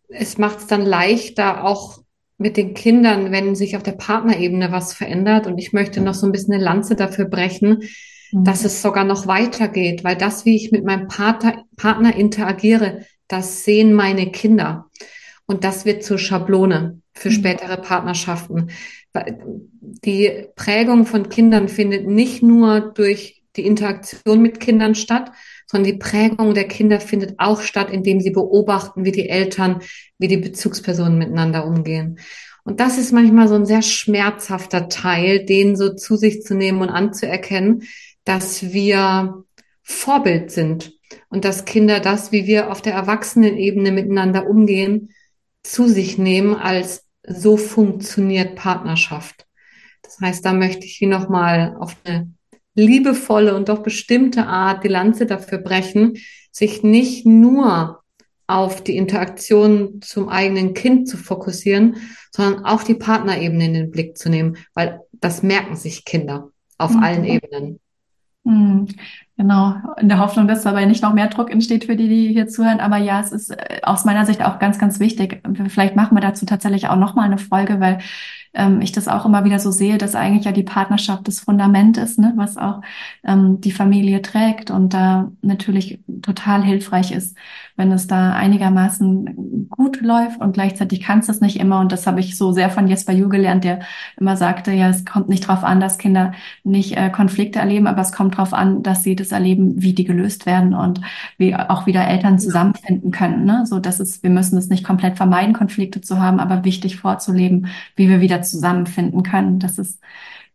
es 0.10 0.38
macht 0.38 0.60
es 0.60 0.68
dann 0.68 0.86
leichter, 0.86 1.64
auch 1.64 2.00
mit 2.38 2.58
den 2.58 2.76
Kindern, 2.76 3.32
wenn 3.32 3.56
sich 3.56 3.76
auf 3.76 3.82
der 3.82 3.94
Partnerebene 3.94 4.72
was 4.72 4.94
verändert. 4.94 5.48
Und 5.48 5.58
ich 5.58 5.74
möchte 5.74 6.02
noch 6.02 6.14
so 6.14 6.28
ein 6.28 6.32
bisschen 6.32 6.54
eine 6.54 6.64
Lanze 6.64 6.96
dafür 6.96 7.26
brechen, 7.26 7.82
Mhm. 8.32 8.44
dass 8.44 8.66
es 8.66 8.82
sogar 8.82 9.04
noch 9.04 9.28
weitergeht, 9.28 10.04
weil 10.04 10.16
das, 10.16 10.46
wie 10.46 10.56
ich 10.56 10.72
mit 10.72 10.84
meinem 10.84 11.08
Partner, 11.08 11.64
Partner 11.76 12.16
interagiere, 12.16 13.06
das 13.28 13.64
sehen 13.64 13.94
meine 13.94 14.32
Kinder. 14.32 14.90
Und 15.46 15.64
das 15.64 15.86
wird 15.86 16.04
zur 16.04 16.18
Schablone 16.18 17.02
für 17.14 17.30
mhm. 17.30 17.34
spätere 17.34 17.78
Partnerschaften. 17.78 18.70
Die 20.04 20.48
Prägung 20.56 21.06
von 21.06 21.30
Kindern 21.30 21.70
findet 21.70 22.08
nicht 22.08 22.44
nur 22.44 22.82
durch 22.82 23.37
die 23.58 23.66
Interaktion 23.66 24.42
mit 24.42 24.60
Kindern 24.60 24.96
statt, 24.96 25.32
sondern 25.66 25.92
die 25.92 25.98
Prägung 25.98 26.54
der 26.54 26.68
Kinder 26.68 27.00
findet 27.00 27.36
auch 27.40 27.62
statt, 27.62 27.92
indem 27.92 28.22
sie 28.22 28.32
beobachten, 28.32 29.04
wie 29.04 29.12
die 29.12 29.30
Eltern, 29.30 29.82
wie 30.18 30.28
die 30.28 30.38
Bezugspersonen 30.38 31.18
miteinander 31.18 31.66
umgehen. 31.66 32.20
Und 32.64 32.80
das 32.80 32.98
ist 32.98 33.14
manchmal 33.14 33.48
so 33.48 33.56
ein 33.56 33.66
sehr 33.66 33.82
schmerzhafter 33.82 34.90
Teil, 34.90 35.46
den 35.46 35.76
so 35.76 35.94
zu 35.94 36.16
sich 36.16 36.44
zu 36.44 36.54
nehmen 36.54 36.82
und 36.82 36.90
anzuerkennen, 36.90 37.84
dass 38.24 38.74
wir 38.74 39.44
Vorbild 39.84 40.52
sind 40.52 40.94
und 41.30 41.46
dass 41.46 41.64
Kinder 41.64 42.02
das, 42.02 42.34
wie 42.34 42.46
wir 42.46 42.70
auf 42.72 42.82
der 42.82 42.94
Erwachsenenebene 42.94 43.92
miteinander 43.92 44.50
umgehen, 44.50 45.14
zu 45.64 45.88
sich 45.88 46.18
nehmen 46.18 46.56
als 46.56 47.06
so 47.26 47.56
funktioniert 47.58 48.56
Partnerschaft. 48.56 49.48
Das 50.02 50.20
heißt, 50.22 50.46
da 50.46 50.54
möchte 50.54 50.86
ich 50.86 51.00
wie 51.02 51.06
nochmal 51.06 51.76
auf 51.80 51.96
eine 52.04 52.34
liebevolle 52.78 53.56
und 53.56 53.70
doch 53.70 53.80
bestimmte 53.80 54.46
Art 54.46 54.84
die 54.84 54.88
Lanze 54.88 55.26
dafür 55.26 55.58
brechen, 55.58 56.18
sich 56.52 56.84
nicht 56.84 57.26
nur 57.26 58.04
auf 58.46 58.82
die 58.82 58.96
Interaktion 58.96 60.02
zum 60.02 60.30
eigenen 60.30 60.74
Kind 60.74 61.10
zu 61.10 61.18
fokussieren, 61.18 61.98
sondern 62.32 62.64
auch 62.64 62.84
die 62.84 62.96
Partnerebene 62.96 63.66
in 63.66 63.74
den 63.74 63.92
Blick 63.92 64.18
zu 64.18 64.30
nehmen, 64.30 64.58
weil 64.74 65.02
das 65.12 65.44
merken 65.44 65.76
sich 65.76 66.06
Kinder 66.06 66.52
auf 66.78 66.92
mhm. 66.92 67.04
allen 67.04 67.26
Ebenen. 67.26 67.80
Genau, 69.38 69.76
in 69.98 70.10
der 70.10 70.18
Hoffnung, 70.18 70.48
dass 70.48 70.64
dabei 70.64 70.86
nicht 70.86 71.04
noch 71.04 71.14
mehr 71.14 71.28
Druck 71.28 71.52
entsteht 71.52 71.86
für 71.86 71.96
die, 71.96 72.08
die 72.10 72.34
hier 72.34 72.48
zuhören. 72.48 72.80
Aber 72.80 72.98
ja, 72.98 73.20
es 73.22 73.32
ist 73.32 73.52
äh, 73.52 73.82
aus 73.84 74.04
meiner 74.04 74.26
Sicht 74.26 74.44
auch 74.44 74.58
ganz, 74.58 74.80
ganz 74.80 75.00
wichtig. 75.00 75.44
Vielleicht 75.68 75.96
machen 75.96 76.18
wir 76.18 76.22
dazu 76.22 76.48
tatsächlich 76.48 76.88
auch 76.88 76.96
nochmal 76.96 77.26
eine 77.26 77.38
Folge, 77.38 77.80
weil 77.80 78.00
ähm, 78.58 78.82
ich 78.82 78.92
das 78.92 79.08
auch 79.08 79.26
immer 79.26 79.46
wieder 79.46 79.60
so 79.60 79.72
sehe, 79.72 79.98
dass 79.98 80.16
eigentlich 80.16 80.46
ja 80.46 80.52
die 80.52 80.64
Partnerschaft 80.64 81.28
das 81.28 81.40
Fundament 81.40 81.98
ist, 81.98 82.20
ne, 82.20 82.34
was 82.36 82.58
auch 82.58 82.82
ähm, 83.24 83.62
die 83.62 83.72
Familie 83.72 84.22
trägt 84.22 84.72
und 84.72 84.94
da 84.94 85.32
natürlich 85.42 86.00
total 86.22 86.64
hilfreich 86.64 87.12
ist, 87.12 87.38
wenn 87.76 87.92
es 87.92 88.08
da 88.08 88.34
einigermaßen 88.34 89.68
gut 89.70 90.02
läuft 90.02 90.42
und 90.42 90.54
gleichzeitig 90.54 91.02
kannst 91.02 91.30
du 91.30 91.34
es 91.34 91.42
nicht 91.42 91.60
immer. 91.60 91.80
Und 91.80 91.92
das 91.92 92.08
habe 92.08 92.20
ich 92.20 92.38
so 92.38 92.52
sehr 92.52 92.70
von 92.70 92.88
Jesper 92.88 93.14
Ju 93.14 93.30
gelernt, 93.30 93.64
der 93.64 93.82
immer 94.18 94.36
sagte, 94.36 94.72
ja, 94.72 94.90
es 94.90 95.06
kommt 95.06 95.30
nicht 95.30 95.48
darauf 95.48 95.64
an, 95.64 95.80
dass 95.80 96.00
Kinder 96.00 96.34
nicht 96.64 96.98
äh, 96.98 97.10
Konflikte 97.10 97.60
erleben, 97.60 97.88
aber 97.88 98.02
es 98.02 98.12
kommt 98.12 98.36
darauf 98.36 98.54
an, 98.54 98.82
dass 98.82 99.04
sie 99.04 99.16
das 99.16 99.27
erleben, 99.32 99.82
wie 99.82 99.94
die 99.94 100.04
gelöst 100.04 100.46
werden 100.46 100.74
und 100.74 101.02
wie 101.38 101.56
auch 101.56 101.86
wieder 101.86 102.08
Eltern 102.08 102.40
zusammenfinden 102.40 103.12
können. 103.12 103.46
Ne? 103.46 103.66
So, 103.66 103.80
dass 103.80 104.00
es, 104.00 104.24
wir 104.24 104.30
müssen 104.30 104.58
es 104.58 104.70
nicht 104.70 104.84
komplett 104.84 105.18
vermeiden, 105.18 105.54
Konflikte 105.54 106.02
zu 106.02 106.20
haben, 106.20 106.40
aber 106.40 106.64
wichtig 106.64 106.98
vorzuleben, 106.98 107.68
wie 107.96 108.10
wir 108.10 108.22
wieder 108.22 108.42
zusammenfinden 108.42 109.24
können. 109.24 109.60
Das 109.60 109.78
ist 109.78 110.00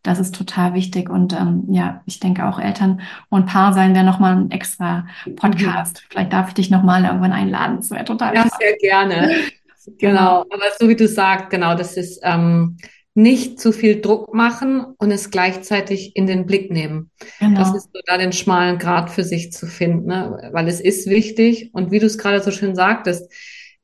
das 0.03 0.19
ist 0.19 0.35
total 0.35 0.75
wichtig. 0.75 1.09
Und 1.09 1.33
ähm, 1.33 1.65
ja, 1.69 2.03
ich 2.07 2.19
denke 2.19 2.47
auch 2.47 2.59
Eltern 2.59 3.01
und 3.29 3.47
Paar 3.47 3.73
sein 3.73 3.95
wäre 3.95 4.05
nochmal 4.05 4.37
ein 4.37 4.51
extra 4.51 5.07
Podcast. 5.37 6.03
Mhm. 6.03 6.07
Vielleicht 6.11 6.33
darf 6.33 6.49
ich 6.49 6.55
dich 6.55 6.71
nochmal 6.71 7.05
irgendwann 7.05 7.33
einladen. 7.33 7.77
Das 7.77 7.91
wäre 7.91 8.05
total 8.05 8.35
Ja, 8.35 8.49
sehr 8.59 8.77
gerne. 8.79 9.37
genau. 9.99 10.41
Aber 10.41 10.65
so 10.79 10.89
wie 10.89 10.97
du 10.97 11.07
sagst, 11.07 11.51
genau, 11.51 11.77
das 11.77 11.97
ist 11.97 12.21
ähm, 12.25 12.77
nicht 13.15 13.61
zu 13.61 13.73
viel 13.73 14.01
Druck 14.01 14.35
machen 14.35 14.87
und 14.99 15.11
es 15.11 15.31
gleichzeitig 15.31 16.17
in 16.17 16.27
den 16.27 16.47
Blick 16.47 16.71
nehmen. 16.71 17.11
Genau. 17.41 17.59
Das 17.59 17.75
ist 17.75 17.91
so 17.93 18.01
da 18.07 18.17
den 18.17 18.33
schmalen 18.33 18.79
Grad 18.79 19.11
für 19.11 19.25
sich 19.25 19.53
zu 19.53 19.67
finden, 19.67 20.07
ne? 20.07 20.51
weil 20.53 20.67
es 20.67 20.81
ist 20.81 21.09
wichtig. 21.09 21.71
Und 21.73 21.91
wie 21.91 21.99
du 21.99 22.07
es 22.07 22.17
gerade 22.17 22.43
so 22.43 22.51
schön 22.51 22.75
sagtest, 22.75 23.31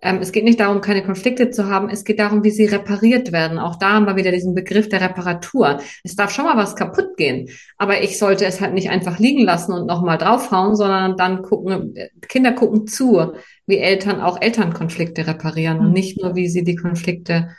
ähm, 0.00 0.18
es 0.20 0.30
geht 0.32 0.44
nicht 0.44 0.60
darum, 0.60 0.80
keine 0.80 1.02
Konflikte 1.02 1.50
zu 1.50 1.66
haben, 1.66 1.90
es 1.90 2.04
geht 2.04 2.20
darum, 2.20 2.44
wie 2.44 2.50
sie 2.50 2.66
repariert 2.66 3.32
werden. 3.32 3.58
Auch 3.58 3.76
da 3.76 3.94
haben 3.94 4.06
wir 4.06 4.16
wieder 4.16 4.30
diesen 4.30 4.54
Begriff 4.54 4.88
der 4.88 5.00
Reparatur. 5.00 5.80
Es 6.04 6.14
darf 6.14 6.30
schon 6.30 6.44
mal 6.44 6.56
was 6.56 6.76
kaputt 6.76 7.16
gehen, 7.16 7.48
aber 7.76 8.00
ich 8.00 8.16
sollte 8.16 8.46
es 8.46 8.60
halt 8.60 8.74
nicht 8.74 8.90
einfach 8.90 9.18
liegen 9.18 9.42
lassen 9.42 9.72
und 9.72 9.86
nochmal 9.86 10.16
draufhauen, 10.16 10.76
sondern 10.76 11.16
dann 11.16 11.42
gucken, 11.42 11.94
Kinder 12.28 12.52
gucken 12.52 12.86
zu, 12.86 13.34
wie 13.66 13.78
Eltern 13.78 14.20
auch 14.20 14.40
Elternkonflikte 14.40 15.26
reparieren 15.26 15.78
mhm. 15.78 15.86
und 15.86 15.92
nicht 15.92 16.22
nur, 16.22 16.36
wie 16.36 16.48
sie 16.48 16.62
die 16.62 16.76
Konflikte 16.76 17.50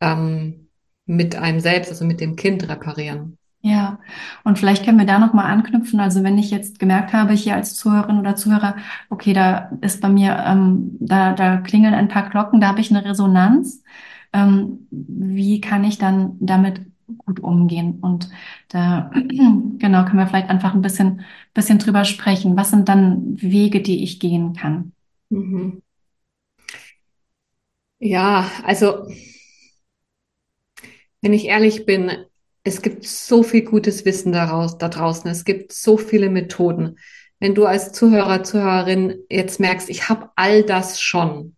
ähm, 0.00 0.63
mit 1.06 1.36
einem 1.36 1.60
selbst, 1.60 1.90
also 1.90 2.04
mit 2.04 2.20
dem 2.20 2.36
Kind 2.36 2.68
reparieren. 2.68 3.38
Ja, 3.60 3.98
und 4.44 4.58
vielleicht 4.58 4.84
können 4.84 4.98
wir 4.98 5.06
da 5.06 5.18
nochmal 5.18 5.46
anknüpfen. 5.46 5.98
Also 5.98 6.22
wenn 6.22 6.36
ich 6.36 6.50
jetzt 6.50 6.78
gemerkt 6.78 7.14
habe, 7.14 7.32
hier 7.32 7.54
als 7.54 7.74
Zuhörerin 7.74 8.18
oder 8.18 8.36
Zuhörer, 8.36 8.76
okay, 9.08 9.32
da 9.32 9.70
ist 9.80 10.02
bei 10.02 10.10
mir, 10.10 10.36
ähm, 10.46 10.96
da, 11.00 11.32
da 11.32 11.56
klingeln 11.58 11.94
ein 11.94 12.08
paar 12.08 12.28
Glocken, 12.28 12.60
da 12.60 12.68
habe 12.68 12.80
ich 12.80 12.90
eine 12.90 13.04
Resonanz. 13.06 13.82
Ähm, 14.34 14.86
wie 14.90 15.62
kann 15.62 15.82
ich 15.84 15.96
dann 15.96 16.36
damit 16.40 16.82
gut 17.16 17.40
umgehen? 17.40 18.00
Und 18.02 18.28
da, 18.68 19.10
genau, 19.78 20.04
können 20.04 20.18
wir 20.18 20.26
vielleicht 20.26 20.50
einfach 20.50 20.74
ein 20.74 20.82
bisschen, 20.82 21.22
bisschen 21.54 21.78
drüber 21.78 22.04
sprechen. 22.04 22.58
Was 22.58 22.70
sind 22.70 22.90
dann 22.90 23.40
Wege, 23.40 23.80
die 23.80 24.04
ich 24.04 24.20
gehen 24.20 24.52
kann? 24.52 24.92
Mhm. 25.30 25.80
Ja, 27.98 28.50
also, 28.64 29.06
wenn 31.24 31.32
ich 31.32 31.46
ehrlich 31.46 31.86
bin, 31.86 32.12
es 32.64 32.82
gibt 32.82 33.06
so 33.06 33.42
viel 33.42 33.62
gutes 33.62 34.04
Wissen 34.04 34.30
daraus, 34.30 34.76
da 34.76 34.90
draußen. 34.90 35.30
Es 35.30 35.46
gibt 35.46 35.72
so 35.72 35.96
viele 35.96 36.28
Methoden. 36.28 36.98
Wenn 37.40 37.54
du 37.54 37.64
als 37.64 37.92
Zuhörer, 37.92 38.42
Zuhörerin 38.42 39.20
jetzt 39.30 39.58
merkst, 39.58 39.88
ich 39.88 40.10
habe 40.10 40.28
all 40.36 40.64
das 40.64 41.00
schon 41.00 41.56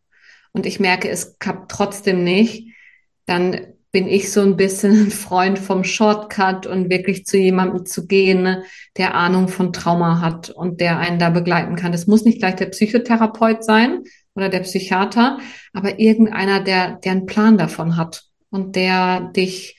und 0.53 0.67
ich 0.67 0.79
merke, 0.79 1.09
es 1.09 1.41
klappt 1.41 1.73
trotzdem 1.73 2.23
nicht, 2.23 2.77
dann 3.25 3.61
bin 3.91 4.07
ich 4.07 4.31
so 4.31 4.41
ein 4.43 4.57
bisschen 4.57 5.07
ein 5.07 5.11
Freund 5.11 5.59
vom 5.59 5.83
Shortcut 5.83 6.69
und 6.69 6.89
wirklich 6.89 7.27
zu 7.27 7.37
jemandem 7.37 7.87
zu 7.87 8.07
gehen, 8.07 8.63
der 8.97 9.17
Ahnung 9.17 9.49
von 9.49 9.73
Trauma 9.73 10.21
hat 10.21 10.49
und 10.49 10.81
der 10.81 11.01
einen 11.01 11.19
da 11.19 11.31
begleiten 11.31 11.75
kann. 11.75 11.91
Das 11.91 12.07
muss 12.07 12.25
nicht 12.25 12.39
gleich 12.39 12.55
der 12.55 12.67
Psychotherapeut 12.67 13.65
sein 13.65 14.05
oder 14.37 14.49
der 14.49 14.61
Psychiater, 14.61 15.41
aber 15.73 15.99
irgendeiner, 15.99 16.61
der, 16.61 17.01
der 17.05 17.13
einen 17.13 17.27
Plan 17.27 17.59
davon 17.59 17.97
hat 17.97 18.27
und 18.57 18.75
der 18.75 19.21
dich 19.37 19.77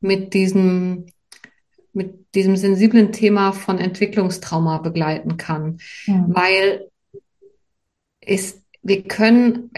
mit 0.00 0.34
diesem, 0.34 1.06
mit 1.92 2.34
diesem 2.34 2.56
sensiblen 2.56 3.12
Thema 3.12 3.52
von 3.52 3.78
Entwicklungstrauma 3.78 4.78
begleiten 4.78 5.38
kann. 5.38 5.78
Ja. 6.06 6.24
Weil 6.28 6.90
es, 8.20 8.62
wir 8.82 9.02
können, 9.02 9.70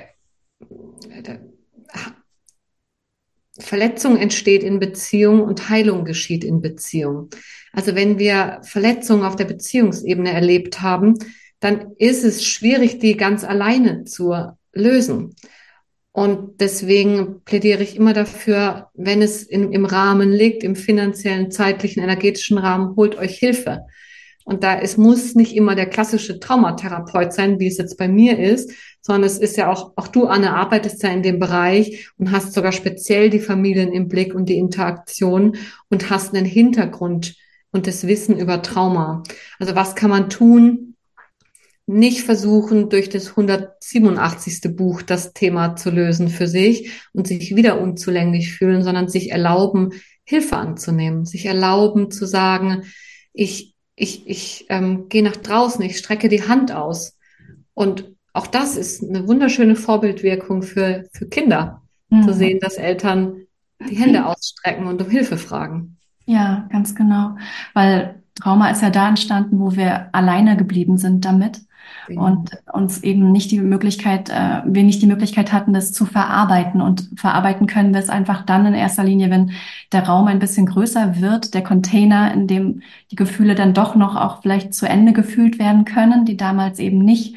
Verletzung 3.59 4.17
entsteht 4.17 4.65
in 4.65 4.81
Beziehung 4.81 5.43
und 5.43 5.69
Heilung 5.69 6.05
geschieht 6.05 6.43
in 6.43 6.61
Beziehung. 6.61 7.31
Also 7.73 7.95
wenn 7.95 8.19
wir 8.19 8.61
Verletzungen 8.65 9.25
auf 9.25 9.37
der 9.37 9.45
Beziehungsebene 9.45 10.33
erlebt 10.33 10.83
haben, 10.83 11.15
dann 11.61 11.93
ist 11.99 12.25
es 12.25 12.45
schwierig, 12.45 12.99
die 12.99 13.17
ganz 13.17 13.45
alleine 13.45 14.05
zu 14.05 14.35
lösen. 14.73 15.37
Und 16.13 16.61
deswegen 16.61 17.43
plädiere 17.45 17.83
ich 17.83 17.97
immer 17.97 18.13
dafür, 18.13 18.91
wenn 18.95 19.23
es 19.23 19.43
in, 19.43 19.73
im 19.73 19.87
Rahmen 19.87 20.31
liegt, 20.31 20.63
im 20.63 20.77
finanziellen, 20.77 21.51
zeitlichen, 21.51 22.03
energetischen 22.03 22.59
Rahmen, 22.59 22.97
holt 22.97 23.17
euch 23.17 23.39
Hilfe. 23.39 23.87
Und 24.45 24.63
da 24.63 24.79
es 24.79 24.97
muss 24.97 25.35
nicht 25.35 25.57
immer 25.57 25.75
der 25.75 25.87
klassische 25.87 26.39
Traumatherapeut 26.39 27.33
sein, 27.33 27.59
wie 27.61 27.69
es 27.69 27.79
jetzt 27.79 27.97
bei 27.97 28.09
mir 28.09 28.39
ist, 28.39 28.73
sondern 29.01 29.25
es 29.25 29.39
ist 29.39 29.57
ja 29.57 29.71
auch, 29.71 29.93
auch 29.97 30.09
du, 30.09 30.27
Anne, 30.27 30.55
arbeitest 30.55 31.03
ja 31.03 31.11
in 31.11 31.23
dem 31.23 31.39
Bereich 31.39 32.11
und 32.19 32.31
hast 32.31 32.53
sogar 32.53 32.73
speziell 32.73 33.31
die 33.31 33.41
Familien 33.41 33.93
im 33.93 34.09
Blick 34.09 34.35
und 34.35 34.49
die 34.49 34.59
Interaktion 34.59 35.57
und 35.91 36.11
hast 36.11 36.35
einen 36.35 36.45
Hintergrund 36.45 37.37
und 37.71 37.87
das 37.87 38.07
Wissen 38.07 38.39
über 38.39 38.63
Trauma. 38.63 39.23
Also 39.59 39.75
was 39.75 39.95
kann 39.95 40.11
man 40.11 40.29
tun, 40.29 40.92
nicht 41.87 42.23
versuchen, 42.23 42.89
durch 42.89 43.09
das 43.09 43.31
187. 43.31 44.77
Buch 44.77 45.03
das 45.03 45.33
Thema 45.33 45.77
zu 45.77 45.91
lösen 45.91 46.29
für 46.29 46.47
sich 46.47 46.93
und 47.13 47.27
sich 47.27 47.57
wieder 47.57 47.81
unzulänglich 47.81 48.53
fühlen, 48.53 48.83
sondern 48.83 49.09
sich 49.09 49.33
erlauben, 49.33 49.91
Hilfe 50.25 50.57
anzunehmen, 50.57 51.25
sich 51.25 51.47
erlauben 51.47 52.11
zu 52.11 52.27
sagen, 52.27 52.85
ich, 53.33 53.75
ich, 53.97 54.27
ich 54.29 54.67
ähm, 54.69 55.09
gehe 55.09 55.23
nach 55.23 55.37
draußen, 55.37 55.83
ich 55.83 55.99
strecke 55.99 56.29
die 56.29 56.47
Hand 56.47 56.73
aus. 56.73 57.19
Und 57.75 58.13
auch 58.33 58.47
das 58.47 58.77
ist 58.77 59.03
eine 59.03 59.27
wunderschöne 59.27 59.77
Vorbildwirkung 59.77 60.63
für, 60.63 61.05
für 61.13 61.29
Kinder, 61.29 61.83
mhm. 62.09 62.23
zu 62.23 62.33
sehen, 62.33 62.61
dass 62.61 62.75
Eltern 62.75 63.43
die 63.89 63.97
Hände 63.97 64.27
ausstrecken 64.27 64.87
und 64.87 65.03
um 65.03 65.11
Hilfe 65.11 65.37
fragen. 65.37 65.99
Ja, 66.25 66.69
ganz 66.71 66.95
genau. 66.95 67.37
Weil 67.75 68.22
Trauma 68.35 68.71
ist 68.71 68.83
ja 68.83 68.91
da 68.91 69.09
entstanden, 69.09 69.61
wo 69.61 69.77
wir 69.77 70.09
alleine 70.13 70.57
geblieben 70.57 70.97
sind 70.97 71.25
damit 71.25 71.61
genau. 72.07 72.27
und 72.27 72.51
uns 72.73 73.03
eben 73.03 73.33
nicht 73.33 73.51
die 73.51 73.61
Möglichkeit, 73.61 74.31
äh, 74.31 74.63
wir 74.65 74.83
nicht 74.83 75.03
die 75.03 75.07
Möglichkeit 75.07 75.53
hatten, 75.53 75.73
das 75.73 75.93
zu 75.93 76.07
verarbeiten. 76.07 76.81
Und 76.81 77.11
verarbeiten 77.17 77.67
können 77.67 77.93
wir 77.93 78.01
es 78.01 78.09
einfach 78.09 78.45
dann 78.45 78.67
in 78.67 78.75
erster 78.75 79.05
Linie, 79.05 79.31
wenn 79.31 79.53
der 79.93 80.07
Raum 80.07 80.27
ein 80.27 80.39
bisschen 80.39 80.67
größer 80.67 81.21
wird, 81.21 81.55
der 81.55 81.63
Container, 81.63 82.33
in 82.33 82.47
dem 82.47 82.83
die 83.11 83.17
Gefühle 83.17 83.55
dann 83.55 83.75
doch 83.75 83.95
noch 83.95 84.17
auch 84.17 84.43
vielleicht 84.43 84.75
zu 84.75 84.89
Ende 84.89 85.13
gefühlt 85.13 85.59
werden 85.59 85.85
können, 85.85 86.25
die 86.25 86.37
damals 86.37 86.79
eben 86.79 86.99
nicht 86.99 87.37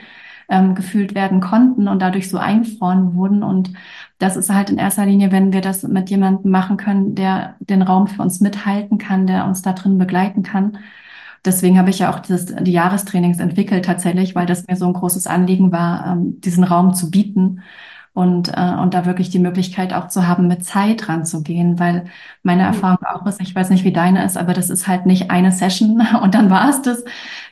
ähm, 0.50 0.76
gefühlt 0.76 1.16
werden 1.16 1.42
konnten 1.42 1.88
und 1.88 2.02
dadurch 2.02 2.30
so 2.30 2.38
eingefroren 2.38 3.16
wurden. 3.16 3.44
Und 3.44 3.72
das 4.20 4.38
ist 4.38 4.50
halt 4.50 4.70
in 4.70 4.78
erster 4.78 5.06
Linie, 5.06 5.32
wenn 5.32 5.54
wir 5.54 5.62
das 5.62 5.84
mit 5.84 6.10
jemandem 6.10 6.52
machen 6.52 6.78
können, 6.78 7.16
der 7.16 7.56
den 7.60 7.82
Raum 7.82 8.08
für 8.08 8.22
uns 8.22 8.42
mithalten 8.42 8.98
kann, 8.98 9.28
der 9.28 9.46
uns 9.46 9.62
da 9.62 9.74
drin 9.74 9.98
begleiten 9.98 10.44
kann. 10.44 10.78
Deswegen 11.44 11.78
habe 11.78 11.92
ich 11.92 12.00
ja 12.00 12.12
auch 12.12 12.20
das, 12.20 12.48
die 12.48 12.72
Jahrestrainings 12.72 13.40
entwickelt 13.40 13.86
tatsächlich, 13.86 14.34
weil 14.36 14.48
das 14.48 14.68
mir 14.68 14.76
so 14.76 14.88
ein 14.88 14.94
großes 14.94 15.28
Anliegen 15.28 15.72
war, 15.72 16.08
ähm, 16.08 16.42
diesen 16.42 16.64
Raum 16.64 16.94
zu 16.94 17.12
bieten 17.12 17.62
und, 18.16 18.48
äh, 18.48 18.74
und 18.82 18.94
da 18.94 19.06
wirklich 19.06 19.30
die 19.30 19.40
Möglichkeit 19.40 19.94
auch 19.94 20.08
zu 20.08 20.26
haben, 20.26 20.48
mit 20.48 20.64
Zeit 20.64 21.10
ranzugehen, 21.10 21.80
weil 21.80 22.06
meine 22.44 22.62
mhm. 22.62 22.70
Erfahrung 22.70 23.06
auch 23.06 23.26
ist, 23.26 23.42
ich 23.42 23.54
weiß 23.54 23.70
nicht, 23.70 23.84
wie 23.84 23.92
deine 23.92 24.24
ist, 24.24 24.38
aber 24.38 24.54
das 24.54 24.70
ist 24.70 24.88
halt 24.88 25.06
nicht 25.06 25.32
eine 25.32 25.52
Session 25.52 26.02
und 26.22 26.34
dann 26.34 26.50
war 26.50 26.70
es 26.70 26.82
das. 26.82 27.04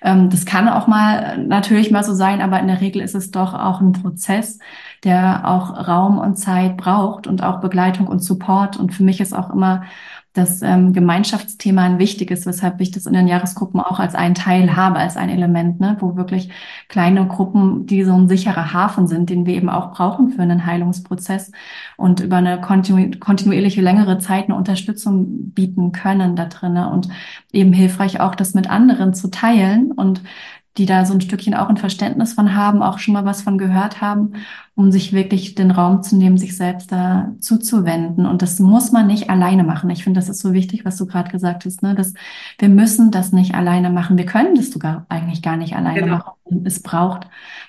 Ähm, 0.02 0.30
das 0.30 0.46
kann 0.46 0.70
auch 0.70 0.88
mal 0.88 1.38
natürlich 1.38 1.92
mal 1.92 2.06
so 2.06 2.14
sein, 2.14 2.42
aber 2.42 2.62
in 2.62 2.68
der 2.68 2.80
Regel 2.80 3.02
ist 3.02 3.14
es 3.14 3.30
doch 3.30 3.54
auch 3.54 3.82
ein 3.82 3.92
Prozess, 3.92 4.58
der 5.04 5.42
auch 5.44 5.86
Raum 5.86 6.18
und 6.18 6.38
Zeit 6.38 6.78
braucht 6.78 7.28
und 7.28 7.44
auch 7.44 7.60
Begleitung 7.60 8.08
und 8.08 8.20
Support. 8.20 8.78
Und 8.78 8.94
für 8.94 9.04
mich 9.04 9.20
ist 9.20 9.34
auch 9.34 9.50
immer 9.50 9.84
das 10.34 10.64
ähm, 10.64 10.94
Gemeinschaftsthema 10.94 11.84
ein 11.84 12.00
wichtiges, 12.00 12.48
weshalb 12.48 12.82
ich 12.82 12.90
das 12.90 13.06
in 13.06 13.14
den 13.14 13.28
Jahresgruppen 13.28 13.80
auch 13.80 14.00
als 14.00 14.16
einen 14.16 14.34
Teil 14.34 14.76
habe, 14.76 14.98
als 14.98 15.16
ein 15.16 15.30
Element, 15.30 15.80
ne, 15.80 15.96
wo 16.00 16.16
wirklich 16.16 16.50
kleine 16.88 17.28
Gruppen, 17.28 17.86
die 17.86 18.04
so 18.04 18.14
ein 18.14 18.28
sicherer 18.28 18.74
Hafen 18.74 19.06
sind, 19.06 19.30
den 19.30 19.46
wir 19.46 19.54
eben 19.54 19.70
auch 19.70 19.92
brauchen 19.92 20.30
für 20.30 20.42
einen 20.42 20.66
Heilungsprozess 20.66 21.52
und 21.98 22.20
über 22.20 22.38
eine 22.38 22.60
kontinu 22.60 23.12
kontinuierliche 23.20 23.82
längere 23.82 24.18
Zeit 24.18 24.46
eine 24.46 24.56
Unterstützung 24.56 25.52
bieten 25.52 25.92
können 25.92 26.36
da 26.36 26.46
drinnen 26.46 26.88
und 26.88 27.10
eben 27.52 27.72
hilfreich 27.72 28.20
auch 28.20 28.34
das 28.34 28.56
mit 28.56 28.70
anderen 28.70 29.14
zu 29.14 29.30
teilen 29.30 29.92
und 29.92 30.24
die 30.78 30.88
da 30.88 31.06
so 31.06 31.14
ein 31.14 31.22
Stückchen 31.22 31.54
auch 31.54 31.70
ein 31.70 31.78
Verständnis 31.78 32.34
von 32.34 32.56
haben, 32.56 32.82
auch 32.82 32.98
schon 32.98 33.14
mal 33.14 33.26
was 33.26 33.44
von 33.44 33.60
gehört 33.60 34.02
haben, 34.02 34.34
um 34.74 34.92
sich 34.92 35.14
wirklich 35.14 35.54
den 35.54 35.70
Raum 35.70 36.02
zu 36.02 36.16
nehmen, 36.16 36.40
sich 36.40 36.58
selbst 36.58 36.92
da 36.92 37.34
zuzuwenden. 37.40 38.26
Und 38.26 38.42
das 38.42 38.60
muss 38.60 38.92
man 38.92 39.06
nicht 39.06 39.30
alleine 39.30 39.64
machen. 39.64 39.92
Ich 39.92 40.04
finde, 40.04 40.20
das 40.20 40.30
ist 40.30 40.40
so 40.40 40.52
wichtig, 40.54 40.84
was 40.84 40.98
du 40.98 41.06
gerade 41.06 41.30
gesagt 41.30 41.66
hast, 41.66 41.84
ne? 41.84 41.94
dass 41.94 42.16
wir 42.58 42.70
müssen 42.70 43.12
das 43.12 43.32
nicht 43.32 43.54
alleine 43.54 43.92
machen. 43.92 44.18
Wir 44.18 44.26
können 44.26 44.56
das 44.56 44.72
sogar 44.72 45.06
eigentlich 45.10 45.44
gar 45.44 45.58
nicht 45.58 45.76
alleine 45.76 46.02
genau. 46.02 46.18
machen. 46.18 46.66
Es 46.66 46.82
braucht 46.82 47.28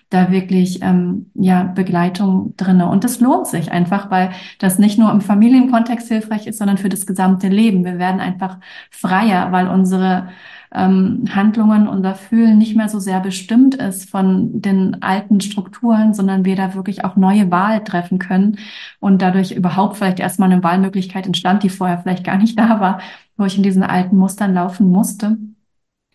da 0.08 0.30
wirklich 0.30 0.80
ähm, 0.82 1.30
ja 1.34 1.64
Begleitung 1.64 2.54
drinne 2.56 2.88
und 2.88 3.04
das 3.04 3.20
lohnt 3.20 3.48
sich 3.48 3.70
einfach, 3.70 4.10
weil 4.10 4.30
das 4.58 4.78
nicht 4.78 4.98
nur 4.98 5.10
im 5.10 5.20
Familienkontext 5.20 6.08
hilfreich 6.08 6.46
ist, 6.46 6.58
sondern 6.58 6.78
für 6.78 6.88
das 6.88 7.06
gesamte 7.06 7.48
Leben. 7.48 7.84
Wir 7.84 7.98
werden 7.98 8.20
einfach 8.20 8.58
freier, 8.90 9.52
weil 9.52 9.68
unsere 9.68 10.28
ähm, 10.74 11.24
Handlungen, 11.30 11.88
unser 11.88 12.14
Fühlen 12.14 12.58
nicht 12.58 12.76
mehr 12.76 12.88
so 12.88 12.98
sehr 12.98 13.20
bestimmt 13.20 13.74
ist 13.76 14.10
von 14.10 14.60
den 14.60 15.02
alten 15.02 15.40
Strukturen, 15.40 16.14
sondern 16.14 16.44
wir 16.44 16.56
da 16.56 16.74
wirklich 16.74 17.04
auch 17.04 17.16
neue 17.16 17.50
Wahl 17.50 17.84
treffen 17.84 18.18
können 18.18 18.58
und 19.00 19.22
dadurch 19.22 19.52
überhaupt 19.52 19.96
vielleicht 19.96 20.20
erstmal 20.20 20.50
eine 20.52 20.62
Wahlmöglichkeit 20.62 21.26
entstand, 21.26 21.62
die 21.62 21.70
vorher 21.70 21.98
vielleicht 21.98 22.24
gar 22.24 22.38
nicht 22.38 22.58
da 22.58 22.80
war, 22.80 23.00
wo 23.36 23.44
ich 23.44 23.56
in 23.56 23.62
diesen 23.62 23.82
alten 23.82 24.16
Mustern 24.16 24.54
laufen 24.54 24.90
musste. 24.90 25.38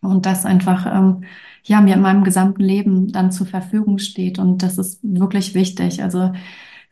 Und 0.01 0.25
das 0.25 0.45
einfach, 0.45 0.85
ähm, 0.85 1.23
ja, 1.63 1.81
mir 1.81 1.95
in 1.95 2.01
meinem 2.01 2.23
gesamten 2.23 2.61
Leben 2.63 3.11
dann 3.11 3.31
zur 3.31 3.47
Verfügung 3.47 3.97
steht. 3.99 4.39
Und 4.39 4.63
das 4.63 4.77
ist 4.77 4.99
wirklich 5.03 5.53
wichtig. 5.55 6.01
Also, 6.03 6.31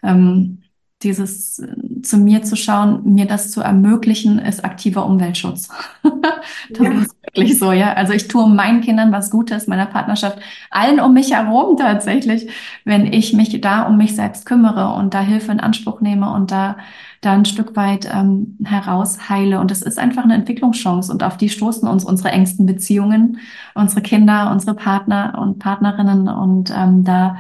ähm, 0.04 0.64
dieses 1.04 1.62
zu 2.02 2.18
mir 2.18 2.42
zu 2.42 2.56
schauen, 2.56 3.02
mir 3.14 3.28
das 3.28 3.52
zu 3.52 3.62
ermöglichen, 3.62 4.40
ist 4.40 4.66
aktiver 4.66 5.06
Umweltschutz. 5.06 5.70
das 6.70 6.80
ja. 6.80 6.92
ist 6.92 7.16
wirklich 7.24 7.60
so, 7.60 7.72
ja. 7.72 7.94
Also 7.94 8.14
ich 8.14 8.28
tue 8.28 8.50
meinen 8.50 8.82
Kindern 8.82 9.12
was 9.12 9.30
Gutes, 9.30 9.68
meiner 9.68 9.86
Partnerschaft, 9.86 10.40
allen 10.72 11.00
um 11.00 11.14
mich 11.14 11.34
herum 11.34 11.78
tatsächlich, 11.78 12.50
wenn 12.84 13.12
ich 13.12 13.34
mich 13.34 13.62
da 13.62 13.84
um 13.84 13.98
mich 13.98 14.16
selbst 14.16 14.46
kümmere 14.46 14.96
und 14.96 15.14
da 15.14 15.22
Hilfe 15.22 15.52
in 15.52 15.60
Anspruch 15.60 16.02
nehme 16.02 16.32
und 16.32 16.52
da 16.52 16.78
da 17.22 17.34
ein 17.34 17.46
Stück 17.46 17.76
weit 17.76 18.08
ähm, 18.14 18.58
herausheile. 18.64 19.60
Und 19.60 19.72
es 19.72 19.82
ist 19.82 19.98
einfach 19.98 20.24
eine 20.24 20.36
Entwicklungschance 20.36 21.12
und 21.12 21.24
auf 21.24 21.38
die 21.38 21.50
stoßen 21.50 21.88
uns 21.88 22.04
unsere 22.04 22.30
engsten 22.30 22.66
Beziehungen, 22.66 23.40
unsere 23.74 24.02
Kinder, 24.02 24.52
unsere 24.52 24.76
Partner 24.76 25.38
und 25.42 25.60
Partnerinnen 25.60 26.28
und 26.28 26.72
ähm, 26.76 27.04
da 27.04 27.38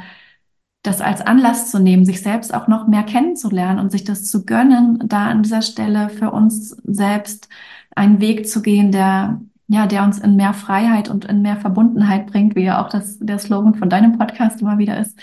das 0.83 1.01
als 1.01 1.21
Anlass 1.21 1.71
zu 1.71 1.79
nehmen, 1.79 2.05
sich 2.05 2.21
selbst 2.21 2.53
auch 2.53 2.67
noch 2.67 2.87
mehr 2.87 3.03
kennenzulernen 3.03 3.79
und 3.79 3.91
sich 3.91 4.03
das 4.03 4.25
zu 4.25 4.45
gönnen, 4.45 4.99
da 5.05 5.27
an 5.27 5.43
dieser 5.43 5.61
Stelle 5.61 6.09
für 6.09 6.31
uns 6.31 6.69
selbst 6.83 7.49
einen 7.95 8.21
Weg 8.21 8.47
zu 8.47 8.61
gehen, 8.61 8.91
der 8.91 9.41
ja, 9.67 9.85
der 9.85 10.03
uns 10.03 10.19
in 10.19 10.35
mehr 10.35 10.53
Freiheit 10.53 11.09
und 11.09 11.25
in 11.25 11.41
mehr 11.41 11.57
Verbundenheit 11.57 12.27
bringt, 12.27 12.55
wie 12.55 12.63
ja 12.63 12.83
auch 12.83 12.89
das, 12.89 13.19
der 13.19 13.37
Slogan 13.37 13.75
von 13.75 13.89
deinem 13.89 14.17
Podcast 14.17 14.61
immer 14.61 14.77
wieder 14.77 14.97
ist. 14.99 15.19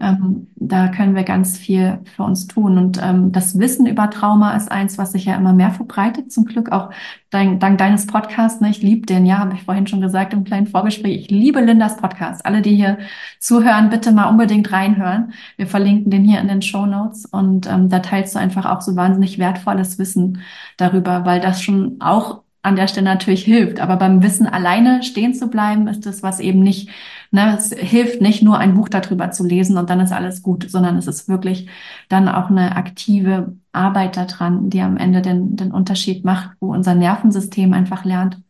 Ähm, 0.00 0.48
da 0.56 0.88
können 0.88 1.14
wir 1.14 1.24
ganz 1.24 1.58
viel 1.58 1.98
für 2.16 2.22
uns 2.22 2.46
tun. 2.46 2.78
Und 2.78 3.00
ähm, 3.02 3.32
das 3.32 3.58
Wissen 3.58 3.86
über 3.86 4.10
Trauma 4.10 4.56
ist 4.56 4.70
eins, 4.70 4.98
was 4.98 5.12
sich 5.12 5.24
ja 5.24 5.36
immer 5.36 5.52
mehr 5.52 5.70
verbreitet, 5.70 6.32
zum 6.32 6.44
Glück 6.44 6.72
auch 6.72 6.90
dank, 7.30 7.60
dank 7.60 7.78
deines 7.78 8.06
Podcasts. 8.06 8.60
Ne? 8.60 8.70
Ich 8.70 8.82
liebe 8.82 9.06
den, 9.06 9.26
ja, 9.26 9.38
habe 9.38 9.54
ich 9.54 9.62
vorhin 9.62 9.86
schon 9.86 10.00
gesagt 10.00 10.32
im 10.32 10.44
kleinen 10.44 10.66
Vorgespräch. 10.66 11.16
Ich 11.22 11.30
liebe 11.30 11.60
Lindas 11.60 11.96
Podcast. 11.96 12.44
Alle, 12.44 12.62
die 12.62 12.76
hier 12.76 12.98
zuhören, 13.38 13.90
bitte 13.90 14.12
mal 14.12 14.28
unbedingt 14.28 14.70
reinhören. 14.72 15.32
Wir 15.56 15.66
verlinken 15.66 16.10
den 16.10 16.24
hier 16.24 16.40
in 16.40 16.48
den 16.48 16.62
Show 16.62 16.86
Notes 16.86 17.26
und 17.26 17.66
ähm, 17.66 17.88
da 17.88 18.00
teilst 18.00 18.34
du 18.34 18.38
einfach 18.38 18.66
auch 18.66 18.80
so 18.80 18.96
wahnsinnig 18.96 19.38
wertvolles 19.38 19.98
Wissen 19.98 20.42
darüber, 20.76 21.24
weil 21.24 21.40
das 21.40 21.62
schon 21.62 21.96
auch 22.00 22.42
an 22.62 22.76
der 22.76 22.88
Stelle 22.88 23.04
natürlich 23.04 23.44
hilft. 23.44 23.80
Aber 23.80 23.96
beim 23.96 24.22
Wissen 24.22 24.46
alleine 24.46 25.02
stehen 25.02 25.34
zu 25.34 25.48
bleiben, 25.48 25.88
ist 25.88 26.06
das, 26.06 26.22
was 26.22 26.40
eben 26.40 26.60
nicht 26.60 26.90
Ne, 27.30 27.56
es 27.56 27.72
hilft 27.72 28.22
nicht 28.22 28.42
nur 28.42 28.58
ein 28.58 28.74
Buch 28.74 28.88
darüber 28.88 29.30
zu 29.30 29.44
lesen 29.44 29.76
und 29.76 29.90
dann 29.90 30.00
ist 30.00 30.12
alles 30.12 30.42
gut, 30.42 30.70
sondern 30.70 30.96
es 30.96 31.06
ist 31.06 31.28
wirklich 31.28 31.68
dann 32.08 32.26
auch 32.28 32.48
eine 32.48 32.74
aktive 32.76 33.54
Arbeit 33.72 34.16
daran, 34.16 34.70
die 34.70 34.80
am 34.80 34.96
Ende 34.96 35.20
den, 35.20 35.56
den 35.56 35.70
Unterschied 35.72 36.24
macht, 36.24 36.50
wo 36.60 36.72
unser 36.72 36.94
Nervensystem 36.94 37.74
einfach 37.74 38.04
lernt, 38.06 38.40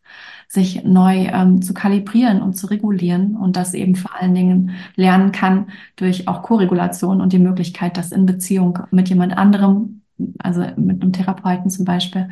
sich 0.47 0.83
neu 0.83 1.27
ähm, 1.27 1.61
zu 1.61 1.73
kalibrieren 1.73 2.41
und 2.41 2.55
zu 2.55 2.67
regulieren 2.67 3.35
und 3.35 3.55
das 3.55 3.73
eben 3.73 3.95
vor 3.95 4.15
allen 4.15 4.33
Dingen 4.33 4.71
lernen 4.95 5.31
kann 5.31 5.67
durch 5.95 6.27
auch 6.27 6.41
Koregulation 6.41 7.21
und 7.21 7.33
die 7.33 7.39
Möglichkeit, 7.39 7.97
das 7.97 8.11
in 8.11 8.25
Beziehung 8.25 8.79
mit 8.91 9.09
jemand 9.09 9.37
anderem, 9.37 10.01
also 10.39 10.61
mit 10.77 11.01
einem 11.01 11.13
Therapeuten 11.13 11.69
zum 11.69 11.85
Beispiel, 11.85 12.29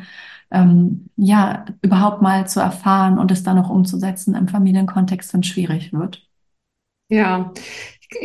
ähm, 0.50 1.06
ja, 1.16 1.64
überhaupt 1.82 2.22
mal 2.22 2.48
zu 2.48 2.60
erfahren 2.60 3.18
und 3.18 3.30
es 3.30 3.42
dann 3.42 3.58
auch 3.58 3.70
umzusetzen 3.70 4.34
im 4.34 4.48
Familienkontext, 4.48 5.32
wenn 5.34 5.40
es 5.40 5.46
schwierig 5.46 5.92
wird. 5.92 6.27
Ja, 7.08 7.52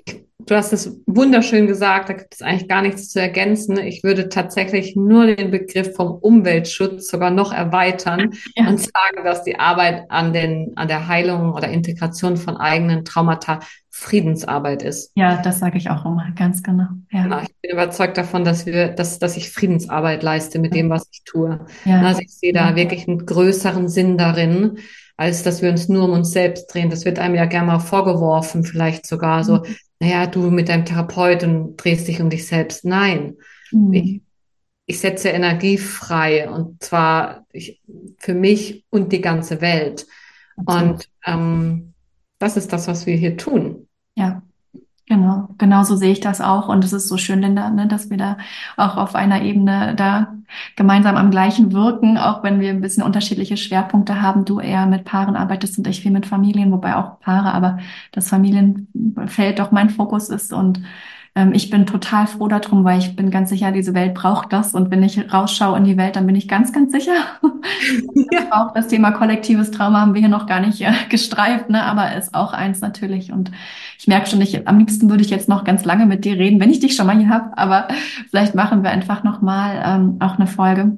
ich, 0.05 0.23
du 0.39 0.55
hast 0.55 0.73
es 0.73 1.01
wunderschön 1.05 1.67
gesagt, 1.67 2.09
da 2.09 2.13
gibt 2.13 2.33
es 2.33 2.41
eigentlich 2.41 2.67
gar 2.67 2.81
nichts 2.81 3.09
zu 3.09 3.19
ergänzen. 3.19 3.77
Ich 3.77 4.03
würde 4.03 4.29
tatsächlich 4.29 4.95
nur 4.95 5.25
den 5.25 5.51
Begriff 5.51 5.95
vom 5.95 6.11
Umweltschutz 6.11 7.07
sogar 7.07 7.31
noch 7.31 7.53
erweitern 7.53 8.31
ja. 8.55 8.67
und 8.67 8.79
sagen, 8.79 9.23
dass 9.23 9.43
die 9.43 9.59
Arbeit 9.59 10.05
an, 10.09 10.33
den, 10.33 10.73
an 10.75 10.87
der 10.87 11.07
Heilung 11.07 11.53
oder 11.53 11.69
Integration 11.69 12.37
von 12.37 12.57
eigenen 12.57 13.05
Traumata 13.05 13.59
Friedensarbeit 13.95 14.81
ist. 14.81 15.11
Ja, 15.15 15.39
das 15.43 15.59
sage 15.59 15.77
ich 15.77 15.91
auch 15.91 16.03
immer, 16.03 16.31
ganz 16.35 16.63
genau. 16.63 16.87
Ja. 17.11 17.23
Genau, 17.23 17.39
ich 17.41 17.55
bin 17.61 17.71
überzeugt 17.71 18.17
davon, 18.17 18.43
dass 18.43 18.65
wir, 18.65 18.87
dass, 18.87 19.19
dass 19.19 19.37
ich 19.37 19.51
Friedensarbeit 19.51 20.23
leiste 20.23 20.57
mit 20.57 20.73
dem, 20.73 20.89
was 20.89 21.07
ich 21.11 21.23
tue. 21.23 21.63
Ja. 21.85 22.01
Also 22.01 22.21
ich 22.21 22.33
sehe 22.33 22.53
da 22.53 22.75
wirklich 22.75 23.07
einen 23.07 23.23
größeren 23.23 23.87
Sinn 23.87 24.17
darin, 24.17 24.79
als 25.15 25.43
dass 25.43 25.61
wir 25.61 25.69
uns 25.69 25.89
nur 25.89 26.05
um 26.05 26.11
uns 26.11 26.31
selbst 26.31 26.73
drehen. 26.73 26.89
Das 26.89 27.05
wird 27.05 27.19
einem 27.19 27.35
ja 27.35 27.45
gerne 27.45 27.67
mal 27.67 27.79
vorgeworfen, 27.79 28.63
vielleicht 28.63 29.05
sogar 29.05 29.43
so, 29.43 29.57
mhm. 29.57 29.75
naja, 29.99 30.27
du 30.27 30.49
mit 30.49 30.69
deinem 30.69 30.85
Therapeuten 30.85 31.77
drehst 31.77 32.07
dich 32.07 32.21
um 32.21 32.29
dich 32.29 32.47
selbst. 32.47 32.85
Nein, 32.85 33.37
mhm. 33.71 33.93
ich, 33.93 34.21
ich 34.85 34.99
setze 34.99 35.29
Energie 35.29 35.77
frei 35.77 36.49
und 36.49 36.83
zwar 36.83 37.45
ich, 37.51 37.81
für 38.17 38.33
mich 38.33 38.85
und 38.89 39.11
die 39.11 39.21
ganze 39.21 39.61
Welt. 39.61 40.05
Absolut. 40.57 40.89
Und 40.89 41.09
ähm, 41.25 41.93
das 42.39 42.57
ist 42.57 42.73
das, 42.73 42.87
was 42.87 43.05
wir 43.05 43.15
hier 43.15 43.37
tun. 43.37 43.87
Ja. 44.15 44.43
Genau, 45.05 45.49
genau 45.57 45.83
so 45.83 45.97
sehe 45.97 46.13
ich 46.13 46.21
das 46.21 46.39
auch. 46.39 46.69
Und 46.69 46.85
es 46.85 46.93
ist 46.93 47.09
so 47.09 47.17
schön, 47.17 47.41
Linda, 47.41 47.69
ne, 47.69 47.87
dass 47.87 48.09
wir 48.09 48.15
da 48.17 48.37
auch 48.77 48.95
auf 48.95 49.15
einer 49.15 49.41
Ebene 49.41 49.95
da 49.97 50.33
gemeinsam 50.77 51.17
am 51.17 51.29
gleichen 51.29 51.73
wirken, 51.73 52.17
auch 52.17 52.41
wenn 52.41 52.61
wir 52.61 52.69
ein 52.69 52.79
bisschen 52.79 53.03
unterschiedliche 53.03 53.57
Schwerpunkte 53.57 54.21
haben. 54.21 54.45
Du 54.45 54.61
eher 54.61 54.85
mit 54.85 55.03
Paaren 55.03 55.35
arbeitest 55.35 55.77
und 55.77 55.87
ich 55.87 56.01
viel 56.01 56.11
mit 56.11 56.25
Familien, 56.25 56.71
wobei 56.71 56.95
auch 56.95 57.19
Paare, 57.19 57.53
aber 57.53 57.79
das 58.13 58.29
Familienfeld 58.29 59.59
doch 59.59 59.71
mein 59.71 59.89
Fokus 59.89 60.29
ist. 60.29 60.53
Und 60.53 60.81
ähm, 61.35 61.53
ich 61.53 61.69
bin 61.69 61.85
total 61.87 62.27
froh 62.27 62.47
darum, 62.47 62.83
weil 62.83 62.99
ich 62.99 63.15
bin 63.15 63.31
ganz 63.31 63.49
sicher, 63.49 63.71
diese 63.71 63.93
Welt 63.95 64.13
braucht 64.13 64.53
das. 64.53 64.73
Und 64.73 64.91
wenn 64.91 65.01
ich 65.01 65.33
rausschaue 65.33 65.77
in 65.77 65.83
die 65.83 65.97
Welt, 65.97 66.15
dann 66.15 66.27
bin 66.27 66.35
ich 66.35 66.47
ganz, 66.47 66.71
ganz 66.71 66.91
sicher. 66.91 67.13
ja. 68.31 68.41
Auch 68.51 68.73
das 68.73 68.87
Thema 68.87 69.11
kollektives 69.11 69.71
Trauma 69.71 70.01
haben 70.01 70.13
wir 70.13 70.21
hier 70.21 70.29
noch 70.29 70.45
gar 70.45 70.59
nicht 70.59 70.81
äh, 70.81 70.93
gestreift, 71.09 71.69
ne? 71.69 71.83
aber 71.83 72.15
ist 72.15 72.35
auch 72.35 72.53
eins 72.53 72.81
natürlich. 72.81 73.31
Und 73.31 73.51
ich 73.97 74.07
merke 74.07 74.29
schon, 74.29 74.41
ich, 74.41 74.67
am 74.67 74.77
liebsten 74.77 75.09
würde 75.09 75.23
ich 75.23 75.29
jetzt 75.29 75.49
noch 75.49 75.63
ganz 75.63 75.85
lange 75.85 76.05
mit 76.05 76.23
dir 76.23 76.37
reden, 76.37 76.59
wenn 76.59 76.69
ich 76.69 76.79
dich 76.79 76.95
schon 76.95 77.07
mal 77.07 77.17
hier 77.17 77.29
habe. 77.29 77.57
Aber 77.57 77.87
vielleicht 78.29 78.53
machen 78.53 78.83
wir 78.83 78.91
einfach 78.91 79.23
noch 79.23 79.41
mal 79.41 79.81
ähm, 79.85 80.17
auch 80.19 80.37
eine 80.37 80.47
Folge 80.47 80.95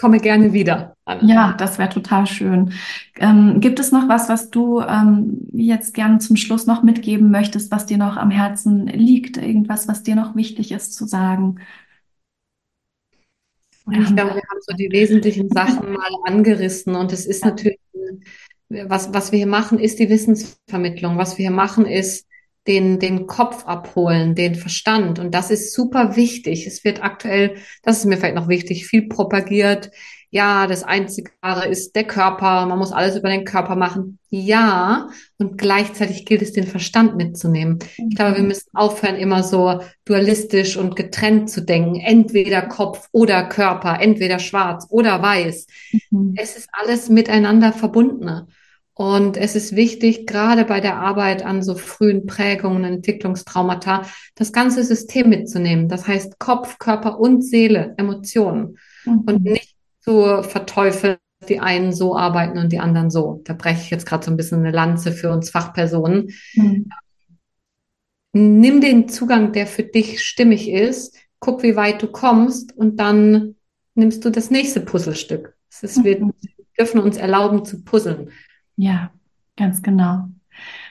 komme 0.00 0.18
gerne 0.18 0.52
wieder. 0.52 0.96
Anne. 1.04 1.30
Ja, 1.30 1.52
das 1.52 1.78
wäre 1.78 1.90
total 1.90 2.26
schön. 2.26 2.72
Ähm, 3.16 3.60
gibt 3.60 3.78
es 3.78 3.92
noch 3.92 4.08
was, 4.08 4.28
was 4.28 4.50
du 4.50 4.80
ähm, 4.80 5.46
jetzt 5.52 5.92
gerne 5.94 6.18
zum 6.18 6.36
Schluss 6.36 6.66
noch 6.66 6.82
mitgeben 6.82 7.30
möchtest, 7.30 7.70
was 7.70 7.86
dir 7.86 7.98
noch 7.98 8.16
am 8.16 8.30
Herzen 8.30 8.86
liegt? 8.86 9.36
Irgendwas, 9.36 9.88
was 9.88 10.02
dir 10.02 10.16
noch 10.16 10.34
wichtig 10.34 10.72
ist 10.72 10.94
zu 10.94 11.06
sagen? 11.06 11.60
Oder 13.86 13.98
ich 13.98 14.14
glaube, 14.14 14.34
wir 14.34 14.42
haben 14.42 14.60
so 14.60 14.74
die 14.74 14.90
wesentlichen 14.90 15.50
Sachen 15.50 15.92
mal 15.92 16.10
angerissen 16.24 16.94
und 16.94 17.12
es 17.12 17.26
ist 17.26 17.44
natürlich, 17.44 17.78
was, 18.68 19.12
was 19.12 19.32
wir 19.32 19.38
hier 19.38 19.46
machen, 19.46 19.78
ist 19.78 19.98
die 19.98 20.08
Wissensvermittlung. 20.08 21.18
Was 21.18 21.36
wir 21.36 21.48
hier 21.48 21.56
machen, 21.56 21.86
ist 21.86 22.26
den, 22.66 22.98
den 22.98 23.26
Kopf 23.26 23.64
abholen, 23.66 24.34
den 24.34 24.54
Verstand. 24.54 25.18
Und 25.18 25.34
das 25.34 25.50
ist 25.50 25.74
super 25.74 26.16
wichtig. 26.16 26.66
Es 26.66 26.84
wird 26.84 27.02
aktuell, 27.02 27.56
das 27.82 27.98
ist 27.98 28.04
mir 28.04 28.16
vielleicht 28.16 28.34
noch 28.34 28.48
wichtig, 28.48 28.86
viel 28.86 29.08
propagiert. 29.08 29.90
Ja, 30.32 30.68
das 30.68 30.84
einzige 30.84 31.32
Wahre 31.40 31.66
ist 31.66 31.96
der 31.96 32.04
Körper. 32.04 32.64
Man 32.66 32.78
muss 32.78 32.92
alles 32.92 33.16
über 33.16 33.28
den 33.28 33.44
Körper 33.44 33.74
machen. 33.74 34.20
Ja. 34.28 35.08
Und 35.38 35.58
gleichzeitig 35.58 36.24
gilt 36.24 36.42
es, 36.42 36.52
den 36.52 36.68
Verstand 36.68 37.16
mitzunehmen. 37.16 37.80
Ich 37.96 38.14
glaube, 38.14 38.36
wir 38.36 38.44
müssen 38.44 38.68
aufhören, 38.72 39.16
immer 39.16 39.42
so 39.42 39.80
dualistisch 40.04 40.76
und 40.76 40.94
getrennt 40.94 41.50
zu 41.50 41.62
denken. 41.62 41.96
Entweder 41.96 42.62
Kopf 42.62 43.08
oder 43.10 43.42
Körper, 43.44 44.00
entweder 44.00 44.38
schwarz 44.38 44.86
oder 44.88 45.20
weiß. 45.20 45.66
Mhm. 46.10 46.34
Es 46.36 46.56
ist 46.56 46.68
alles 46.72 47.08
miteinander 47.08 47.72
verbunden. 47.72 48.46
Und 49.00 49.38
es 49.38 49.56
ist 49.56 49.76
wichtig, 49.76 50.26
gerade 50.26 50.66
bei 50.66 50.78
der 50.78 50.98
Arbeit 50.98 51.42
an 51.42 51.62
so 51.62 51.74
frühen 51.74 52.26
Prägungen, 52.26 52.84
Entwicklungstraumata, 52.84 54.02
das 54.34 54.52
ganze 54.52 54.84
System 54.84 55.30
mitzunehmen. 55.30 55.88
Das 55.88 56.06
heißt 56.06 56.38
Kopf, 56.38 56.78
Körper 56.78 57.18
und 57.18 57.40
Seele, 57.42 57.94
Emotionen. 57.96 58.76
Mhm. 59.06 59.20
Und 59.20 59.42
nicht 59.42 59.74
zu 60.00 60.42
verteufeln, 60.42 61.16
die 61.48 61.60
einen 61.60 61.94
so 61.94 62.14
arbeiten 62.14 62.58
und 62.58 62.72
die 62.72 62.78
anderen 62.78 63.10
so. 63.10 63.40
Da 63.44 63.54
breche 63.54 63.80
ich 63.80 63.88
jetzt 63.88 64.04
gerade 64.04 64.22
so 64.22 64.30
ein 64.30 64.36
bisschen 64.36 64.58
eine 64.58 64.70
Lanze 64.70 65.12
für 65.12 65.30
uns 65.30 65.48
Fachpersonen. 65.48 66.34
Mhm. 66.52 66.90
Nimm 68.34 68.82
den 68.82 69.08
Zugang, 69.08 69.52
der 69.54 69.66
für 69.66 69.82
dich 69.82 70.22
stimmig 70.22 70.68
ist, 70.68 71.16
guck, 71.38 71.62
wie 71.62 71.74
weit 71.74 72.02
du 72.02 72.06
kommst 72.06 72.76
und 72.76 73.00
dann 73.00 73.54
nimmst 73.94 74.26
du 74.26 74.28
das 74.28 74.50
nächste 74.50 74.82
Puzzlestück. 74.82 75.56
Es 75.70 75.82
ist, 75.84 76.04
wir 76.04 76.20
mhm. 76.20 76.34
dürfen 76.78 77.00
uns 77.00 77.16
erlauben 77.16 77.64
zu 77.64 77.82
puzzeln. 77.82 78.30
Ja, 78.76 79.10
ganz 79.56 79.82
genau. 79.82 80.28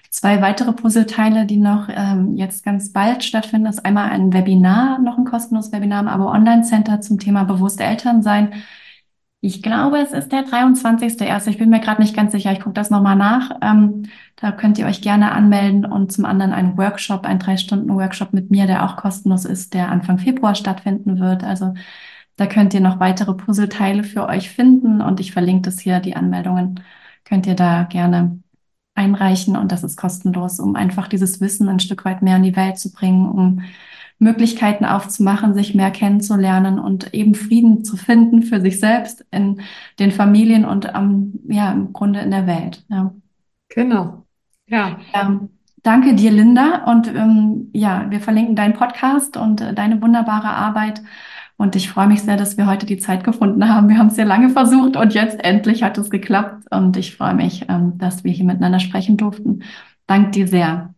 Zwei 0.09 0.41
weitere 0.41 0.73
Puzzleteile, 0.73 1.45
die 1.45 1.57
noch 1.57 1.87
ähm, 1.89 2.35
jetzt 2.35 2.63
ganz 2.65 2.91
bald 2.91 3.23
stattfinden, 3.23 3.67
ist 3.67 3.85
einmal 3.85 4.09
ein 4.09 4.33
Webinar, 4.33 4.99
noch 4.99 5.17
ein 5.17 5.25
kostenloses 5.25 5.71
Webinar 5.71 6.01
im 6.01 6.07
Abo 6.07 6.29
Online 6.31 6.63
Center 6.63 6.99
zum 7.01 7.19
Thema 7.19 7.43
bewusste 7.43 7.83
Elternsein. 7.83 8.53
Ich 9.41 9.63
glaube, 9.63 9.99
es 9.99 10.11
ist 10.11 10.31
der 10.31 10.43
23.1. 10.45 11.47
Ich 11.47 11.57
bin 11.57 11.69
mir 11.69 11.79
gerade 11.79 12.01
nicht 12.01 12.15
ganz 12.15 12.33
sicher. 12.33 12.51
Ich 12.51 12.59
gucke 12.59 12.73
das 12.73 12.89
nochmal 12.89 13.15
nach. 13.15 13.51
Ähm, 13.61 14.03
da 14.35 14.51
könnt 14.51 14.77
ihr 14.77 14.85
euch 14.85 15.01
gerne 15.01 15.31
anmelden 15.31 15.85
und 15.85 16.11
zum 16.11 16.25
anderen 16.25 16.51
ein 16.51 16.77
Workshop, 16.77 17.25
ein 17.25 17.39
drei 17.39 17.55
Stunden 17.55 17.93
Workshop 17.95 18.33
mit 18.33 18.51
mir, 18.51 18.67
der 18.67 18.83
auch 18.85 18.97
kostenlos 18.97 19.45
ist, 19.45 19.73
der 19.73 19.89
Anfang 19.91 20.17
Februar 20.17 20.55
stattfinden 20.55 21.19
wird. 21.19 21.43
Also 21.43 21.73
da 22.35 22.47
könnt 22.47 22.73
ihr 22.73 22.81
noch 22.81 22.99
weitere 22.99 23.33
Puzzleteile 23.33 24.03
für 24.03 24.27
euch 24.27 24.49
finden 24.49 25.01
und 25.01 25.19
ich 25.19 25.31
verlinke 25.31 25.69
das 25.69 25.79
hier, 25.79 25.99
die 25.99 26.15
Anmeldungen 26.15 26.81
könnt 27.29 27.45
ihr 27.45 27.55
da 27.55 27.83
gerne 27.83 28.39
einreichen 28.95 29.55
und 29.55 29.71
das 29.71 29.83
ist 29.83 29.95
kostenlos, 29.95 30.59
um 30.59 30.75
einfach 30.75 31.07
dieses 31.07 31.39
Wissen 31.39 31.69
ein 31.69 31.79
Stück 31.79 32.03
weit 32.03 32.21
mehr 32.21 32.35
in 32.35 32.43
die 32.43 32.55
Welt 32.55 32.77
zu 32.77 32.91
bringen, 32.91 33.29
um 33.29 33.61
Möglichkeiten 34.17 34.83
aufzumachen, 34.83 35.53
sich 35.53 35.73
mehr 35.73 35.91
kennenzulernen 35.91 36.77
und 36.77 37.13
eben 37.13 37.35
Frieden 37.35 37.85
zu 37.85 37.95
finden 37.95 38.41
für 38.41 38.59
sich 38.59 38.79
selbst 38.79 39.25
in 39.31 39.61
den 39.97 40.11
Familien 40.11 40.65
und 40.65 40.93
am, 40.93 41.39
ja, 41.47 41.71
im 41.71 41.93
Grunde 41.93 42.19
in 42.19 42.31
der 42.31 42.45
Welt. 42.45 42.83
Ja. 42.89 43.13
Genau. 43.69 44.25
Ja. 44.67 44.99
Ähm, 45.13 45.49
danke 45.83 46.15
dir, 46.15 46.31
Linda. 46.31 46.83
Und 46.85 47.07
ähm, 47.07 47.69
ja, 47.73 48.07
wir 48.09 48.19
verlinken 48.19 48.57
deinen 48.57 48.73
Podcast 48.73 49.37
und 49.37 49.61
äh, 49.61 49.73
deine 49.73 50.01
wunderbare 50.01 50.49
Arbeit 50.49 51.01
und 51.59 51.75
ich 51.75 51.89
freue 51.89 52.07
mich 52.07 52.21
sehr, 52.21 52.37
dass 52.37 52.55
wir 52.55 52.67
heute 52.67 52.85
die 52.85 52.99
Zeit 52.99 53.25
gefunden 53.25 53.67
haben. 53.67 53.89
Wir 53.89 53.97
haben 53.97 54.07
es 54.07 54.15
sehr 54.15 54.23
lange 54.23 54.49
versucht 54.49 54.95
und 54.95 55.13
jetzt 55.13 55.43
endlich 55.43 55.83
hat 55.83 55.97
es 55.97 56.09
geklappt. 56.09 56.63
Und 56.71 56.95
ich 56.95 57.17
freue 57.17 57.33
mich, 57.35 57.65
ähm, 57.67 57.97
dass 57.97 58.23
wir 58.23 58.31
hier 58.31 58.45
miteinander 58.45 58.79
sprechen 58.79 59.17
durften. 59.17 59.63
Dank 60.07 60.31
dir 60.31 60.47
sehr. 60.47 60.93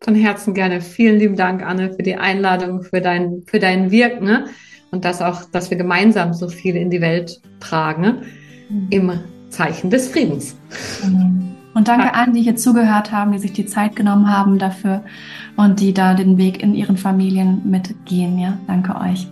Von 0.00 0.14
Herzen 0.14 0.54
gerne. 0.54 0.80
Vielen 0.82 1.18
lieben 1.18 1.34
Dank, 1.34 1.66
Anne, 1.66 1.92
für 1.92 2.04
die 2.04 2.14
Einladung, 2.14 2.84
für 2.84 3.00
dein, 3.00 3.42
für 3.48 3.58
dein 3.58 3.90
Wirken 3.90 4.24
ne? 4.24 4.44
und 4.92 5.04
das 5.04 5.20
auch, 5.20 5.50
dass 5.50 5.68
wir 5.70 5.78
gemeinsam 5.78 6.32
so 6.32 6.48
viel 6.48 6.76
in 6.76 6.88
die 6.88 7.00
Welt 7.00 7.42
tragen 7.58 8.02
ne? 8.02 8.22
mhm. 8.68 8.86
im 8.90 9.12
Zeichen 9.48 9.90
des 9.90 10.06
Friedens. 10.06 10.56
Mhm. 11.04 11.56
Und 11.74 11.88
danke 11.88 12.06
ja. 12.06 12.12
allen, 12.12 12.34
die 12.34 12.42
hier 12.42 12.54
zugehört 12.54 13.10
haben, 13.10 13.32
die 13.32 13.38
sich 13.40 13.52
die 13.52 13.66
Zeit 13.66 13.96
genommen 13.96 14.32
haben 14.32 14.60
dafür 14.60 15.02
und 15.56 15.80
die 15.80 15.92
da 15.92 16.14
den 16.14 16.38
Weg 16.38 16.62
in 16.62 16.72
ihren 16.72 16.96
Familien 16.96 17.68
mitgehen. 17.68 18.38
Ja, 18.38 18.58
danke 18.68 18.94
euch. 18.94 19.31